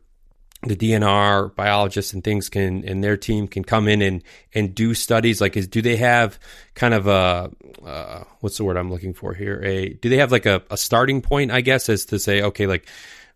the 0.63 0.77
DNR 0.77 1.55
biologists 1.55 2.13
and 2.13 2.25
things 2.25 2.49
can 2.49 2.85
and 2.85 3.03
their 3.03 3.17
team 3.17 3.47
can 3.47 3.63
come 3.63 3.87
in 3.87 4.03
and 4.03 4.25
and 4.53 4.75
do 4.75 4.93
studies 4.93 5.41
like 5.41 5.57
is 5.57 5.69
do 5.69 5.81
they 5.81 5.97
have 5.97 6.39
kind 6.75 6.95
of 6.95 7.07
a 7.07 7.51
uh, 7.85 8.25
what's 8.41 8.57
the 8.59 8.65
word 8.65 8.77
I'm 8.77 8.91
looking 8.91 9.15
for 9.15 9.35
here 9.35 9.63
a 9.63 9.91
do 9.91 10.09
they 10.09 10.17
have 10.17 10.33
like 10.33 10.47
a, 10.47 10.63
a 10.69 10.77
starting 10.77 11.23
point 11.23 11.53
I 11.53 11.61
guess 11.61 11.89
as 11.89 12.07
to 12.07 12.19
say 12.19 12.43
okay 12.43 12.67
like 12.67 12.89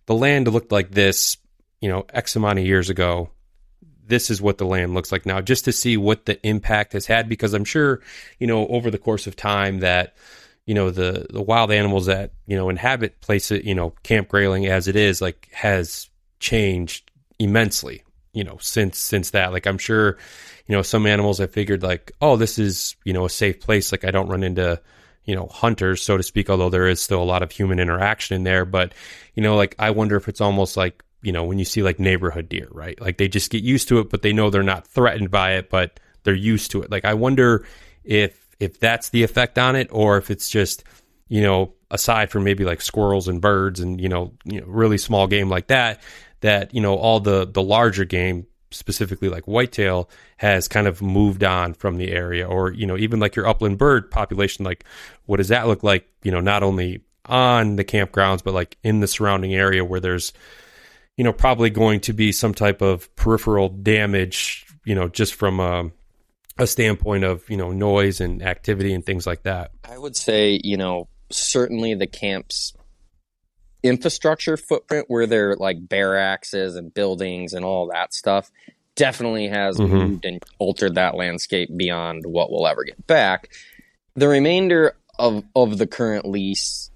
the 0.06 0.14
land 0.14 0.48
looked 0.48 0.72
like 0.72 0.90
this 0.90 1.36
you 1.80 1.88
know 1.88 2.06
X 2.12 2.36
amount 2.36 2.58
of 2.58 2.66
years 2.66 2.88
ago. 2.88 3.30
This 4.04 4.30
is 4.30 4.42
what 4.42 4.58
the 4.58 4.66
land 4.66 4.94
looks 4.94 5.12
like 5.12 5.26
now 5.26 5.40
just 5.40 5.64
to 5.66 5.72
see 5.72 5.96
what 5.96 6.26
the 6.26 6.44
impact 6.46 6.92
has 6.92 7.06
had 7.06 7.28
because 7.28 7.54
I'm 7.54 7.64
sure 7.64 8.00
you 8.38 8.46
know 8.46 8.66
over 8.68 8.90
the 8.90 8.98
course 8.98 9.26
of 9.26 9.36
time 9.36 9.80
that 9.80 10.14
you 10.66 10.74
know 10.74 10.90
the 10.90 11.26
the 11.28 11.42
wild 11.42 11.70
animals 11.70 12.06
that 12.06 12.32
you 12.46 12.56
know 12.56 12.68
inhabit 12.68 13.20
places 13.20 13.64
you 13.64 13.74
know 13.74 13.90
Camp 14.02 14.28
Grayling 14.28 14.66
as 14.66 14.88
it 14.88 14.96
is 14.96 15.20
like 15.20 15.48
has 15.52 16.08
changed 16.40 17.10
immensely 17.38 18.02
you 18.32 18.44
know 18.44 18.58
since 18.60 18.98
since 18.98 19.30
that. 19.30 19.52
Like 19.52 19.66
i'm 19.66 19.78
sure 19.78 20.18
you 20.66 20.76
know 20.76 20.82
some 20.82 21.06
animals 21.06 21.38
have 21.38 21.52
figured 21.52 21.82
like 21.82 22.12
oh 22.20 22.36
this 22.36 22.58
is 22.58 22.96
you 23.04 23.12
know 23.12 23.24
a 23.24 23.30
safe 23.30 23.60
place. 23.60 23.92
Like 23.92 24.04
i 24.04 24.10
don't 24.10 24.28
run 24.28 24.42
into 24.42 24.80
you 25.24 25.34
know 25.34 25.46
hunters 25.46 26.02
so 26.02 26.16
to 26.16 26.22
speak 26.22 26.50
although 26.50 26.70
there 26.70 26.88
is 26.88 27.00
still 27.00 27.22
a 27.22 27.24
lot 27.24 27.42
of 27.42 27.50
human 27.50 27.78
interaction 27.78 28.36
in 28.36 28.44
there. 28.44 28.64
But 28.64 28.92
you 29.34 29.42
know 29.42 29.56
like 29.56 29.74
i 29.78 29.90
wonder 29.90 30.16
if 30.16 30.28
it's 30.28 30.40
almost 30.40 30.76
like 30.76 31.02
you 31.22 31.32
know 31.32 31.44
when 31.44 31.58
you 31.58 31.64
see 31.64 31.82
like 31.82 31.98
neighborhood 31.98 32.48
deer 32.48 32.68
right? 32.70 33.00
Like 33.00 33.18
they 33.18 33.28
just 33.28 33.50
get 33.50 33.62
used 33.62 33.88
to 33.88 33.98
it 33.98 34.10
but 34.10 34.22
they 34.22 34.32
know 34.32 34.50
they're 34.50 34.62
not 34.62 34.86
threatened 34.86 35.30
by 35.30 35.52
it 35.54 35.70
but 35.70 36.00
they're 36.24 36.34
used 36.34 36.70
to 36.72 36.82
it. 36.82 36.90
Like 36.90 37.04
i 37.04 37.14
wonder 37.14 37.66
if 38.04 38.38
if 38.60 38.78
that's 38.78 39.08
the 39.10 39.22
effect 39.22 39.58
on 39.58 39.76
it 39.76 39.88
or 39.90 40.18
if 40.18 40.30
it's 40.30 40.48
just 40.48 40.84
you 41.28 41.40
know 41.40 41.74
aside 41.90 42.30
from 42.30 42.44
maybe 42.44 42.64
like 42.64 42.80
squirrels 42.80 43.28
and 43.28 43.40
birds 43.40 43.80
and 43.80 44.00
you 44.00 44.08
know 44.08 44.32
you 44.44 44.60
know 44.60 44.66
really 44.66 44.98
small 44.98 45.26
game 45.26 45.48
like 45.48 45.68
that 45.68 46.00
that 46.40 46.74
you 46.74 46.80
know 46.80 46.96
all 46.96 47.20
the 47.20 47.46
the 47.46 47.62
larger 47.62 48.04
game 48.04 48.46
specifically 48.72 49.28
like 49.28 49.44
whitetail 49.44 50.08
has 50.36 50.68
kind 50.68 50.86
of 50.86 51.00
moved 51.02 51.44
on 51.44 51.74
from 51.74 51.96
the 51.96 52.10
area 52.10 52.46
or 52.46 52.72
you 52.72 52.86
know 52.86 52.96
even 52.96 53.20
like 53.20 53.36
your 53.36 53.46
upland 53.46 53.78
bird 53.78 54.10
population 54.10 54.64
like 54.64 54.84
what 55.26 55.36
does 55.36 55.48
that 55.48 55.66
look 55.66 55.82
like 55.82 56.08
you 56.22 56.30
know 56.30 56.40
not 56.40 56.62
only 56.62 57.02
on 57.26 57.76
the 57.76 57.84
campgrounds 57.84 58.42
but 58.42 58.54
like 58.54 58.76
in 58.82 59.00
the 59.00 59.06
surrounding 59.06 59.54
area 59.54 59.84
where 59.84 60.00
there's 60.00 60.32
you 61.16 61.24
know 61.24 61.32
probably 61.32 61.70
going 61.70 62.00
to 62.00 62.12
be 62.12 62.32
some 62.32 62.54
type 62.54 62.82
of 62.82 63.14
peripheral 63.16 63.68
damage 63.68 64.66
you 64.84 64.94
know 64.94 65.08
just 65.08 65.34
from 65.34 65.60
a, 65.60 65.90
a 66.58 66.66
standpoint 66.66 67.24
of 67.24 67.48
you 67.48 67.56
know 67.56 67.70
noise 67.70 68.20
and 68.20 68.42
activity 68.42 68.92
and 68.92 69.04
things 69.04 69.26
like 69.26 69.42
that? 69.44 69.70
I 69.88 69.98
would 69.98 70.16
say, 70.16 70.60
you 70.62 70.76
know, 70.76 71.08
certainly 71.30 71.94
the 71.94 72.06
camp's 72.06 72.74
infrastructure 73.82 74.56
footprint 74.56 75.06
where 75.08 75.26
they're 75.26 75.56
like 75.56 75.88
barracks 75.88 76.52
and 76.54 76.92
buildings 76.94 77.52
and 77.52 77.64
all 77.64 77.88
that 77.92 78.14
stuff 78.14 78.50
definitely 78.94 79.48
has 79.48 79.78
Mhm. 79.78 79.88
moved 79.90 80.24
and 80.24 80.42
altered 80.58 80.94
that 80.96 81.14
landscape 81.16 81.70
beyond 81.76 82.24
what 82.26 82.50
we'll 82.50 82.66
ever 82.66 82.84
get 82.84 83.06
back. 83.06 83.48
The 84.14 84.28
remainder 84.28 84.94
of, 85.18 85.42
of 85.56 85.78
the 85.78 85.86
current 85.86 86.26
lease 86.28 86.90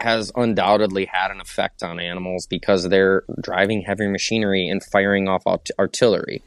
has 0.00 0.30
undoubtedly 0.36 1.06
had 1.06 1.30
an 1.30 1.40
effect 1.40 1.82
on 1.82 1.98
animals 1.98 2.46
because 2.46 2.88
they're 2.88 3.22
driving 3.40 3.80
heavy 3.82 4.06
machinery 4.08 4.68
and 4.68 4.82
firing 4.84 5.28
off 5.28 5.42
art- 5.46 5.68
artillery. 5.78 6.42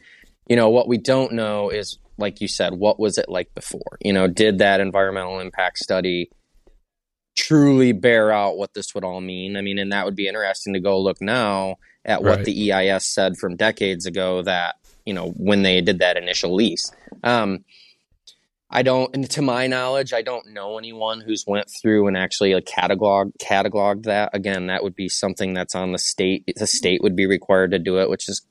You 0.47 0.55
know, 0.55 0.69
what 0.69 0.87
we 0.87 0.97
don't 0.97 1.33
know 1.33 1.69
is, 1.69 1.97
like 2.17 2.39
you 2.41 2.47
said, 2.47 2.73
what 2.73 2.99
was 2.99 3.17
it 3.17 3.29
like 3.29 3.53
before? 3.55 3.97
You 4.01 4.13
know, 4.13 4.27
did 4.27 4.59
that 4.59 4.79
environmental 4.79 5.39
impact 5.39 5.79
study 5.79 6.29
truly 7.37 7.91
bear 7.91 8.31
out 8.31 8.57
what 8.57 8.73
this 8.73 8.93
would 8.95 9.03
all 9.03 9.21
mean? 9.21 9.55
I 9.55 9.61
mean, 9.61 9.77
and 9.77 9.91
that 9.91 10.05
would 10.05 10.15
be 10.15 10.27
interesting 10.27 10.73
to 10.73 10.79
go 10.79 10.99
look 10.99 11.21
now 11.21 11.75
at 12.03 12.23
what 12.23 12.37
Right. 12.37 12.45
the 12.45 12.71
EIS 12.71 13.05
said 13.05 13.37
from 13.37 13.55
decades 13.55 14.05
ago 14.05 14.41
that, 14.41 14.75
you 15.05 15.13
know, 15.13 15.29
when 15.37 15.61
they 15.61 15.79
did 15.81 15.99
that 15.99 16.17
initial 16.17 16.53
lease. 16.55 16.91
Um, 17.23 17.63
I 18.69 18.81
don't, 18.81 19.13
and 19.15 19.29
to 19.31 19.41
my 19.41 19.67
knowledge, 19.67 20.11
I 20.11 20.21
don't 20.21 20.47
know 20.47 20.77
anyone 20.77 21.21
who's 21.21 21.45
went 21.47 21.67
through 21.81 22.07
and 22.07 22.17
actually 22.17 22.53
like 22.53 22.65
catalog 22.65 23.31
cataloged 23.39 24.03
that. 24.03 24.31
Again, 24.33 24.67
that 24.67 24.83
would 24.83 24.95
be 24.95 25.07
something 25.07 25.53
that's 25.53 25.75
on 25.75 25.93
the 25.93 25.97
state. 25.99 26.51
The 26.57 26.67
state 26.67 27.01
would 27.01 27.15
be 27.15 27.27
required 27.27 27.71
to 27.71 27.79
do 27.79 27.99
it, 27.99 28.09
which 28.09 28.27
is 28.27 28.41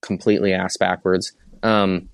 completely 0.00 0.54
ass 0.54 0.76
backwards. 0.78 1.32
Um, 1.62 2.08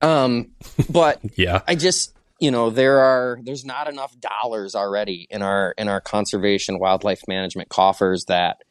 um, 0.00 0.50
but 0.90 1.20
yeah 1.36 1.60
I 1.68 1.76
just, 1.76 2.12
you 2.42 2.50
know, 2.50 2.70
there 2.70 2.98
are 2.98 3.38
there's 3.40 3.64
not 3.64 3.88
enough 3.88 4.18
dollars 4.18 4.74
already 4.74 5.28
in 5.30 5.42
our 5.42 5.76
in 5.78 5.88
our 5.88 6.00
conservation 6.00 6.80
wildlife 6.80 7.22
management 7.28 7.68
coffers 7.68 8.24
that 8.24 8.64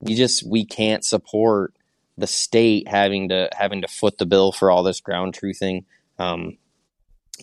we 0.00 0.14
just 0.14 0.42
we 0.48 0.64
can't 0.64 1.04
support 1.04 1.74
the 2.16 2.26
state 2.26 2.88
having 2.88 3.28
to 3.28 3.50
having 3.52 3.82
to 3.82 3.88
foot 3.88 4.16
the 4.16 4.24
bill 4.24 4.52
for 4.52 4.70
all 4.70 4.82
this 4.82 5.02
ground 5.02 5.38
truthing. 5.38 5.84
Um, 6.18 6.56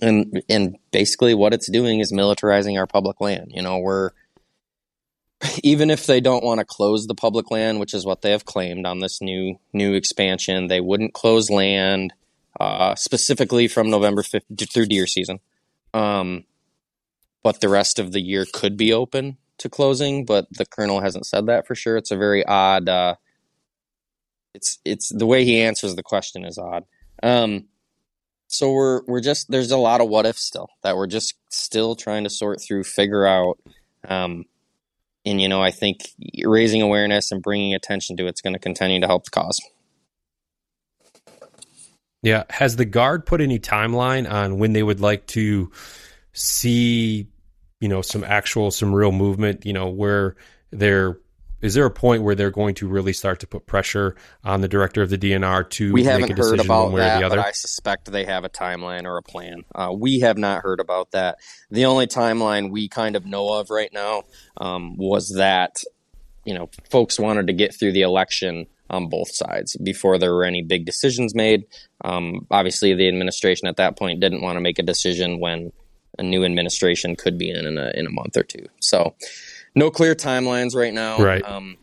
and 0.02 0.42
and 0.50 0.78
basically 0.90 1.36
what 1.36 1.54
it's 1.54 1.70
doing 1.70 2.00
is 2.00 2.12
militarizing 2.12 2.80
our 2.80 2.88
public 2.88 3.22
land. 3.22 3.52
You 3.54 3.62
know, 3.62 3.78
we're 3.78 4.10
even 5.62 5.92
if 5.92 6.08
they 6.08 6.20
don't 6.20 6.44
want 6.44 6.60
to 6.60 6.66
close 6.66 7.06
the 7.06 7.14
public 7.14 7.52
land, 7.52 7.80
which 7.80 7.94
is 7.94 8.04
what 8.04 8.24
they 8.24 8.32
have 8.32 8.46
claimed 8.46 8.88
on 8.88 8.98
this 8.98 9.22
new 9.22 9.60
new 9.74 9.94
expansion, 9.94 10.70
they 10.70 10.82
wouldn't 10.82 11.14
close 11.14 11.52
land 11.52 12.14
uh, 12.60 12.96
specifically 12.96 13.68
from 13.68 13.92
November 13.92 14.24
5th 14.24 14.72
through 14.74 14.88
deer 14.88 15.06
season. 15.06 15.40
Um, 15.98 16.44
but 17.44 17.62
the 17.62 17.70
rest 17.70 18.00
of 18.00 18.12
the 18.12 18.22
year 18.22 18.46
could 18.52 18.78
be 18.78 18.94
open. 18.94 19.38
to 19.60 19.70
closing, 19.70 20.26
but 20.26 20.46
the 20.52 20.66
colonel 20.66 21.02
hasn't 21.02 21.26
said 21.26 21.48
that 21.48 21.66
for 21.66 21.76
sure. 21.76 21.98
It's 21.98 22.12
a 22.12 22.18
very 22.18 22.46
odd. 22.46 22.88
Uh, 22.88 23.16
it's 24.54 24.80
it's 24.86 25.10
the 25.10 25.26
way 25.26 25.46
he 25.46 25.62
answers 25.62 25.96
the 25.96 26.04
question 26.04 26.46
is 26.46 26.58
odd. 26.58 26.84
Um, 27.24 27.66
so 28.48 28.72
we're 28.72 29.02
we're 29.08 29.22
just 29.22 29.50
there's 29.50 29.72
a 29.72 29.78
lot 29.78 30.02
of 30.02 30.10
what 30.10 30.26
if 30.26 30.38
still 30.38 30.70
that 30.84 30.96
we're 30.96 31.08
just 31.08 31.36
still 31.50 31.96
trying 31.96 32.24
to 32.24 32.30
sort 32.30 32.62
through, 32.62 32.84
figure 32.84 33.26
out. 33.26 33.58
Um, 34.08 34.46
and 35.26 35.42
you 35.42 35.50
know, 35.50 35.62
I 35.62 35.72
think 35.72 36.10
raising 36.46 36.82
awareness 36.82 37.32
and 37.32 37.42
bringing 37.42 37.74
attention 37.74 38.16
to 38.18 38.28
it's 38.28 38.42
going 38.42 38.54
to 38.54 38.60
continue 38.60 39.02
to 39.02 39.08
help 39.08 39.26
the 39.26 39.32
cause. 39.32 39.60
Yeah, 42.24 42.44
has 42.50 42.76
the 42.76 42.86
guard 42.86 43.26
put 43.26 43.42
any 43.42 43.60
timeline 43.60 44.30
on 44.30 44.58
when 44.58 44.74
they 44.74 44.84
would 44.84 45.00
like 45.00 45.28
to 45.28 45.72
see, 46.34 47.28
you 47.80 47.88
know, 47.88 48.02
some 48.02 48.24
actual, 48.24 48.72
some 48.72 48.94
real 48.94 49.12
movement? 49.12 49.66
You 49.66 49.74
know, 49.74 49.90
where 49.90 50.36
they're 50.72 51.18
is 51.62 51.74
there 51.74 51.86
a 51.86 51.92
point 51.92 52.24
where 52.24 52.36
they're 52.36 52.52
going 52.52 52.76
to 52.76 52.88
really 52.88 53.14
start 53.14 53.40
to 53.40 53.48
put 53.48 53.66
pressure 53.66 54.16
on 54.44 54.62
the 54.62 54.68
director 54.68 55.02
of 55.02 55.10
the 55.10 55.18
DNR 55.18 55.68
to 55.72 55.92
we 55.92 56.04
haven't 56.04 56.30
make 56.30 56.38
a 56.38 56.42
heard 56.42 56.60
about 56.60 56.96
that, 56.96 57.30
But 57.30 57.40
I 57.40 57.52
suspect 57.52 58.12
they 58.12 58.26
have 58.26 58.44
a 58.44 58.50
timeline 58.50 59.06
or 59.06 59.18
a 59.18 59.24
plan. 59.24 59.64
Uh, 59.74 59.92
we 59.98 60.20
have 60.20 60.38
not 60.38 60.62
heard 60.62 60.80
about 60.80 61.12
that. 61.12 61.40
The 61.72 61.86
only 61.86 62.08
timeline 62.08 62.72
we 62.72 62.88
kind 62.88 63.16
of 63.16 63.26
know 63.26 63.54
of 63.54 63.70
right 63.70 63.92
now 63.92 64.24
um, 64.58 64.98
was 64.98 65.36
that 65.38 65.82
you 66.46 66.54
know 66.54 66.70
folks 66.90 67.20
wanted 67.20 67.48
to 67.48 67.54
get 67.54 67.74
through 67.74 67.94
the 67.94 68.04
election 68.04 68.68
on 68.90 69.10
both 69.10 69.34
sides 69.34 69.76
before 69.78 70.18
there 70.18 70.34
were 70.34 70.46
any 70.46 70.62
big 70.62 70.86
decisions 70.86 71.36
made. 71.36 71.66
Um, 72.04 72.48
obviously, 72.52 72.94
the 72.94 73.08
administration 73.08 73.68
at 73.68 73.78
that 73.78 73.98
point 73.98 74.20
didn't 74.20 74.42
want 74.42 74.56
to 74.56 74.62
make 74.62 74.80
a 74.80 74.84
decision 74.84 75.40
when 75.40 75.72
a 76.18 76.24
new 76.24 76.44
administration 76.44 77.16
could 77.16 77.38
be 77.38 77.50
in 77.50 77.66
in 77.66 77.78
a, 77.78 77.92
in 77.94 78.08
a 78.08 78.10
month 78.10 78.38
or 78.38 78.44
two. 78.44 78.66
So 78.80 79.16
no 79.76 79.92
clear 79.92 80.16
timelines 80.16 80.76
right 80.76 80.94
now. 80.94 81.18
Right. 81.20 81.44
Um, 81.44 81.78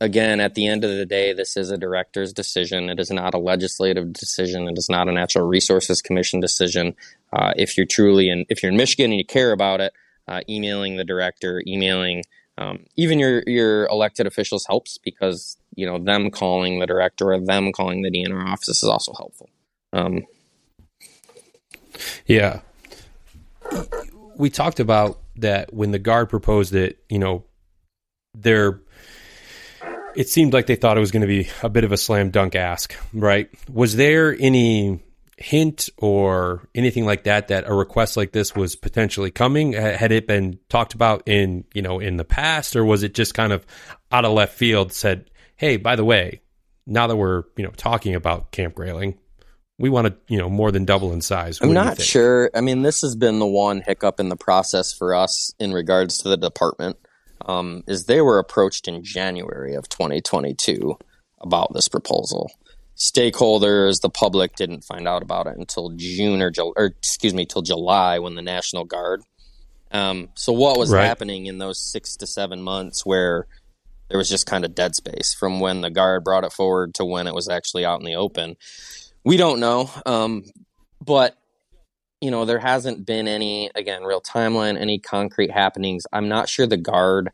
again, 0.00 0.40
at 0.40 0.54
the 0.54 0.66
end 0.66 0.84
of 0.84 0.90
the 0.90 1.06
day, 1.06 1.32
this 1.32 1.56
is 1.56 1.70
a 1.70 1.78
director's 1.78 2.32
decision. 2.32 2.88
It 2.88 2.98
is 2.98 3.10
not 3.10 3.34
a 3.34 3.38
legislative 3.38 4.12
decision. 4.12 4.68
It 4.68 4.78
is 4.78 4.88
not 4.88 5.08
a 5.08 5.12
Natural 5.12 5.46
Resources 5.46 6.00
Commission 6.00 6.40
decision. 6.40 6.96
Uh, 7.32 7.52
if 7.56 7.76
you're 7.76 7.86
truly 7.86 8.30
in, 8.30 8.46
if 8.48 8.62
you're 8.62 8.72
in 8.72 8.78
Michigan 8.78 9.12
and 9.12 9.18
you 9.18 9.24
care 9.24 9.52
about 9.52 9.80
it, 9.80 9.92
uh, 10.26 10.40
emailing 10.48 10.96
the 10.96 11.04
director, 11.04 11.62
emailing 11.66 12.22
um, 12.58 12.84
even 12.96 13.18
your 13.18 13.42
your 13.46 13.86
elected 13.86 14.26
officials 14.26 14.66
helps 14.66 14.98
because 14.98 15.56
you 15.80 15.86
know 15.86 15.98
them 15.98 16.30
calling 16.30 16.78
the 16.78 16.86
director 16.86 17.32
or 17.32 17.40
them 17.40 17.72
calling 17.72 18.02
the 18.02 18.10
DNR 18.10 18.46
office 18.46 18.82
is 18.82 18.84
also 18.84 19.14
helpful. 19.16 19.48
Um, 19.94 20.26
yeah, 22.26 22.60
we 24.36 24.50
talked 24.50 24.78
about 24.78 25.20
that 25.36 25.72
when 25.72 25.90
the 25.90 25.98
guard 25.98 26.28
proposed 26.28 26.74
it, 26.74 26.98
you 27.08 27.18
know, 27.18 27.44
there 28.34 28.80
it 30.14 30.28
seemed 30.28 30.52
like 30.52 30.66
they 30.66 30.76
thought 30.76 30.98
it 30.98 31.00
was 31.00 31.12
going 31.12 31.22
to 31.22 31.26
be 31.26 31.48
a 31.62 31.70
bit 31.70 31.84
of 31.84 31.92
a 31.92 31.96
slam 31.96 32.30
dunk 32.30 32.54
ask, 32.54 32.94
right? 33.14 33.48
Was 33.72 33.96
there 33.96 34.36
any 34.38 35.00
hint 35.36 35.88
or 35.96 36.68
anything 36.74 37.06
like 37.06 37.24
that 37.24 37.48
that 37.48 37.64
a 37.66 37.72
request 37.72 38.16
like 38.16 38.32
this 38.32 38.54
was 38.54 38.76
potentially 38.76 39.30
coming? 39.30 39.72
Had 39.72 40.12
it 40.12 40.26
been 40.26 40.58
talked 40.68 40.94
about 40.94 41.22
in, 41.26 41.64
you 41.72 41.80
know, 41.80 42.00
in 42.00 42.16
the 42.16 42.24
past 42.24 42.76
or 42.76 42.84
was 42.84 43.02
it 43.02 43.14
just 43.14 43.34
kind 43.34 43.52
of 43.52 43.64
out 44.12 44.24
of 44.24 44.32
left 44.32 44.54
field 44.54 44.92
said, 44.92 45.30
"Hey, 45.60 45.76
by 45.76 45.94
the 45.94 46.06
way, 46.06 46.40
now 46.86 47.06
that 47.06 47.16
we're, 47.16 47.44
you 47.58 47.64
know, 47.64 47.70
talking 47.76 48.14
about 48.14 48.50
Camp 48.50 48.74
Grayling, 48.74 49.18
we 49.78 49.90
want 49.90 50.06
to, 50.06 50.16
you 50.26 50.38
know, 50.38 50.48
more 50.48 50.72
than 50.72 50.86
double 50.86 51.12
in 51.12 51.20
size. 51.20 51.60
What 51.60 51.68
I'm 51.68 51.74
not 51.74 52.00
sure. 52.00 52.50
I 52.54 52.62
mean, 52.62 52.80
this 52.80 53.02
has 53.02 53.14
been 53.14 53.40
the 53.40 53.46
one 53.46 53.82
hiccup 53.86 54.20
in 54.20 54.30
the 54.30 54.36
process 54.36 54.90
for 54.90 55.14
us 55.14 55.52
in 55.58 55.74
regards 55.74 56.16
to 56.18 56.30
the 56.30 56.38
department. 56.38 56.96
Um, 57.44 57.84
is 57.86 58.06
they 58.06 58.22
were 58.22 58.38
approached 58.38 58.88
in 58.88 59.04
January 59.04 59.74
of 59.74 59.86
2022 59.90 60.96
about 61.42 61.74
this 61.74 61.88
proposal. 61.88 62.50
Stakeholders, 62.96 64.00
the 64.00 64.08
public 64.08 64.56
didn't 64.56 64.84
find 64.84 65.06
out 65.06 65.22
about 65.22 65.46
it 65.46 65.58
until 65.58 65.90
June 65.90 66.40
or, 66.40 66.52
or 66.58 66.86
excuse 66.86 67.34
me, 67.34 67.44
till 67.44 67.62
July 67.62 68.18
when 68.18 68.34
the 68.34 68.42
National 68.42 68.86
Guard. 68.86 69.22
Um, 69.92 70.30
so 70.36 70.54
what 70.54 70.78
was 70.78 70.90
right. 70.90 71.04
happening 71.04 71.46
in 71.46 71.58
those 71.58 71.80
six 71.80 72.16
to 72.16 72.26
seven 72.26 72.62
months 72.62 73.04
where 73.04 73.46
there 74.10 74.18
was 74.18 74.28
just 74.28 74.46
kind 74.46 74.64
of 74.64 74.74
dead 74.74 74.94
space 74.94 75.32
from 75.32 75.60
when 75.60 75.80
the 75.80 75.90
guard 75.90 76.24
brought 76.24 76.44
it 76.44 76.52
forward 76.52 76.94
to 76.94 77.04
when 77.04 77.26
it 77.26 77.34
was 77.34 77.48
actually 77.48 77.84
out 77.84 78.00
in 78.00 78.06
the 78.06 78.16
open? 78.16 78.56
We 79.24 79.36
don't 79.36 79.60
know, 79.60 79.90
um, 80.04 80.44
but 81.04 81.36
you 82.20 82.30
know 82.30 82.44
there 82.44 82.58
hasn't 82.58 83.06
been 83.06 83.28
any 83.28 83.70
again 83.74 84.02
real 84.02 84.20
timeline, 84.20 84.78
any 84.78 84.98
concrete 84.98 85.50
happenings. 85.50 86.04
I'm 86.12 86.28
not 86.28 86.48
sure 86.48 86.66
the 86.66 86.76
guard. 86.76 87.30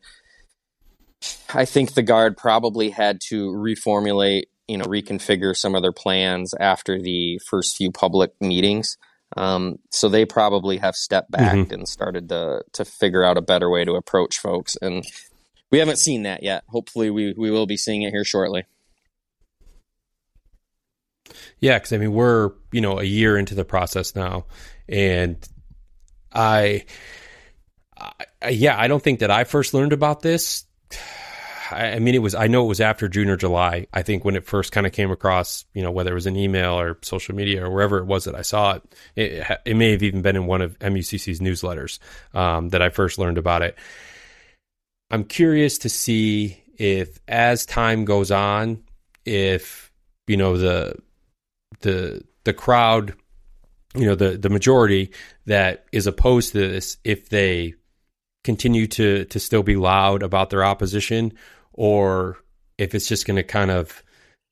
I 1.52 1.64
think 1.64 1.94
the 1.94 2.02
guard 2.02 2.36
probably 2.36 2.90
had 2.90 3.20
to 3.28 3.50
reformulate, 3.50 4.44
you 4.68 4.76
know, 4.76 4.84
reconfigure 4.84 5.56
some 5.56 5.74
of 5.74 5.82
their 5.82 5.92
plans 5.92 6.54
after 6.60 7.00
the 7.00 7.40
first 7.48 7.76
few 7.76 7.90
public 7.90 8.32
meetings. 8.40 8.98
Um, 9.36 9.78
so 9.90 10.08
they 10.08 10.24
probably 10.24 10.76
have 10.76 10.94
stepped 10.94 11.30
back 11.30 11.56
mm-hmm. 11.56 11.72
and 11.72 11.88
started 11.88 12.28
to 12.28 12.62
to 12.74 12.84
figure 12.84 13.24
out 13.24 13.38
a 13.38 13.42
better 13.42 13.70
way 13.70 13.84
to 13.84 13.94
approach 13.94 14.38
folks. 14.38 14.76
And 14.82 15.04
we 15.70 15.78
haven't 15.78 15.98
seen 15.98 16.22
that 16.24 16.42
yet. 16.42 16.64
Hopefully, 16.68 17.10
we 17.10 17.34
we 17.36 17.50
will 17.50 17.66
be 17.66 17.76
seeing 17.76 18.02
it 18.02 18.12
here 18.12 18.24
shortly. 18.24 18.64
Yeah, 21.58 21.78
because 21.78 21.92
I 21.92 21.98
mean 21.98 22.12
we're 22.12 22.52
you 22.72 22.80
know 22.80 22.98
a 22.98 23.04
year 23.04 23.36
into 23.36 23.54
the 23.54 23.64
process 23.64 24.14
now, 24.14 24.46
and 24.88 25.36
I, 26.32 26.84
I, 27.96 28.48
yeah, 28.50 28.78
I 28.78 28.88
don't 28.88 29.02
think 29.02 29.20
that 29.20 29.30
I 29.30 29.44
first 29.44 29.74
learned 29.74 29.92
about 29.92 30.20
this. 30.20 30.64
I, 31.70 31.98
mean, 31.98 32.14
it 32.14 32.22
was 32.22 32.34
I 32.34 32.46
know 32.46 32.64
it 32.64 32.68
was 32.68 32.80
after 32.80 33.08
June 33.08 33.28
or 33.28 33.36
July. 33.36 33.86
I 33.92 34.02
think 34.02 34.24
when 34.24 34.36
it 34.36 34.46
first 34.46 34.70
kind 34.70 34.86
of 34.86 34.92
came 34.92 35.10
across, 35.10 35.64
you 35.74 35.82
know, 35.82 35.90
whether 35.90 36.12
it 36.12 36.14
was 36.14 36.26
an 36.26 36.36
email 36.36 36.78
or 36.78 36.98
social 37.02 37.34
media 37.34 37.64
or 37.64 37.70
wherever 37.70 37.98
it 37.98 38.04
was 38.04 38.24
that 38.24 38.34
I 38.34 38.42
saw 38.42 38.74
it, 38.74 38.82
it, 39.16 39.58
it 39.64 39.74
may 39.74 39.90
have 39.90 40.02
even 40.02 40.22
been 40.22 40.36
in 40.36 40.46
one 40.46 40.62
of 40.62 40.78
MUCC's 40.78 41.40
newsletters 41.40 41.98
um, 42.34 42.68
that 42.68 42.82
I 42.82 42.90
first 42.90 43.18
learned 43.18 43.38
about 43.38 43.62
it. 43.62 43.76
I'm 45.10 45.24
curious 45.24 45.78
to 45.78 45.88
see 45.88 46.62
if, 46.76 47.20
as 47.28 47.64
time 47.66 48.04
goes 48.04 48.30
on, 48.30 48.82
if 49.24 49.90
you 50.26 50.36
know 50.36 50.56
the 50.56 50.96
the 51.80 52.24
the 52.44 52.52
crowd, 52.52 53.14
you 53.94 54.06
know, 54.06 54.14
the 54.14 54.36
the 54.36 54.48
majority 54.48 55.12
that 55.46 55.84
is 55.92 56.06
opposed 56.06 56.52
to 56.52 56.58
this, 56.58 56.96
if 57.04 57.28
they 57.28 57.74
continue 58.44 58.86
to 58.86 59.24
to 59.26 59.38
still 59.38 59.62
be 59.62 59.76
loud 59.76 60.22
about 60.22 60.50
their 60.50 60.64
opposition, 60.64 61.32
or 61.72 62.38
if 62.78 62.94
it's 62.94 63.08
just 63.08 63.26
going 63.26 63.36
to 63.36 63.42
kind 63.42 63.70
of 63.70 64.02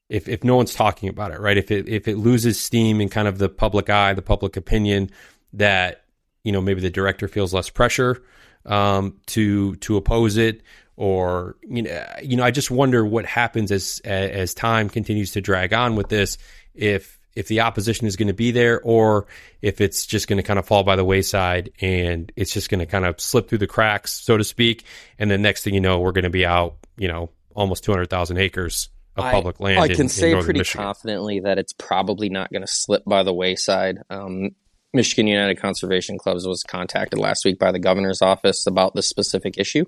if 0.09 0.29
if 0.29 0.45
no 0.45 0.57
one's 0.57 0.75
talking 0.75 1.09
about 1.09 1.33
it, 1.33 1.41
right? 1.41 1.57
If 1.57 1.71
it 1.71 1.89
if 1.89 2.07
it 2.09 2.17
loses 2.17 2.61
steam 2.61 3.01
in 3.01 3.09
kind 3.09 3.29
of 3.29 3.39
the 3.39 3.49
public 3.49 3.91
eye, 3.91 4.13
the 4.13 4.23
public 4.23 4.57
opinion, 4.57 5.11
that 5.53 6.05
you 6.45 6.53
know 6.53 6.61
maybe 6.61 6.81
the 6.81 6.91
director 6.91 7.29
feels 7.29 7.55
less 7.55 7.71
pressure 7.71 8.23
um, 8.67 9.19
to 9.27 9.77
to 9.77 9.97
oppose 9.97 10.37
it, 10.37 10.63
or 10.97 11.57
you 11.63 11.83
know 11.83 12.05
you 12.23 12.37
know 12.37 12.45
I 12.45 12.51
just 12.51 12.71
wonder 12.71 13.05
what 13.05 13.27
happens 13.27 13.71
as 13.73 14.01
as 14.05 14.55
time 14.55 14.89
continues 14.89 15.33
to 15.33 15.41
drag 15.41 15.73
on 15.73 15.97
with 15.97 16.09
this 16.09 16.39
if 16.75 17.19
if 17.35 17.49
the 17.49 17.61
opposition 17.61 18.07
is 18.07 18.17
going 18.17 18.29
to 18.29 18.35
be 18.35 18.51
there 18.51 18.81
or 18.83 19.27
if 19.61 19.81
it's 19.81 20.07
just 20.07 20.29
going 20.29 20.37
to 20.37 20.43
kind 20.43 20.59
of 20.59 20.67
fall 20.67 20.85
by 20.85 20.97
the 20.97 21.05
wayside 21.05 21.73
and 21.81 22.31
it's 22.37 22.53
just 22.53 22.71
going 22.71 22.79
to 22.79 22.87
kind 22.87 23.05
of 23.05 23.21
slip 23.21 23.49
through 23.49 23.59
the 23.59 23.67
cracks, 23.67 24.13
so 24.13 24.37
to 24.37 24.45
speak. 24.45 24.85
And 25.19 25.31
then 25.31 25.43
next 25.43 25.65
thing 25.65 25.75
you 25.75 25.81
know, 25.81 25.99
we're 26.01 26.13
going 26.13 26.25
to 26.25 26.31
be 26.31 26.47
out, 26.47 26.77
you 26.97 27.09
know, 27.09 27.31
almost 27.55 27.85
200,000 27.85 28.37
acres 28.39 28.89
of 29.17 29.25
public 29.25 29.61
land. 29.61 29.81
I 29.81 29.89
can 29.89 30.03
in, 30.03 30.09
say 30.09 30.33
in 30.33 30.43
pretty 30.43 30.61
Michigan. 30.61 30.85
confidently 30.85 31.41
that 31.41 31.59
it's 31.59 31.73
probably 31.73 32.29
not 32.29 32.53
going 32.53 32.63
to 32.63 32.73
slip 32.73 33.05
by 33.05 33.23
the 33.23 33.33
wayside. 33.33 33.99
Um, 34.11 34.51
Michigan 34.95 35.27
United 35.27 35.61
Conservation 35.61 36.19
Clubs 36.19 36.47
was 36.47 36.63
contacted 36.63 37.19
last 37.19 37.45
week 37.45 37.59
by 37.59 37.73
the 37.73 37.79
governor's 37.79 38.23
office 38.23 38.67
about 38.67 38.95
this 38.95 39.09
specific 39.09 39.59
issue, 39.59 39.85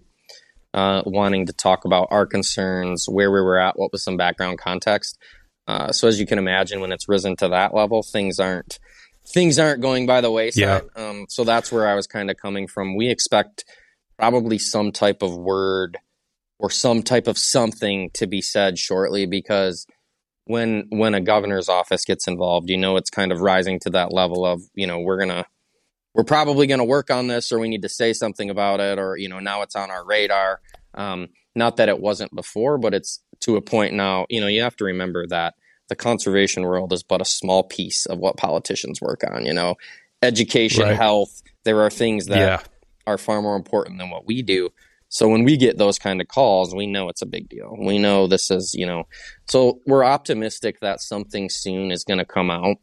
uh, 0.75 1.03
wanting 1.07 1.47
to 1.47 1.53
talk 1.53 1.85
about 1.85 2.09
our 2.11 2.27
concerns, 2.27 3.07
where 3.09 3.31
we 3.31 3.41
were 3.41 3.59
at, 3.59 3.79
what 3.79 3.93
was 3.93 4.03
some 4.03 4.17
background 4.17 4.59
context. 4.59 5.17
Uh, 5.69 5.93
so 5.93 6.09
as 6.09 6.19
you 6.19 6.27
can 6.27 6.39
imagine, 6.39 6.81
when 6.81 6.93
it's 6.93 7.09
risen 7.09 7.37
to 7.37 7.49
that 7.49 7.75
level, 7.75 8.03
things 8.03 8.39
aren't 8.39 8.79
things 9.29 9.59
aren't 9.59 9.81
going 9.81 10.07
by 10.07 10.21
the 10.21 10.31
wayside. 10.31 10.85
Yeah. 10.97 11.09
Um, 11.09 11.27
so 11.29 11.45
that's 11.45 11.73
where 11.73 11.89
I 11.89 11.95
was 11.95 12.07
kind 12.07 12.31
of 12.31 12.37
coming 12.37 12.69
from. 12.69 12.97
We 12.97 13.09
expect 13.09 13.65
probably 14.19 14.59
some 14.59 14.93
type 14.93 15.23
of 15.23 15.37
word 15.37 15.99
or 16.59 16.71
some 16.71 17.03
type 17.03 17.27
of 17.27 17.37
something 17.37 18.11
to 18.15 18.27
be 18.27 18.41
said 18.41 18.79
shortly 18.79 19.27
because 19.27 19.87
when 20.47 20.87
when 20.91 21.15
a 21.15 21.21
governor's 21.21 21.69
office 21.69 22.05
gets 22.05 22.27
involved, 22.27 22.71
you 22.71 22.77
know 22.77 22.97
it's 22.97 23.11
kind 23.11 23.33
of 23.33 23.41
rising 23.41 23.79
to 23.81 23.91
that 23.91 24.13
level 24.13 24.45
of 24.45 24.63
you 24.75 24.87
know 24.87 25.01
we're 25.01 25.19
gonna 25.19 25.45
we're 26.15 26.25
probably 26.25 26.67
gonna 26.67 26.85
work 26.85 27.11
on 27.11 27.27
this 27.27 27.53
or 27.53 27.59
we 27.59 27.69
need 27.69 27.83
to 27.83 27.89
say 27.89 28.13
something 28.13 28.51
about 28.51 28.81
it 28.81 28.99
or 28.99 29.17
you 29.17 29.29
know 29.29 29.41
now 29.41 29.63
it's 29.63 29.77
on 29.77 29.91
our 29.91 30.05
radar. 30.05 30.61
Um, 30.95 31.29
not 31.55 31.77
that 31.77 31.89
it 31.89 32.01
wasn't 32.01 32.35
before, 32.35 32.79
but 32.79 32.95
it's 32.95 33.21
to 33.41 33.57
a 33.57 33.63
point 33.63 33.95
now, 33.95 34.27
you 34.29 34.41
know, 34.41 34.47
you 34.47 34.63
have 34.63 34.77
to 34.77 34.85
remember 34.85 35.27
that 35.27 35.55
the 35.89 35.97
conservation 35.97 36.63
world 36.63 36.93
is 36.93 37.03
but 37.03 37.21
a 37.21 37.25
small 37.25 37.63
piece 37.63 38.07
of 38.07 38.19
what 38.19 38.37
politicians 38.37 39.01
work 39.01 39.23
on, 39.29 39.47
you 39.47 39.53
know. 39.53 39.77
Education, 40.23 40.85
right. 40.85 40.97
health, 40.97 41.43
there 41.65 41.81
are 41.81 41.91
things 41.91 42.27
that 42.27 42.39
yeah. 42.39 42.61
are 43.07 43.19
far 43.19 43.43
more 43.43 43.57
important 43.57 43.99
than 43.99 44.11
what 44.11 44.27
we 44.27 44.43
do. 44.43 44.71
So 45.09 45.29
when 45.29 45.45
we 45.45 45.57
get 45.57 45.79
those 45.79 45.99
kind 45.99 46.21
of 46.21 46.29
calls, 46.29 46.75
we 46.75 46.87
know 46.87 47.09
it's 47.09 47.23
a 47.23 47.27
big 47.27 47.49
deal. 47.49 47.77
We 47.79 47.99
know 47.99 48.27
this 48.27 48.51
is, 48.51 48.75
you 48.75 48.87
know, 48.87 49.05
so 49.47 49.81
we're 49.87 50.05
optimistic 50.05 50.81
that 50.81 51.01
something 51.01 51.49
soon 51.49 51.93
is 51.93 52.05
going 52.05 52.19
to 52.19 52.25
come 52.25 52.51
out. 52.51 52.77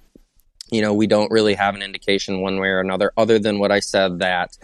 You 0.71 0.81
know, 0.81 0.93
we 0.93 1.05
don't 1.05 1.31
really 1.31 1.53
have 1.53 1.75
an 1.75 1.81
indication 1.81 2.41
one 2.41 2.59
way 2.59 2.69
or 2.69 2.79
another, 2.79 3.11
other 3.17 3.39
than 3.39 3.59
what 3.59 3.71
I 3.71 3.79
said 3.79 4.19
that 4.19 4.57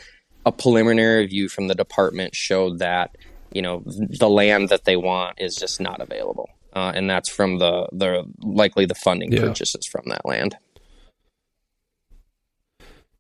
a 0.45 0.51
preliminary 0.51 1.24
review 1.24 1.49
from 1.49 1.68
the 1.68 1.76
department 1.76 2.34
showed 2.34 2.80
that, 2.80 3.16
you 3.51 3.62
know, 3.62 3.84
the 3.86 4.30
land 4.30 4.70
that 4.70 4.86
they 4.86 4.95
want 4.95 5.39
is 5.39 5.55
just 5.55 5.82
not 5.82 5.99
available. 5.99 6.49
Uh, 6.74 6.93
and 6.95 7.10
that's 7.10 7.28
from 7.28 7.60
the, 7.60 7.89
the 7.91 8.24
likely 8.39 8.86
the 8.86 8.95
funding 8.95 9.32
yeah. 9.32 9.41
purchases 9.41 9.86
from 9.86 10.03
that 10.07 10.26
land. 10.26 10.55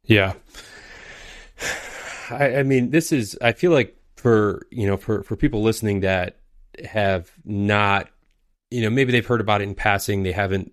Yeah. 0.05 0.33
I, 2.31 2.57
I 2.57 2.63
mean, 2.63 2.91
this 2.91 3.11
is, 3.11 3.37
I 3.41 3.51
feel 3.51 3.71
like 3.71 3.98
for 4.19 4.67
you 4.71 4.87
know 4.87 4.97
for 4.97 5.23
for 5.23 5.35
people 5.35 5.61
listening 5.61 6.01
that 6.01 6.39
have 6.85 7.31
not 7.43 8.09
you 8.71 8.81
know 8.81 8.89
maybe 8.89 9.11
they've 9.11 9.25
heard 9.25 9.41
about 9.41 9.61
it 9.61 9.65
in 9.65 9.75
passing 9.75 10.23
they 10.23 10.31
haven't 10.31 10.71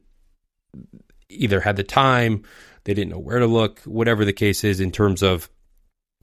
either 1.29 1.61
had 1.61 1.77
the 1.77 1.85
time 1.85 2.43
they 2.85 2.95
didn't 2.95 3.11
know 3.11 3.19
where 3.19 3.39
to 3.39 3.47
look 3.47 3.81
whatever 3.81 4.25
the 4.25 4.33
case 4.33 4.65
is 4.65 4.81
in 4.81 4.93
terms 4.93 5.23
of 5.23 5.49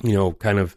you 0.04 0.14
know 0.14 0.32
kind 0.32 0.60
of 0.60 0.76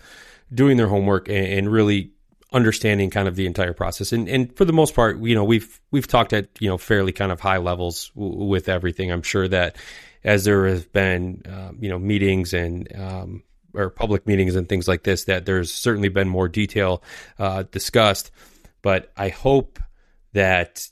doing 0.53 0.76
their 0.76 0.88
homework 0.88 1.28
and, 1.28 1.47
and 1.47 1.72
really 1.72 2.12
understanding 2.53 3.11
kind 3.11 3.28
of 3.28 3.36
the 3.36 3.47
entire 3.47 3.72
process. 3.72 4.12
And 4.12 4.28
and 4.28 4.57
for 4.57 4.64
the 4.64 4.72
most 4.72 4.94
part 4.94 5.20
you 5.20 5.34
know 5.34 5.44
we've 5.44 5.80
we've 5.90 6.07
talked 6.07 6.32
at 6.32 6.49
you 6.61 6.68
know 6.68 6.78
fairly 6.78 7.12
kind 7.12 7.32
of 7.32 7.40
high 7.40 7.59
levels 7.59 8.11
w- 8.14 8.44
with 8.44 8.68
everything. 8.68 9.11
I'm 9.11 9.22
sure 9.22 9.49
that 9.49 9.76
as 10.24 10.44
there 10.44 10.66
have 10.66 10.92
been 10.92 11.42
um, 11.47 11.78
you 11.80 11.88
know 11.88 11.99
meetings 11.99 12.55
and 12.55 12.88
um, 12.97 13.42
or 13.76 13.90
public 13.90 14.26
meetings 14.26 14.56
and 14.56 14.68
things 14.68 14.88
like 14.88 15.02
this 15.02 15.24
that 15.24 15.46
there's 15.46 15.72
certainly 15.72 16.08
been 16.08 16.28
more 16.28 16.48
detail 16.48 17.02
uh, 17.38 17.64
discussed. 17.70 18.30
But 18.82 19.12
I 19.16 19.28
hope 19.28 19.78
that 20.32 20.88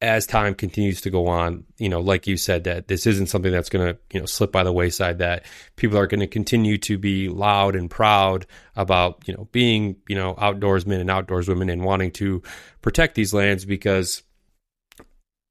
as 0.00 0.26
time 0.26 0.54
continues 0.54 1.00
to 1.00 1.10
go 1.10 1.26
on, 1.26 1.64
you 1.76 1.88
know, 1.88 2.00
like 2.00 2.26
you 2.26 2.36
said, 2.36 2.64
that 2.64 2.86
this 2.86 3.06
isn't 3.06 3.26
something 3.26 3.50
that's 3.50 3.68
going 3.68 3.92
to, 3.94 3.98
you 4.12 4.20
know, 4.20 4.26
slip 4.26 4.52
by 4.52 4.62
the 4.62 4.72
wayside, 4.72 5.18
that 5.18 5.44
people 5.74 5.98
are 5.98 6.06
going 6.06 6.20
to 6.20 6.28
continue 6.28 6.78
to 6.78 6.98
be 6.98 7.28
loud 7.28 7.74
and 7.74 7.90
proud 7.90 8.46
about, 8.76 9.26
you 9.26 9.34
know, 9.34 9.48
being, 9.50 9.96
you 10.08 10.14
know, 10.14 10.34
outdoorsmen 10.34 11.00
and 11.00 11.10
outdoorswomen 11.10 11.72
and 11.72 11.82
wanting 11.82 12.12
to 12.12 12.42
protect 12.80 13.16
these 13.16 13.34
lands 13.34 13.64
because 13.64 14.22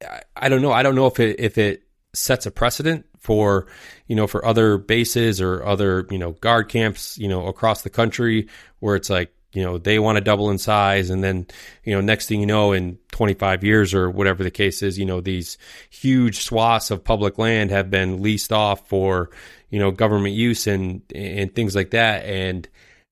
I, 0.01 0.21
I 0.35 0.49
don't 0.49 0.61
know. 0.61 0.71
I 0.71 0.83
don't 0.83 0.95
know 0.95 1.07
if 1.07 1.19
it, 1.19 1.39
if 1.39 1.57
it 1.57 1.83
sets 2.13 2.45
a 2.45 2.51
precedent 2.51 3.05
for 3.27 3.67
you 4.07 4.15
know 4.15 4.25
for 4.25 4.43
other 4.43 4.77
bases 4.77 5.39
or 5.39 5.63
other 5.63 6.07
you 6.09 6.17
know 6.17 6.31
guard 6.31 6.69
camps 6.69 7.17
you 7.17 7.27
know 7.27 7.45
across 7.47 7.83
the 7.83 7.89
country 7.89 8.47
where 8.79 8.95
it's 8.95 9.09
like 9.09 9.31
you 9.53 9.63
know 9.63 9.77
they 9.77 9.99
want 9.99 10.15
to 10.15 10.23
double 10.23 10.49
in 10.49 10.57
size 10.57 11.09
and 11.09 11.23
then 11.23 11.45
you 11.83 11.93
know 11.93 12.01
next 12.01 12.27
thing 12.27 12.39
you 12.39 12.45
know 12.45 12.71
in 12.71 12.97
25 13.11 13.63
years 13.63 13.93
or 13.93 14.09
whatever 14.09 14.43
the 14.43 14.51
case 14.51 14.81
is 14.81 14.97
you 14.97 15.05
know 15.05 15.21
these 15.21 15.57
huge 15.89 16.43
swaths 16.43 16.89
of 16.89 17.03
public 17.03 17.37
land 17.37 17.69
have 17.69 17.91
been 17.91 18.21
leased 18.21 18.53
off 18.53 18.87
for 18.87 19.29
you 19.69 19.79
know 19.79 19.91
government 19.91 20.35
use 20.35 20.67
and 20.67 21.01
and 21.13 21.53
things 21.53 21.75
like 21.75 21.91
that. 21.91 22.25
And 22.25 22.67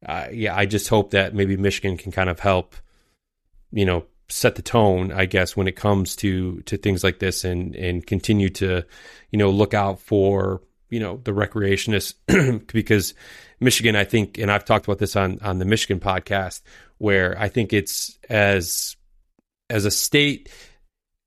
uh, 0.06 0.28
yeah 0.32 0.56
I 0.56 0.66
just 0.66 0.88
hope 0.88 1.12
that 1.12 1.34
maybe 1.34 1.58
Michigan 1.58 1.98
can 1.98 2.12
kind 2.12 2.30
of 2.30 2.40
help 2.40 2.76
you 3.72 3.86
know 3.86 4.06
set 4.28 4.56
the 4.56 4.62
tone, 4.62 5.12
I 5.12 5.26
guess, 5.26 5.56
when 5.56 5.68
it 5.68 5.76
comes 5.76 6.16
to 6.18 6.62
to 6.62 6.78
things 6.78 7.04
like 7.04 7.20
this, 7.20 7.44
and 7.44 7.76
and 7.76 8.06
continue 8.06 8.50
to, 8.50 8.84
you 9.32 9.40
know, 9.40 9.50
look 9.50 9.74
out 9.74 10.00
for 10.00 10.62
you 10.90 11.00
know 11.00 11.20
the 11.24 11.32
recreationists 11.32 12.16
because 12.74 13.14
Michigan, 13.60 13.96
I 13.96 14.04
think, 14.04 14.38
and 14.38 14.52
I've 14.52 14.66
talked 14.66 14.86
about 14.86 15.00
this 15.00 15.16
on 15.16 15.40
on 15.42 15.60
the 15.60 15.66
Michigan 15.66 16.00
podcast, 16.00 16.62
where 16.98 17.40
I 17.40 17.50
think 17.50 17.74
it's 17.74 18.18
as 18.30 18.96
as 19.70 19.86
a 19.86 19.92
state, 19.92 20.50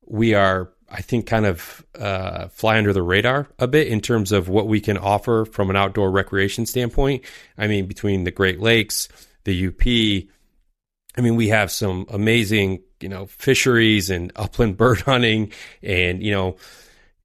we 0.05 0.33
are. 0.33 0.71
I 0.91 1.03
think 1.03 1.27
kind 1.27 1.45
of 1.45 1.85
uh, 1.99 2.47
fly 2.47 2.79
under 2.79 2.93
the 2.93 3.03
radar 3.03 3.47
a 3.59 3.67
bit 3.67 3.89
in 3.89 4.01
terms 4.01 4.31
of 4.31 4.49
what 4.49 4.67
we 4.67 4.81
can 4.81 4.97
offer 4.97 5.45
from 5.45 5.69
an 5.69 5.75
outdoor 5.75 6.09
recreation 6.09 6.65
standpoint. 6.65 7.25
I 7.59 7.67
mean, 7.67 7.85
between 7.85 8.23
the 8.23 8.31
Great 8.31 8.59
Lakes, 8.59 9.07
the 9.43 9.67
UP, 9.67 10.27
I 11.17 11.21
mean, 11.21 11.35
we 11.35 11.49
have 11.49 11.71
some 11.71 12.05
amazing 12.09 12.83
you 13.01 13.09
know, 13.09 13.25
fisheries 13.27 14.09
and 14.09 14.31
upland 14.35 14.77
bird 14.77 15.01
hunting 15.01 15.51
and, 15.81 16.21
you 16.23 16.31
know, 16.31 16.57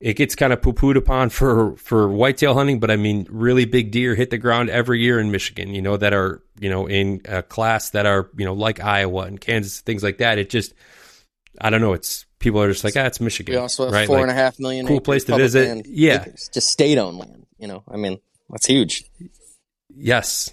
it 0.00 0.16
gets 0.16 0.34
kind 0.34 0.52
of 0.52 0.60
poo-pooed 0.60 0.96
upon 0.96 1.30
for 1.30 1.76
for 1.76 2.08
whitetail 2.08 2.52
hunting, 2.52 2.78
but 2.78 2.90
I 2.90 2.96
mean, 2.96 3.26
really 3.30 3.64
big 3.64 3.90
deer 3.90 4.14
hit 4.14 4.28
the 4.28 4.36
ground 4.36 4.68
every 4.68 5.00
year 5.00 5.18
in 5.18 5.30
Michigan. 5.30 5.72
You 5.72 5.80
know 5.80 5.96
that 5.96 6.12
are 6.12 6.42
you 6.60 6.68
know 6.68 6.86
in 6.86 7.22
a 7.24 7.42
class 7.42 7.90
that 7.90 8.04
are 8.04 8.28
you 8.36 8.44
know 8.44 8.52
like 8.52 8.80
Iowa 8.80 9.22
and 9.22 9.40
Kansas, 9.40 9.80
things 9.80 10.02
like 10.02 10.18
that. 10.18 10.36
It 10.36 10.50
just, 10.50 10.74
I 11.58 11.70
don't 11.70 11.80
know. 11.80 11.94
It's 11.94 12.26
people 12.38 12.60
are 12.60 12.70
just 12.70 12.84
like, 12.84 12.94
ah, 12.98 13.06
it's 13.06 13.18
Michigan. 13.18 13.54
We 13.54 13.58
also 13.58 13.84
have 13.84 13.94
right? 13.94 14.06
four 14.06 14.16
like, 14.16 14.24
and 14.24 14.30
a 14.32 14.34
half 14.34 14.58
million 14.58 14.86
cool 14.86 15.00
place 15.00 15.24
to 15.24 15.36
visit. 15.36 15.68
Land, 15.68 15.86
yeah, 15.86 16.26
just 16.52 16.68
state-owned 16.68 17.16
land. 17.16 17.46
You 17.56 17.68
know, 17.68 17.82
I 17.88 17.96
mean, 17.96 18.18
that's 18.50 18.66
huge. 18.66 19.04
Yes. 19.88 20.52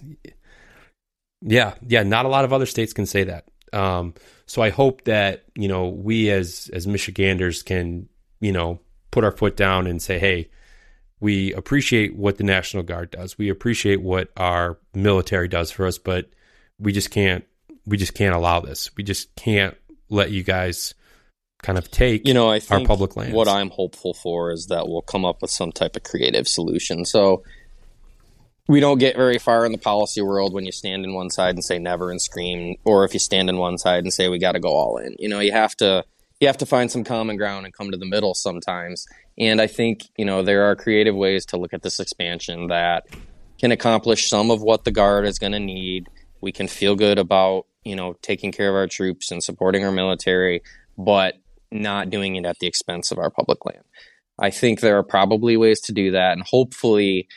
Yeah, 1.41 1.75
yeah. 1.85 2.03
Not 2.03 2.25
a 2.25 2.29
lot 2.29 2.45
of 2.45 2.53
other 2.53 2.65
states 2.65 2.93
can 2.93 3.05
say 3.05 3.25
that. 3.25 3.45
Um, 3.73 4.13
so 4.45 4.61
I 4.61 4.69
hope 4.69 5.05
that 5.05 5.45
you 5.55 5.67
know 5.67 5.87
we 5.89 6.29
as 6.29 6.69
as 6.73 6.87
Michiganders 6.87 7.63
can 7.63 8.09
you 8.39 8.51
know 8.51 8.79
put 9.11 9.23
our 9.23 9.31
foot 9.31 9.57
down 9.57 9.87
and 9.87 10.01
say, 10.01 10.19
hey, 10.19 10.49
we 11.19 11.53
appreciate 11.53 12.15
what 12.15 12.37
the 12.37 12.43
National 12.43 12.83
Guard 12.83 13.11
does. 13.11 13.37
We 13.37 13.49
appreciate 13.49 14.01
what 14.01 14.29
our 14.35 14.77
military 14.93 15.47
does 15.47 15.71
for 15.71 15.85
us, 15.85 15.97
but 15.97 16.29
we 16.79 16.91
just 16.91 17.11
can't 17.11 17.45
we 17.85 17.97
just 17.97 18.13
can't 18.13 18.35
allow 18.35 18.59
this. 18.59 18.89
We 18.95 19.03
just 19.03 19.35
can't 19.35 19.75
let 20.09 20.31
you 20.31 20.43
guys 20.43 20.93
kind 21.63 21.77
of 21.77 21.91
take 21.91 22.27
you 22.27 22.33
know 22.33 22.51
I 22.51 22.59
our 22.69 22.83
public 22.83 23.15
lands. 23.15 23.33
What 23.33 23.47
I'm 23.47 23.69
hopeful 23.69 24.13
for 24.13 24.51
is 24.51 24.67
that 24.67 24.87
we'll 24.87 25.03
come 25.03 25.25
up 25.25 25.41
with 25.41 25.51
some 25.51 25.71
type 25.71 25.95
of 25.95 26.03
creative 26.03 26.47
solution. 26.47 27.05
So 27.05 27.43
we 28.68 28.80
don't 28.80 28.99
get 28.99 29.16
very 29.16 29.38
far 29.38 29.66
in 29.66 29.72
the 29.72 29.78
policy 29.78 30.22
world 30.22 30.53
when 30.53 30.66
you 30.66 30.72
stand 30.72 31.03
in 31.03 31.14
one 31.14 31.30
side 31.30 31.55
and 31.55 31.64
say 31.64 31.80
never 31.80 32.12
and 32.12 32.22
scream, 32.22 32.76
or 32.86 33.03
if 33.03 33.14
you 33.14 33.20
stand 33.20 33.49
in 33.49 33.57
one 33.57 33.78
side 33.78 34.03
and 34.03 34.14
say 34.14 34.30
we 34.30 34.39
got 34.39 34.53
to 34.53 34.59
go 34.59 34.70
all 34.70 34.97
in. 34.97 35.16
You 35.20 35.30
know, 35.30 35.39
you 35.39 35.51
have 35.51 35.76
to 35.78 36.03
you 36.39 36.47
have 36.47 36.57
to 36.57 36.66
find 36.66 36.91
some 36.91 37.03
common 37.03 37.38
ground 37.38 37.66
and 37.66 37.74
come 37.74 37.91
to 37.91 37.97
the 37.97 38.05
middle 38.05 38.34
sometimes. 38.34 39.05
And 39.38 39.62
I 39.62 39.68
think 39.68 40.09
you 40.18 40.26
know 40.26 40.43
there 40.43 40.70
are 40.70 40.76
creative 40.76 41.16
ways 41.16 41.45
to 41.47 41.57
look 41.57 41.74
at 41.74 41.82
this 41.82 41.99
expansion 41.99 42.68
that 42.68 43.07
can 43.59 43.72
accomplish 43.72 44.30
some 44.30 44.51
of 44.51 44.62
what 44.62 44.84
the 44.84 44.91
guard 44.91 45.26
is 45.26 45.39
going 45.39 45.53
to 45.53 45.59
need. 45.59 46.07
We 46.41 46.51
can 46.51 46.68
feel 46.68 46.95
good 46.95 47.20
about 47.20 47.66
you 47.84 47.95
know 47.95 48.16
taking 48.22 48.51
care 48.51 48.70
of 48.70 48.76
our 48.76 48.88
troops 48.88 49.32
and 49.32 49.43
supporting 49.43 49.84
our 49.84 49.91
military, 49.91 50.62
but 50.97 51.36
not 51.72 52.09
doing 52.09 52.36
it 52.36 52.45
at 52.45 52.59
the 52.59 52.68
expense 52.68 53.12
of 53.12 53.18
our 53.18 53.30
public 53.30 53.66
land. 53.66 53.84
I 54.39 54.49
think 54.49 54.80
there 54.80 54.97
are 54.97 55.03
probably 55.03 55.57
ways 55.57 55.80
to 55.82 55.93
do 55.93 56.12
that, 56.12 56.34
and 56.34 56.43
hopefully 56.43 57.28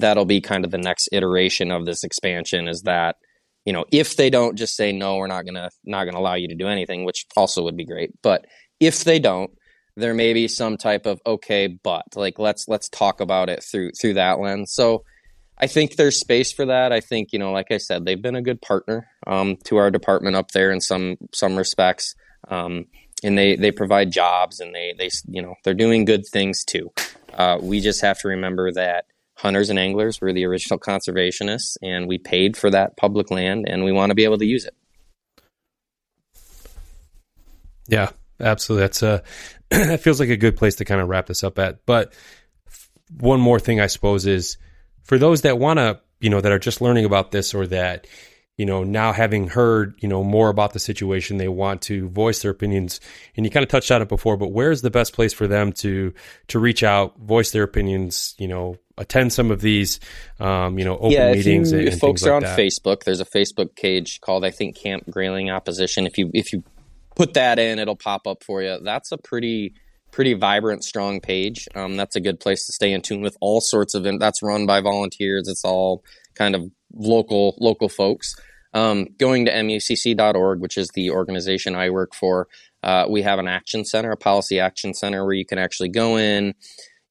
that'll 0.00 0.24
be 0.24 0.40
kind 0.40 0.64
of 0.64 0.70
the 0.70 0.78
next 0.78 1.08
iteration 1.12 1.70
of 1.70 1.86
this 1.86 2.04
expansion 2.04 2.68
is 2.68 2.82
that 2.82 3.16
you 3.64 3.72
know 3.72 3.84
if 3.92 4.16
they 4.16 4.30
don't 4.30 4.56
just 4.56 4.76
say 4.76 4.92
no 4.92 5.16
we're 5.16 5.26
not 5.26 5.44
gonna 5.44 5.70
not 5.84 6.04
gonna 6.04 6.18
allow 6.18 6.34
you 6.34 6.48
to 6.48 6.54
do 6.54 6.68
anything 6.68 7.04
which 7.04 7.26
also 7.36 7.62
would 7.62 7.76
be 7.76 7.84
great 7.84 8.10
but 8.22 8.46
if 8.80 9.04
they 9.04 9.18
don't 9.18 9.50
there 9.96 10.14
may 10.14 10.32
be 10.32 10.46
some 10.46 10.76
type 10.76 11.06
of 11.06 11.20
okay 11.26 11.66
but 11.66 12.04
like 12.14 12.38
let's 12.38 12.68
let's 12.68 12.88
talk 12.88 13.20
about 13.20 13.48
it 13.48 13.62
through 13.62 13.90
through 13.92 14.14
that 14.14 14.38
lens. 14.38 14.72
So 14.72 15.04
i 15.58 15.66
think 15.66 15.96
there's 15.96 16.20
space 16.20 16.52
for 16.52 16.66
that. 16.66 16.92
I 16.92 17.00
think 17.00 17.32
you 17.32 17.38
know 17.38 17.52
like 17.52 17.70
i 17.70 17.78
said 17.78 18.04
they've 18.04 18.20
been 18.20 18.36
a 18.36 18.42
good 18.42 18.60
partner 18.60 19.08
um, 19.26 19.56
to 19.64 19.76
our 19.78 19.90
department 19.90 20.36
up 20.36 20.50
there 20.50 20.70
in 20.70 20.80
some 20.80 21.16
some 21.32 21.56
respects 21.56 22.14
um, 22.48 22.86
and 23.24 23.36
they 23.36 23.56
they 23.56 23.72
provide 23.72 24.12
jobs 24.12 24.60
and 24.60 24.74
they 24.74 24.94
they 24.98 25.10
you 25.28 25.42
know 25.42 25.54
they're 25.64 25.74
doing 25.74 26.04
good 26.04 26.26
things 26.26 26.64
too. 26.64 26.92
Uh, 27.32 27.58
we 27.60 27.80
just 27.80 28.00
have 28.02 28.18
to 28.20 28.28
remember 28.28 28.72
that 28.72 29.06
hunters 29.36 29.70
and 29.70 29.78
anglers 29.78 30.20
were 30.20 30.32
the 30.32 30.44
original 30.44 30.78
conservationists, 30.78 31.76
and 31.82 32.08
we 32.08 32.18
paid 32.18 32.56
for 32.56 32.70
that 32.70 32.96
public 32.96 33.30
land, 33.30 33.66
and 33.68 33.84
we 33.84 33.92
want 33.92 34.10
to 34.10 34.14
be 34.14 34.24
able 34.24 34.38
to 34.38 34.46
use 34.46 34.64
it. 34.64 34.74
Yeah, 37.88 38.10
absolutely. 38.40 38.84
That's 38.84 39.02
uh, 39.02 39.20
a 39.70 39.86
that 39.86 40.00
feels 40.00 40.18
like 40.18 40.30
a 40.30 40.36
good 40.36 40.56
place 40.56 40.76
to 40.76 40.84
kind 40.84 41.00
of 41.00 41.08
wrap 41.08 41.26
this 41.26 41.44
up 41.44 41.58
at. 41.58 41.84
But 41.86 42.12
one 43.18 43.40
more 43.40 43.60
thing, 43.60 43.80
I 43.80 43.86
suppose, 43.86 44.26
is 44.26 44.56
for 45.04 45.18
those 45.18 45.42
that 45.42 45.58
want 45.58 45.78
to, 45.78 46.00
you 46.20 46.30
know, 46.30 46.40
that 46.40 46.52
are 46.52 46.58
just 46.58 46.80
learning 46.80 47.04
about 47.04 47.30
this 47.30 47.54
or 47.54 47.66
that 47.68 48.06
you 48.56 48.64
know, 48.64 48.84
now 48.84 49.12
having 49.12 49.48
heard, 49.48 49.94
you 50.00 50.08
know, 50.08 50.24
more 50.24 50.48
about 50.48 50.72
the 50.72 50.78
situation, 50.78 51.36
they 51.36 51.48
want 51.48 51.82
to 51.82 52.08
voice 52.08 52.40
their 52.40 52.50
opinions. 52.50 53.00
And 53.36 53.44
you 53.44 53.50
kind 53.50 53.62
of 53.62 53.68
touched 53.68 53.90
on 53.90 54.00
it 54.00 54.08
before, 54.08 54.36
but 54.36 54.48
where's 54.48 54.82
the 54.82 54.90
best 54.90 55.12
place 55.12 55.32
for 55.32 55.46
them 55.46 55.72
to 55.74 56.14
to 56.48 56.58
reach 56.58 56.82
out, 56.82 57.18
voice 57.18 57.50
their 57.50 57.64
opinions, 57.64 58.34
you 58.38 58.48
know, 58.48 58.78
attend 58.96 59.32
some 59.32 59.50
of 59.50 59.60
these, 59.60 60.00
um, 60.40 60.78
you 60.78 60.84
know, 60.84 60.96
open 60.96 61.10
yeah, 61.10 61.32
meetings. 61.32 61.70
You, 61.70 61.80
and, 61.80 61.88
if 61.88 61.98
folks 61.98 62.22
are 62.24 62.32
like 62.32 62.36
on 62.36 62.42
that. 62.44 62.58
Facebook, 62.58 63.04
there's 63.04 63.20
a 63.20 63.26
Facebook 63.26 63.76
page 63.76 64.20
called 64.22 64.44
I 64.44 64.50
think 64.50 64.76
Camp 64.76 65.04
Grayling 65.10 65.50
Opposition. 65.50 66.06
If 66.06 66.16
you 66.16 66.30
if 66.32 66.52
you 66.52 66.64
put 67.14 67.34
that 67.34 67.58
in, 67.58 67.78
it'll 67.78 67.96
pop 67.96 68.26
up 68.26 68.42
for 68.42 68.62
you. 68.62 68.78
That's 68.82 69.12
a 69.12 69.18
pretty 69.18 69.74
pretty 70.12 70.32
vibrant, 70.32 70.82
strong 70.82 71.20
page. 71.20 71.68
Um, 71.74 71.98
that's 71.98 72.16
a 72.16 72.20
good 72.20 72.40
place 72.40 72.64
to 72.66 72.72
stay 72.72 72.92
in 72.92 73.02
tune 73.02 73.20
with 73.20 73.36
all 73.42 73.60
sorts 73.60 73.94
of. 73.94 74.06
That's 74.18 74.42
run 74.42 74.64
by 74.64 74.80
volunteers. 74.80 75.46
It's 75.46 75.64
all 75.64 76.02
kind 76.34 76.54
of 76.54 76.70
local 76.94 77.56
local 77.58 77.88
folks. 77.88 78.36
Um, 78.74 79.06
going 79.18 79.46
to 79.46 79.52
mucc.org, 79.52 80.60
which 80.60 80.76
is 80.76 80.90
the 80.90 81.10
organization 81.10 81.74
I 81.74 81.88
work 81.88 82.14
for, 82.14 82.46
uh, 82.82 83.06
we 83.08 83.22
have 83.22 83.38
an 83.38 83.48
action 83.48 83.84
center, 83.84 84.10
a 84.10 84.16
policy 84.16 84.60
action 84.60 84.92
center, 84.94 85.24
where 85.24 85.34
you 85.34 85.46
can 85.46 85.58
actually 85.58 85.88
go 85.88 86.18
in, 86.18 86.54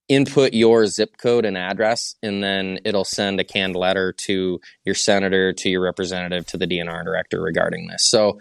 input 0.07 0.53
your 0.53 0.85
zip 0.85 1.17
code 1.17 1.45
and 1.45 1.57
address, 1.57 2.15
and 2.21 2.43
then 2.43 2.79
it'll 2.85 3.03
send 3.03 3.39
a 3.39 3.43
canned 3.43 3.75
letter 3.75 4.13
to 4.13 4.59
your 4.85 4.95
senator, 4.95 5.53
to 5.53 5.69
your 5.69 5.81
representative, 5.81 6.45
to 6.47 6.57
the 6.57 6.67
DNR 6.67 7.03
director 7.03 7.41
regarding 7.41 7.87
this. 7.87 8.09
So, 8.09 8.39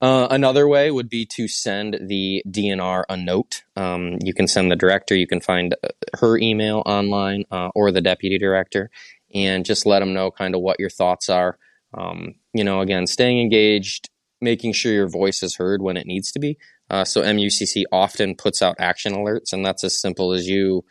uh, 0.00 0.28
another 0.30 0.68
way 0.68 0.92
would 0.92 1.08
be 1.08 1.26
to 1.26 1.48
send 1.48 1.98
the 2.00 2.42
DNR 2.48 3.04
a 3.08 3.16
note. 3.16 3.64
Um, 3.74 4.18
you 4.22 4.32
can 4.32 4.46
send 4.46 4.70
the 4.70 4.76
director, 4.76 5.16
you 5.16 5.26
can 5.26 5.40
find 5.40 5.74
uh, 5.82 5.88
her 6.20 6.38
email 6.38 6.84
online 6.86 7.44
uh, 7.50 7.70
or 7.74 7.90
the 7.90 8.00
deputy 8.00 8.38
director, 8.38 8.90
and 9.34 9.64
just 9.64 9.86
let 9.86 10.00
them 10.00 10.14
know 10.14 10.30
kind 10.30 10.54
of 10.54 10.60
what 10.60 10.80
your 10.80 10.90
thoughts 10.90 11.28
are. 11.28 11.58
Um, 11.94 12.34
you 12.52 12.64
know, 12.64 12.80
again, 12.80 13.06
staying 13.06 13.40
engaged, 13.40 14.10
making 14.40 14.72
sure 14.72 14.92
your 14.92 15.08
voice 15.08 15.42
is 15.42 15.56
heard 15.56 15.82
when 15.82 15.96
it 15.96 16.06
needs 16.06 16.30
to 16.32 16.38
be. 16.38 16.58
Uh, 16.90 17.04
so 17.04 17.22
MUCC 17.22 17.84
often 17.92 18.34
puts 18.34 18.62
out 18.62 18.76
action 18.78 19.14
alerts, 19.14 19.52
and 19.52 19.64
that's 19.64 19.84
as 19.84 20.00
simple 20.00 20.32
as 20.32 20.46
you, 20.46 20.84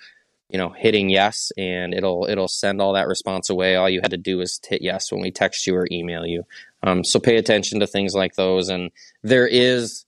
you 0.50 0.58
know, 0.58 0.70
hitting 0.70 1.10
yes, 1.10 1.52
and 1.58 1.94
it'll 1.94 2.28
it'll 2.30 2.48
send 2.48 2.82
all 2.82 2.94
that 2.94 3.08
response 3.08 3.50
away. 3.50 3.76
All 3.76 3.90
you 3.90 4.02
had 4.02 4.12
to 4.12 4.18
do 4.18 4.40
is 4.42 4.60
hit 4.68 4.82
yes 4.82 5.12
when 5.12 5.22
we 5.22 5.32
text 5.32 5.66
you 5.66 5.76
or 5.76 5.88
email 5.92 6.26
you. 6.26 6.44
Um, 6.84 7.04
so 7.04 7.20
pay 7.20 7.38
attention 7.38 7.80
to 7.80 7.88
things 7.88 8.14
like 8.14 8.36
those, 8.36 8.70
and 8.70 8.92
there 9.24 9.48
is 9.48 10.06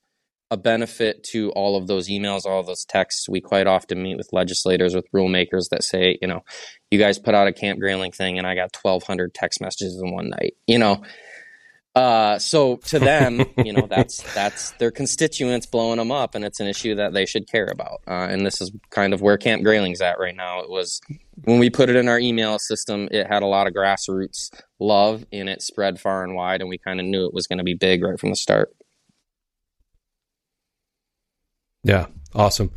a 0.50 0.56
benefit 0.56 1.22
to 1.22 1.50
all 1.52 1.76
of 1.76 1.86
those 1.86 2.08
emails, 2.08 2.44
all 2.44 2.62
those 2.62 2.84
texts. 2.84 3.28
We 3.28 3.40
quite 3.40 3.66
often 3.66 4.02
meet 4.02 4.16
with 4.16 4.28
legislators, 4.32 4.94
with 4.94 5.06
rule 5.12 5.28
makers 5.28 5.68
that 5.70 5.84
say, 5.84 6.18
you 6.20 6.28
know, 6.28 6.42
you 6.90 6.98
guys 6.98 7.18
put 7.18 7.34
out 7.34 7.46
a 7.46 7.52
Camp 7.52 7.78
Grayling 7.78 8.12
thing, 8.12 8.38
and 8.38 8.46
I 8.46 8.54
got 8.54 8.74
1,200 8.74 9.32
text 9.32 9.60
messages 9.60 10.00
in 10.02 10.12
one 10.12 10.30
night. 10.30 10.54
You 10.66 10.78
know, 10.78 11.02
uh, 11.94 12.38
so 12.38 12.76
to 12.76 12.98
them, 12.98 13.44
you 13.64 13.72
know, 13.72 13.86
that's 13.88 14.22
that's 14.34 14.70
their 14.72 14.90
constituents 14.90 15.66
blowing 15.66 15.98
them 15.98 16.10
up, 16.10 16.34
and 16.34 16.44
it's 16.44 16.60
an 16.60 16.66
issue 16.66 16.94
that 16.96 17.12
they 17.12 17.26
should 17.26 17.48
care 17.48 17.66
about. 17.66 18.00
Uh, 18.06 18.26
and 18.30 18.44
this 18.44 18.60
is 18.60 18.72
kind 18.90 19.12
of 19.12 19.22
where 19.22 19.36
Camp 19.36 19.62
Grayling's 19.62 20.00
at 20.00 20.18
right 20.18 20.34
now. 20.34 20.60
It 20.60 20.70
was 20.70 21.00
when 21.44 21.58
we 21.58 21.70
put 21.70 21.90
it 21.90 21.96
in 21.96 22.08
our 22.08 22.18
email 22.18 22.58
system, 22.58 23.08
it 23.10 23.26
had 23.26 23.42
a 23.42 23.46
lot 23.46 23.66
of 23.66 23.72
grassroots 23.72 24.50
love, 24.78 25.24
and 25.32 25.48
it 25.48 25.62
spread 25.62 26.00
far 26.00 26.22
and 26.22 26.34
wide, 26.34 26.60
and 26.60 26.68
we 26.68 26.78
kind 26.78 27.00
of 27.00 27.06
knew 27.06 27.26
it 27.26 27.34
was 27.34 27.46
going 27.46 27.58
to 27.58 27.64
be 27.64 27.74
big 27.74 28.02
right 28.02 28.18
from 28.18 28.30
the 28.30 28.36
start. 28.36 28.74
Yeah, 31.82 32.06
awesome. 32.34 32.72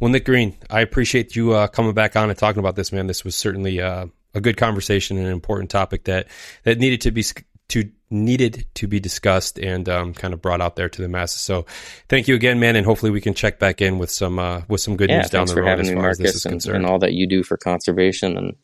Well, 0.00 0.10
Nick 0.10 0.26
Green, 0.26 0.56
I 0.70 0.80
appreciate 0.80 1.36
you 1.36 1.52
uh, 1.52 1.68
coming 1.68 1.94
back 1.94 2.16
on 2.16 2.28
and 2.28 2.38
talking 2.38 2.60
about 2.60 2.76
this, 2.76 2.92
man. 2.92 3.06
This 3.06 3.24
was 3.24 3.34
certainly 3.34 3.80
uh, 3.80 4.06
a 4.34 4.40
good 4.40 4.56
conversation 4.56 5.16
and 5.16 5.26
an 5.26 5.32
important 5.32 5.70
topic 5.70 6.04
that 6.04 6.28
that 6.64 6.78
needed 6.78 7.00
to 7.02 7.10
be 7.10 7.24
to 7.68 7.90
needed 8.10 8.66
to 8.74 8.86
be 8.86 9.00
discussed 9.00 9.58
and 9.58 9.88
um, 9.88 10.14
kind 10.14 10.32
of 10.32 10.40
brought 10.40 10.60
out 10.60 10.76
there 10.76 10.88
to 10.88 11.02
the 11.02 11.08
masses. 11.08 11.40
So, 11.40 11.66
thank 12.08 12.28
you 12.28 12.34
again, 12.34 12.60
man, 12.60 12.76
and 12.76 12.86
hopefully 12.86 13.10
we 13.10 13.20
can 13.20 13.34
check 13.34 13.58
back 13.58 13.80
in 13.80 13.98
with 13.98 14.10
some 14.10 14.38
uh, 14.38 14.62
with 14.68 14.80
some 14.80 14.96
good 14.96 15.10
yeah, 15.10 15.20
news 15.20 15.30
down 15.30 15.46
the 15.46 15.60
road 15.60 15.80
as 15.80 15.90
far 15.90 16.10
as 16.10 16.18
this 16.18 16.34
is 16.34 16.44
and, 16.44 16.52
concerned. 16.52 16.76
And 16.76 16.86
all 16.86 16.98
that 16.98 17.14
you 17.14 17.26
do 17.26 17.42
for 17.42 17.56
conservation, 17.56 18.36
and 18.36 18.56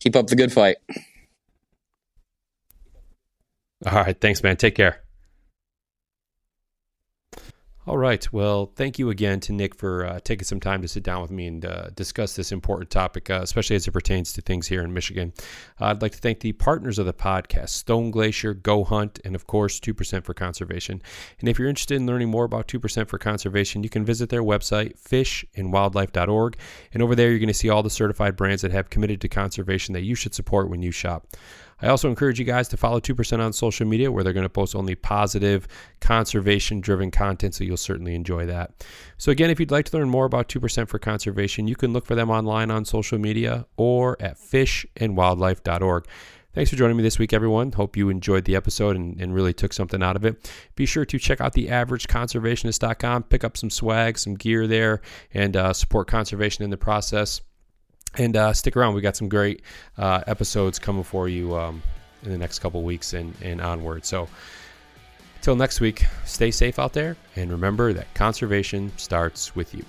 keep 0.00 0.16
up 0.16 0.26
the 0.26 0.36
good 0.36 0.52
fight. 0.52 0.76
All 3.86 3.94
right, 3.94 4.20
thanks, 4.20 4.42
man. 4.42 4.56
Take 4.56 4.74
care. 4.74 5.02
All 7.84 7.98
right. 7.98 8.32
Well, 8.32 8.70
thank 8.76 9.00
you 9.00 9.10
again 9.10 9.40
to 9.40 9.52
Nick 9.52 9.74
for 9.74 10.06
uh, 10.06 10.20
taking 10.22 10.44
some 10.44 10.60
time 10.60 10.82
to 10.82 10.88
sit 10.88 11.02
down 11.02 11.20
with 11.20 11.32
me 11.32 11.48
and 11.48 11.64
uh, 11.64 11.88
discuss 11.96 12.36
this 12.36 12.52
important 12.52 12.90
topic, 12.90 13.28
uh, 13.28 13.40
especially 13.42 13.74
as 13.74 13.88
it 13.88 13.90
pertains 13.90 14.32
to 14.34 14.40
things 14.40 14.68
here 14.68 14.82
in 14.82 14.92
Michigan. 14.92 15.32
Uh, 15.80 15.86
I'd 15.86 16.00
like 16.00 16.12
to 16.12 16.18
thank 16.18 16.38
the 16.38 16.52
partners 16.52 17.00
of 17.00 17.06
the 17.06 17.12
podcast 17.12 17.70
Stone 17.70 18.12
Glacier, 18.12 18.54
Go 18.54 18.84
Hunt, 18.84 19.18
and 19.24 19.34
of 19.34 19.48
course, 19.48 19.80
2% 19.80 20.24
for 20.24 20.32
Conservation. 20.32 21.02
And 21.40 21.48
if 21.48 21.58
you're 21.58 21.68
interested 21.68 21.96
in 21.96 22.06
learning 22.06 22.28
more 22.28 22.44
about 22.44 22.68
2% 22.68 23.08
for 23.08 23.18
Conservation, 23.18 23.82
you 23.82 23.88
can 23.88 24.04
visit 24.04 24.28
their 24.28 24.44
website, 24.44 24.96
fishandwildlife.org. 25.00 26.56
And 26.94 27.02
over 27.02 27.16
there, 27.16 27.30
you're 27.30 27.40
going 27.40 27.48
to 27.48 27.54
see 27.54 27.68
all 27.68 27.82
the 27.82 27.90
certified 27.90 28.36
brands 28.36 28.62
that 28.62 28.70
have 28.70 28.90
committed 28.90 29.20
to 29.22 29.28
conservation 29.28 29.92
that 29.94 30.02
you 30.02 30.14
should 30.14 30.34
support 30.34 30.70
when 30.70 30.82
you 30.82 30.92
shop. 30.92 31.26
I 31.82 31.88
also 31.88 32.08
encourage 32.08 32.38
you 32.38 32.44
guys 32.44 32.68
to 32.68 32.76
follow 32.76 33.00
2% 33.00 33.40
on 33.40 33.52
social 33.52 33.86
media 33.86 34.10
where 34.10 34.22
they're 34.22 34.32
going 34.32 34.44
to 34.44 34.48
post 34.48 34.76
only 34.76 34.94
positive, 34.94 35.66
conservation 36.00 36.80
driven 36.80 37.10
content, 37.10 37.54
so 37.54 37.64
you'll 37.64 37.76
certainly 37.76 38.14
enjoy 38.14 38.46
that. 38.46 38.86
So, 39.18 39.32
again, 39.32 39.50
if 39.50 39.58
you'd 39.58 39.70
like 39.70 39.86
to 39.86 39.96
learn 39.96 40.08
more 40.08 40.24
about 40.24 40.48
2% 40.48 40.88
for 40.88 40.98
conservation, 40.98 41.66
you 41.66 41.76
can 41.76 41.92
look 41.92 42.06
for 42.06 42.14
them 42.14 42.30
online 42.30 42.70
on 42.70 42.84
social 42.84 43.18
media 43.18 43.66
or 43.76 44.16
at 44.20 44.38
fishandwildlife.org. 44.38 46.06
Thanks 46.54 46.70
for 46.70 46.76
joining 46.76 46.98
me 46.98 47.02
this 47.02 47.18
week, 47.18 47.32
everyone. 47.32 47.72
Hope 47.72 47.96
you 47.96 48.10
enjoyed 48.10 48.44
the 48.44 48.56
episode 48.56 48.94
and, 48.94 49.18
and 49.18 49.34
really 49.34 49.54
took 49.54 49.72
something 49.72 50.02
out 50.02 50.16
of 50.16 50.24
it. 50.26 50.52
Be 50.76 50.84
sure 50.84 51.06
to 51.06 51.18
check 51.18 51.40
out 51.40 51.54
the 51.54 51.68
averageconservationist.com, 51.68 53.22
pick 53.24 53.42
up 53.42 53.56
some 53.56 53.70
swag, 53.70 54.18
some 54.18 54.34
gear 54.34 54.66
there, 54.66 55.00
and 55.32 55.56
uh, 55.56 55.72
support 55.72 56.08
conservation 56.08 56.62
in 56.62 56.68
the 56.68 56.76
process. 56.76 57.40
And 58.18 58.36
uh, 58.36 58.52
stick 58.52 58.76
around. 58.76 58.94
We 58.94 59.00
got 59.00 59.16
some 59.16 59.28
great 59.28 59.62
uh, 59.96 60.22
episodes 60.26 60.78
coming 60.78 61.02
for 61.02 61.28
you 61.28 61.56
um, 61.56 61.82
in 62.22 62.30
the 62.30 62.38
next 62.38 62.58
couple 62.58 62.82
weeks 62.82 63.14
and, 63.14 63.34
and 63.42 63.60
onward. 63.60 64.04
So 64.04 64.28
until 65.36 65.56
next 65.56 65.80
week, 65.80 66.04
stay 66.24 66.50
safe 66.50 66.78
out 66.78 66.92
there 66.92 67.16
and 67.36 67.50
remember 67.50 67.92
that 67.94 68.12
conservation 68.14 68.92
starts 68.96 69.56
with 69.56 69.74
you. 69.74 69.84